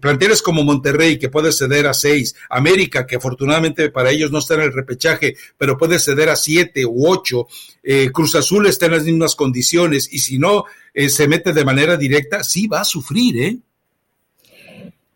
planteles 0.00 0.42
como 0.42 0.64
Monterrey, 0.64 1.18
que 1.18 1.30
puede 1.30 1.50
ceder 1.50 1.86
a 1.86 1.94
seis, 1.94 2.34
América, 2.50 2.73
que 3.06 3.16
afortunadamente 3.16 3.90
para 3.90 4.10
ellos 4.10 4.30
no 4.30 4.38
está 4.38 4.54
en 4.54 4.62
el 4.62 4.72
repechaje, 4.72 5.36
pero 5.56 5.78
puede 5.78 5.98
ceder 5.98 6.28
a 6.28 6.36
siete 6.36 6.84
u 6.84 7.06
ocho. 7.06 7.46
Eh, 7.82 8.10
Cruz 8.12 8.34
Azul 8.34 8.66
está 8.66 8.86
en 8.86 8.92
las 8.92 9.04
mismas 9.04 9.34
condiciones 9.34 10.08
y 10.12 10.18
si 10.18 10.38
no 10.38 10.64
eh, 10.92 11.08
se 11.08 11.28
mete 11.28 11.52
de 11.52 11.64
manera 11.64 11.96
directa, 11.96 12.44
sí 12.44 12.66
va 12.66 12.80
a 12.80 12.84
sufrir, 12.84 13.42
¿eh? 13.42 13.58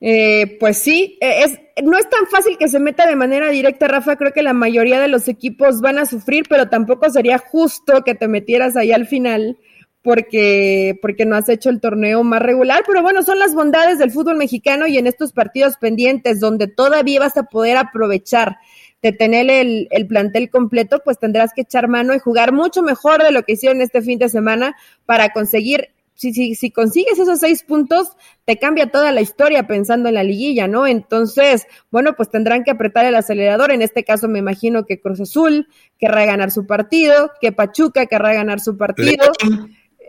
Eh, 0.01 0.57
pues 0.61 0.79
sí, 0.79 1.19
es, 1.21 1.59
no 1.83 1.99
es 1.99 2.09
tan 2.09 2.27
fácil 2.29 2.57
que 2.57 2.69
se 2.69 2.79
meta 2.79 3.07
de 3.07 3.17
manera 3.17 3.51
directa, 3.51 3.89
Rafa. 3.89 4.17
Creo 4.17 4.33
que 4.33 4.43
la 4.43 4.53
mayoría 4.53 5.01
de 5.01 5.09
los 5.09 5.27
equipos 5.27 5.81
van 5.81 5.99
a 5.99 6.07
sufrir, 6.07 6.45
pero 6.49 6.69
tampoco 6.69 7.11
sería 7.11 7.39
justo 7.39 8.05
que 8.05 8.15
te 8.15 8.29
metieras 8.29 8.77
ahí 8.77 8.93
al 8.93 9.07
final 9.07 9.59
porque, 10.03 10.99
porque 11.03 11.27
no 11.27 11.37
has 11.37 11.49
hecho 11.49 11.71
el 11.71 11.81
torneo 11.81 12.23
más 12.23 12.41
regular, 12.41 12.85
pero 12.87 13.03
bueno, 13.03 13.23
son 13.23 13.39
las 13.39 13.55
bondades 13.55 13.99
del 13.99 14.11
fútbol 14.11 14.37
mexicano 14.37 14.87
y 14.87 14.97
en 14.97 15.07
estos 15.07 15.33
partidos 15.33 15.77
pendientes 15.77 16.41
donde 16.41 16.69
todavía 16.69 17.21
vas 17.21 17.37
a 17.37 17.45
poder 17.45 17.77
aprovechar 17.77 18.57
de 19.03 19.13
tener 19.13 19.51
el, 19.51 19.89
el, 19.91 20.07
plantel 20.07 20.51
completo, 20.51 21.01
pues 21.05 21.19
tendrás 21.19 21.53
que 21.55 21.63
echar 21.63 21.89
mano 21.89 22.15
y 22.15 22.19
jugar 22.19 22.53
mucho 22.53 22.83
mejor 22.83 23.23
de 23.23 23.31
lo 23.31 23.43
que 23.43 23.53
hicieron 23.53 23.81
este 23.81 24.03
fin 24.03 24.19
de 24.19 24.29
semana 24.29 24.77
para 25.07 25.31
conseguir, 25.31 25.91
si, 26.15 26.33
si, 26.33 26.57
si 26.57 26.73
consigues 26.73 27.19
esos 27.19 27.39
seis 27.39 27.63
puntos, 27.63 28.17
te 28.45 28.59
cambia 28.59 28.91
toda 28.91 29.13
la 29.13 29.21
historia 29.21 29.69
pensando 29.69 30.09
en 30.09 30.17
la 30.17 30.25
liguilla, 30.25 30.67
¿no? 30.67 30.87
Entonces, 30.87 31.67
bueno, 31.93 32.15
pues 32.17 32.29
tendrán 32.29 32.65
que 32.65 32.73
apretar 32.73 33.05
el 33.05 33.15
acelerador. 33.15 33.71
En 33.71 33.83
este 33.83 34.03
caso, 34.03 34.27
me 34.27 34.41
imagino 34.41 34.85
que 34.85 35.01
Cruz 35.01 35.21
Azul 35.21 35.69
querrá 35.97 36.25
ganar 36.25 36.51
su 36.51 36.67
partido, 36.67 37.31
que 37.41 37.53
Pachuca 37.53 38.07
querrá 38.07 38.35
ganar 38.35 38.59
su 38.59 38.77
partido 38.77 39.27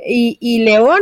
y, 0.05 0.59
León. 0.59 0.99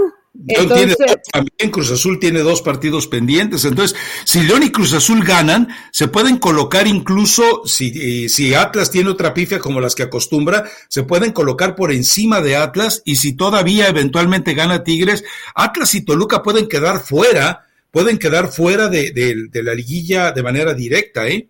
Entonces, 0.48 0.98
también 1.32 1.72
Cruz 1.72 1.92
Azul 1.92 2.20
tiene 2.20 2.42
dos 2.42 2.62
partidos 2.62 3.08
pendientes. 3.08 3.66
Entonces, 3.66 3.98
si 4.24 4.44
León 4.44 4.64
y 4.64 4.72
Cruz 4.72 4.94
Azul 4.94 5.24
ganan, 5.24 5.68
se 5.92 6.08
pueden 6.08 6.38
colocar 6.38 6.86
incluso, 6.86 7.64
si, 7.66 8.26
eh, 8.26 8.30
si 8.30 8.54
Atlas 8.54 8.92
tiene 8.92 9.10
otra 9.10 9.34
pifia 9.34 9.60
como 9.60 9.82
las 9.82 9.96
que 9.96 10.04
acostumbra, 10.04 10.70
se 10.90 11.04
pueden 11.04 11.32
colocar 11.32 11.76
por 11.76 11.92
encima 11.92 12.42
de 12.42 12.56
Atlas. 12.56 13.02
Y 13.04 13.16
si 13.16 13.34
todavía 13.34 13.88
eventualmente 13.88 14.54
gana 14.54 14.84
Tigres, 14.84 15.24
Atlas 15.56 15.96
y 15.96 16.06
Toluca 16.06 16.44
pueden 16.44 16.68
quedar 16.68 17.00
fuera, 17.00 17.66
pueden 17.90 18.20
quedar 18.20 18.50
fuera 18.50 18.90
de, 18.90 19.12
de 19.12 19.64
la 19.64 19.74
liguilla 19.74 20.32
de 20.32 20.44
manera 20.44 20.74
directa, 20.76 21.28
¿eh? 21.28 21.48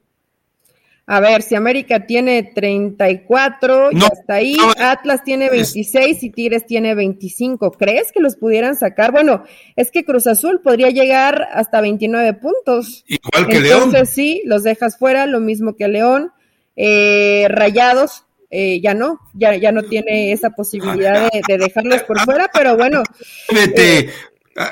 A 1.09 1.21
ver, 1.21 1.41
si 1.41 1.55
América 1.55 2.05
tiene 2.05 2.43
34 2.43 3.91
y 3.93 3.97
hasta 4.03 4.33
ahí, 4.33 4.57
Atlas 4.77 5.23
tiene 5.23 5.49
26 5.49 6.21
y 6.21 6.29
Tigres 6.31 6.65
tiene 6.65 6.95
25. 6.95 7.71
¿Crees 7.71 8.11
que 8.11 8.19
los 8.19 8.35
pudieran 8.35 8.75
sacar? 8.75 9.13
Bueno, 9.13 9.45
es 9.77 9.89
que 9.89 10.03
Cruz 10.03 10.27
Azul 10.27 10.59
podría 10.61 10.89
llegar 10.89 11.47
hasta 11.53 11.79
29 11.79 12.33
puntos. 12.33 13.05
Igual 13.07 13.47
que 13.47 13.61
León. 13.61 13.83
Entonces 13.83 14.09
sí, 14.09 14.41
los 14.43 14.63
dejas 14.63 14.97
fuera, 14.97 15.27
lo 15.27 15.39
mismo 15.39 15.77
que 15.77 15.87
León. 15.87 16.33
Eh, 16.75 17.47
rayados, 17.49 18.25
eh, 18.51 18.81
ya 18.81 18.93
no, 18.93 19.21
ya, 19.33 19.55
ya 19.55 19.71
no 19.71 19.83
tiene 19.83 20.33
esa 20.33 20.49
posibilidad 20.49 21.29
de, 21.31 21.57
dejarlos 21.57 22.03
por 22.03 22.19
fuera, 22.19 22.49
pero 22.53 22.75
bueno. 22.75 23.03
Eh, 23.49 24.09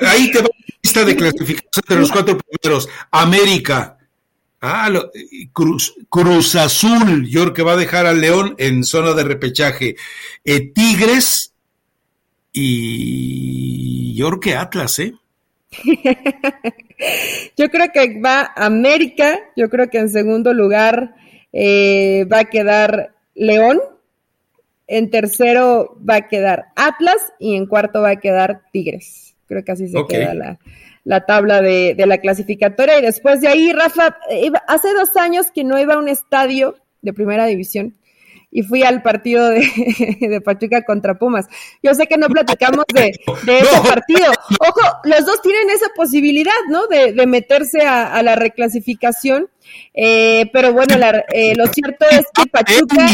ahí 0.01 0.31
te 0.31 0.39
va 0.39 0.49
la 0.49 0.75
lista 0.83 1.05
de 1.05 1.15
clasificación 1.15 1.85
de 1.87 1.95
los 1.95 2.11
cuatro 2.11 2.37
primeros. 2.37 2.89
América, 3.09 3.94
Ah, 4.67 4.89
Cruz, 5.53 5.93
Cruz, 6.09 6.55
Azul, 6.55 7.27
yo 7.27 7.41
creo 7.41 7.53
que 7.53 7.61
va 7.61 7.73
a 7.73 7.77
dejar 7.77 8.07
al 8.07 8.19
León 8.19 8.55
en 8.57 8.83
zona 8.83 9.13
de 9.13 9.23
repechaje. 9.23 9.95
Eh, 10.43 10.71
Tigres, 10.73 11.53
Y 12.51 14.15
yo 14.15 14.27
creo 14.29 14.39
que 14.39 14.55
Atlas, 14.55 14.97
¿eh? 14.97 15.13
yo 17.57 17.69
creo 17.69 17.91
que 17.93 18.19
va 18.19 18.53
América, 18.55 19.39
yo 19.55 19.69
creo 19.69 19.89
que 19.89 19.99
en 19.99 20.09
segundo 20.09 20.51
lugar 20.51 21.13
eh, 21.53 22.25
va 22.31 22.39
a 22.39 22.45
quedar 22.45 23.13
León, 23.35 23.79
en 24.87 25.11
tercero 25.11 25.95
va 26.07 26.15
a 26.15 26.27
quedar 26.27 26.65
Atlas 26.75 27.33
y 27.39 27.55
en 27.55 27.67
cuarto 27.67 28.01
va 28.01 28.11
a 28.11 28.19
quedar 28.19 28.63
Tigres. 28.71 29.35
Creo 29.47 29.63
que 29.63 29.71
así 29.73 29.87
se 29.89 30.03
queda 30.07 30.33
la, 30.33 30.59
tabla 31.25 31.61
de, 31.61 31.95
la 32.05 32.17
clasificatoria. 32.17 32.99
Y 32.99 33.03
después 33.03 33.41
de 33.41 33.47
ahí, 33.47 33.71
Rafa, 33.71 34.17
hace 34.67 34.93
dos 34.93 35.15
años 35.15 35.51
que 35.53 35.63
no 35.63 35.79
iba 35.79 35.93
a 35.93 35.99
un 35.99 36.09
estadio 36.09 36.75
de 37.01 37.13
primera 37.13 37.45
división 37.45 37.95
y 38.51 38.63
fui 38.63 38.83
al 38.83 39.01
partido 39.01 39.49
de, 39.49 40.41
Pachuca 40.45 40.83
contra 40.83 41.15
Pumas. 41.19 41.45
Yo 41.83 41.93
sé 41.93 42.07
que 42.07 42.17
no 42.17 42.27
platicamos 42.27 42.85
de, 42.93 43.07
ese 43.47 43.89
partido. 43.89 44.31
Ojo, 44.59 44.81
los 45.03 45.25
dos 45.25 45.41
tienen 45.41 45.69
esa 45.69 45.87
posibilidad, 45.93 46.53
¿no? 46.69 46.87
De, 46.87 47.13
meterse 47.27 47.81
a, 47.81 48.23
la 48.23 48.35
reclasificación. 48.35 49.49
Eh, 49.93 50.49
pero 50.53 50.71
bueno, 50.71 50.95
eh, 51.33 51.53
lo 51.55 51.67
cierto 51.67 52.05
es 52.09 52.25
que 52.33 52.49
Pachuca 52.49 53.13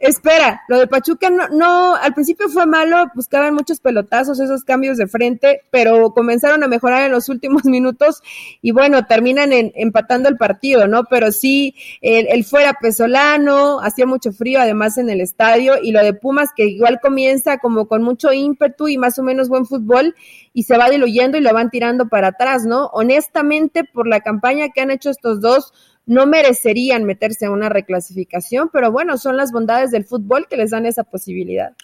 Espera, 0.00 0.62
lo 0.66 0.78
de 0.78 0.86
Pachuca 0.86 1.28
no, 1.28 1.48
no, 1.48 1.94
al 1.94 2.14
principio 2.14 2.48
fue 2.48 2.64
malo, 2.64 3.04
buscaban 3.14 3.52
muchos 3.52 3.80
pelotazos, 3.80 4.40
esos 4.40 4.64
cambios 4.64 4.96
de 4.96 5.06
frente, 5.06 5.60
pero 5.70 6.14
comenzaron 6.14 6.64
a 6.64 6.68
mejorar 6.68 7.04
en 7.04 7.12
los 7.12 7.28
últimos 7.28 7.64
minutos 7.66 8.22
y 8.62 8.72
bueno, 8.72 9.04
terminan 9.04 9.50
empatando 9.52 10.30
el 10.30 10.38
partido, 10.38 10.88
¿no? 10.88 11.04
Pero 11.04 11.30
sí, 11.32 11.74
el, 12.00 12.44
fuera 12.44 12.78
pesolano, 12.80 13.80
hacía 13.82 14.06
mucho 14.06 14.32
frío 14.32 14.58
además 14.58 14.96
en 14.96 15.10
el 15.10 15.20
estadio 15.20 15.74
y 15.82 15.92
lo 15.92 16.02
de 16.02 16.14
Pumas 16.14 16.48
que 16.56 16.64
igual 16.64 16.98
comienza 17.02 17.58
como 17.58 17.86
con 17.86 18.02
mucho 18.02 18.32
ímpetu 18.32 18.88
y 18.88 18.96
más 18.96 19.18
o 19.18 19.22
menos 19.22 19.50
buen 19.50 19.66
fútbol 19.66 20.14
y 20.54 20.62
se 20.62 20.78
va 20.78 20.88
diluyendo 20.88 21.36
y 21.36 21.42
lo 21.42 21.52
van 21.52 21.68
tirando 21.68 22.08
para 22.08 22.28
atrás, 22.28 22.64
¿no? 22.64 22.86
Honestamente, 22.94 23.84
por 23.84 24.08
la 24.08 24.20
campaña 24.20 24.70
que 24.70 24.80
han 24.80 24.90
hecho 24.90 25.10
estos 25.10 25.42
dos, 25.42 25.74
no 26.10 26.26
merecerían 26.26 27.04
meterse 27.04 27.46
a 27.46 27.52
una 27.52 27.68
reclasificación, 27.68 28.68
pero 28.72 28.90
bueno, 28.90 29.16
son 29.16 29.36
las 29.36 29.52
bondades 29.52 29.92
del 29.92 30.04
fútbol 30.04 30.48
que 30.50 30.56
les 30.56 30.72
dan 30.72 30.84
esa 30.84 31.04
posibilidad. 31.04 31.76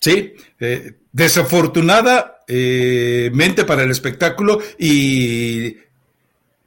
Sí, 0.00 0.32
eh, 0.58 0.94
desafortunadamente 1.12 3.64
para 3.66 3.82
el 3.82 3.90
espectáculo 3.90 4.58
y 4.78 5.76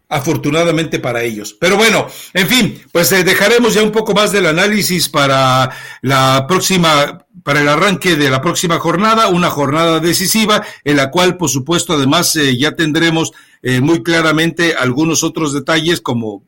afortunadamente 0.10 1.00
para 1.00 1.24
ellos. 1.24 1.58
Pero 1.60 1.76
bueno, 1.76 2.06
en 2.36 2.48
fin, 2.48 2.80
pues 2.92 3.12
eh, 3.14 3.24
dejaremos 3.24 3.74
ya 3.74 3.82
un 3.82 3.92
poco 3.92 4.14
más 4.14 4.32
del 4.32 4.46
análisis 4.46 5.10
para 5.10 5.72
la 6.04 6.46
próxima, 6.48 7.26
para 7.42 7.62
el 7.62 7.68
arranque 7.68 8.16
de 8.16 8.30
la 8.30 8.42
próxima 8.42 8.78
jornada, 8.78 9.30
una 9.30 9.50
jornada 9.50 10.00
decisiva 10.00 10.64
en 10.84 10.98
la 10.98 11.10
cual, 11.10 11.38
por 11.38 11.50
supuesto, 11.50 11.94
además 11.94 12.36
eh, 12.36 12.60
ya 12.60 12.76
tendremos 12.76 13.32
muy 13.64 14.02
claramente 14.02 14.74
algunos 14.74 15.24
otros 15.24 15.54
detalles 15.54 16.02
como 16.02 16.42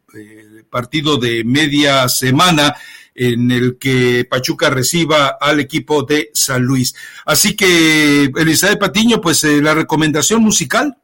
partido 0.73 1.17
de 1.17 1.43
media 1.45 2.09
semana 2.09 2.75
en 3.15 3.51
el 3.51 3.77
que 3.77 4.25
Pachuca 4.27 4.71
reciba 4.71 5.37
al 5.39 5.59
equipo 5.59 6.01
de 6.01 6.31
San 6.33 6.63
Luis. 6.63 6.95
Así 7.25 7.55
que, 7.55 8.31
Elizabeth 8.35 8.79
Patiño, 8.79 9.21
pues 9.21 9.43
eh, 9.43 9.61
la 9.61 9.75
recomendación 9.75 10.41
musical. 10.41 10.97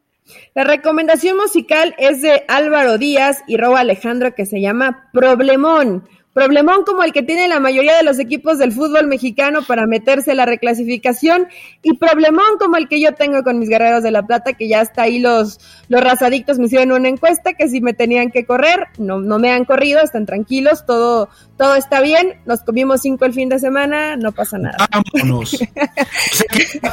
La 0.56 0.64
recomendación 0.64 1.36
musical 1.36 1.94
es 1.98 2.22
de 2.22 2.42
Álvaro 2.48 2.98
Díaz 2.98 3.44
y 3.46 3.56
Robo 3.56 3.76
Alejandro 3.76 4.34
que 4.34 4.44
se 4.44 4.60
llama 4.60 5.08
Problemón. 5.12 6.08
Problemón 6.32 6.84
como 6.84 7.02
el 7.02 7.12
que 7.12 7.24
tiene 7.24 7.48
la 7.48 7.58
mayoría 7.58 7.96
de 7.96 8.04
los 8.04 8.20
equipos 8.20 8.58
del 8.58 8.70
fútbol 8.70 9.08
mexicano 9.08 9.62
para 9.66 9.86
meterse 9.86 10.30
a 10.30 10.34
la 10.36 10.46
reclasificación 10.46 11.48
y 11.82 11.96
problemón 11.96 12.56
como 12.60 12.76
el 12.76 12.88
que 12.88 13.00
yo 13.00 13.14
tengo 13.14 13.42
con 13.42 13.58
mis 13.58 13.68
guerreros 13.68 14.04
de 14.04 14.12
la 14.12 14.22
plata, 14.22 14.52
que 14.52 14.68
ya 14.68 14.80
está 14.80 15.02
ahí 15.02 15.18
los, 15.18 15.58
los 15.88 16.00
razadictos 16.00 16.60
me 16.60 16.66
hicieron 16.66 16.92
una 16.92 17.08
encuesta 17.08 17.54
que 17.54 17.68
si 17.68 17.80
me 17.80 17.94
tenían 17.94 18.30
que 18.30 18.44
correr, 18.44 18.86
no, 18.96 19.18
no 19.18 19.40
me 19.40 19.50
han 19.50 19.64
corrido, 19.64 20.00
están 20.02 20.24
tranquilos, 20.24 20.86
todo, 20.86 21.30
todo 21.60 21.74
está 21.74 22.00
bien, 22.00 22.40
nos 22.46 22.62
comimos 22.62 23.02
cinco 23.02 23.26
el 23.26 23.34
fin 23.34 23.50
de 23.50 23.58
semana, 23.58 24.16
no 24.16 24.32
pasa 24.32 24.56
nada. 24.56 24.78
Vámonos. 24.90 25.58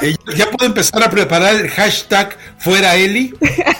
Eh, 0.01 0.15
ya 0.35 0.45
puedo 0.51 0.67
empezar 0.67 1.01
a 1.01 1.09
preparar 1.09 1.55
el 1.55 1.69
hashtag 1.69 2.35
fuera 2.57 2.95
Eli. 2.95 3.33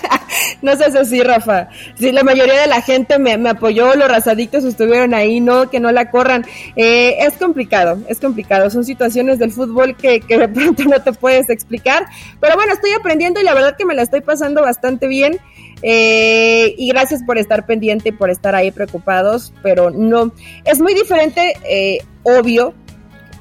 no 0.62 0.76
sé 0.76 0.86
así, 0.86 1.22
Rafa. 1.22 1.70
Si 1.98 2.12
la 2.12 2.24
mayoría 2.24 2.62
de 2.62 2.68
la 2.68 2.82
gente 2.82 3.20
me, 3.20 3.38
me 3.38 3.50
apoyó, 3.50 3.96
los 3.96 4.08
razadictos 4.08 4.64
estuvieron 4.64 5.14
ahí, 5.14 5.40
no, 5.40 5.70
que 5.70 5.80
no 5.80 5.92
la 5.92 6.10
corran. 6.10 6.46
Eh, 6.76 7.18
es 7.20 7.34
complicado, 7.34 8.00
es 8.08 8.20
complicado. 8.20 8.70
Son 8.70 8.84
situaciones 8.84 9.40
del 9.40 9.52
fútbol 9.52 9.96
que, 9.96 10.22
que 10.22 10.38
de 10.38 10.48
pronto 10.48 10.84
no 10.86 11.02
te 11.02 11.12
puedes 11.14 11.50
explicar. 11.50 12.08
Pero 12.40 12.56
bueno, 12.56 12.74
estoy 12.74 12.92
aprendiendo 12.92 13.40
y 13.40 13.44
la 13.44 13.54
verdad 13.54 13.76
que 13.78 13.86
me 13.86 13.94
la 13.94 14.04
estoy 14.04 14.22
pasando 14.22 14.62
bastante 14.62 15.08
bien. 15.08 15.38
Eh, 15.82 16.74
y 16.78 16.90
gracias 16.90 17.24
por 17.24 17.38
estar 17.38 17.66
pendiente 17.66 18.10
y 18.10 18.12
por 18.12 18.30
estar 18.30 18.56
ahí 18.56 18.72
preocupados, 18.72 19.54
pero 19.62 19.92
no, 19.92 20.32
es 20.66 20.80
muy 20.80 20.94
diferente, 20.94 21.54
eh, 21.70 22.00
obvio, 22.24 22.74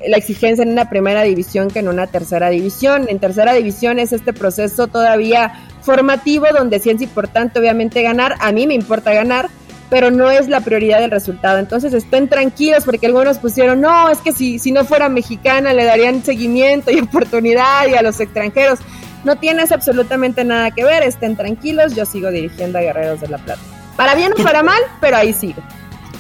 la 0.07 0.17
exigencia 0.17 0.63
en 0.63 0.71
una 0.71 0.91
primera 0.91 1.23
división 1.23 1.69
que 1.71 1.79
en 1.79 1.89
una 1.89 2.07
tercera 2.07 2.51
división. 2.51 3.07
En 3.09 3.19
tercera 3.19 3.55
división 3.55 3.99
es 3.99 4.13
este 4.13 4.33
proceso 4.33 4.87
todavía 4.87 5.53
formativo 5.81 6.47
donde 6.53 6.79
sí 6.81 6.91
es 6.91 7.01
importante 7.01 7.59
obviamente 7.59 8.03
ganar, 8.03 8.35
a 8.41 8.53
mí 8.53 8.67
me 8.67 8.75
importa 8.75 9.15
ganar, 9.15 9.49
pero 9.89 10.11
no 10.11 10.31
es 10.31 10.49
la 10.49 10.61
prioridad 10.61 11.01
del 11.01 11.11
resultado. 11.11 11.59
Entonces 11.59 11.95
estén 11.95 12.29
tranquilos 12.29 12.85
porque 12.85 13.07
algunos 13.07 13.39
pusieron, 13.39 13.81
no, 13.81 14.09
es 14.11 14.19
que 14.19 14.33
si, 14.33 14.59
si 14.59 14.73
no 14.73 14.85
fuera 14.85 15.09
mexicana 15.09 15.73
le 15.73 15.85
darían 15.85 16.25
seguimiento 16.25 16.91
y 16.91 17.01
oportunidad 17.01 17.87
y 17.89 17.95
a 17.95 18.03
los 18.03 18.21
extranjeros. 18.21 18.81
No 19.27 19.35
tienes 19.35 19.73
absolutamente 19.73 20.45
nada 20.45 20.71
que 20.71 20.85
ver, 20.85 21.03
estén 21.03 21.35
tranquilos, 21.37 21.97
yo 21.97 22.07
sigo 22.07 22.31
dirigiendo 22.31 22.79
a 22.79 22.81
Guerreros 22.81 23.21
de 23.21 23.27
la 23.27 23.39
Plata. 23.39 23.61
Para 23.97 24.15
bien 24.15 24.33
o 24.39 24.41
para 24.41 24.63
mal, 24.63 24.81
pero 25.01 25.17
ahí 25.17 25.33
sigo. 25.33 25.61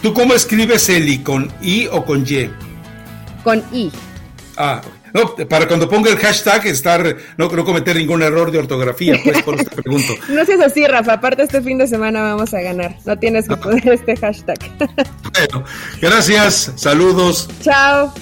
¿Tú 0.02 0.12
cómo 0.12 0.34
escribes 0.34 0.88
Eli? 0.88 1.18
¿Con 1.18 1.48
I 1.62 1.86
o 1.86 2.04
con 2.04 2.26
Y? 2.26 2.50
Con 3.44 3.62
I. 3.72 3.92
Ah, 4.56 4.80
no, 5.12 5.36
para 5.48 5.68
cuando 5.68 5.88
ponga 5.88 6.10
el 6.10 6.16
hashtag, 6.16 6.66
estar, 6.66 7.16
no, 7.36 7.48
no 7.48 7.64
cometer 7.64 7.94
ningún 7.94 8.22
error 8.22 8.50
de 8.50 8.58
ortografía, 8.58 9.20
pues 9.22 9.40
por 9.44 9.54
eso 9.54 9.64
te 9.66 9.82
pregunto. 9.82 10.12
No 10.28 10.44
seas 10.44 10.60
así, 10.62 10.84
Rafa. 10.84 11.12
Aparte, 11.12 11.44
este 11.44 11.62
fin 11.62 11.78
de 11.78 11.86
semana 11.86 12.22
vamos 12.22 12.52
a 12.54 12.60
ganar. 12.60 12.96
No 13.04 13.16
tienes 13.16 13.46
que 13.46 13.56
poner 13.56 13.86
este 13.88 14.16
hashtag. 14.16 14.58
bueno, 15.32 15.64
gracias. 16.00 16.72
Saludos. 16.74 17.48
Chao. 17.62 18.12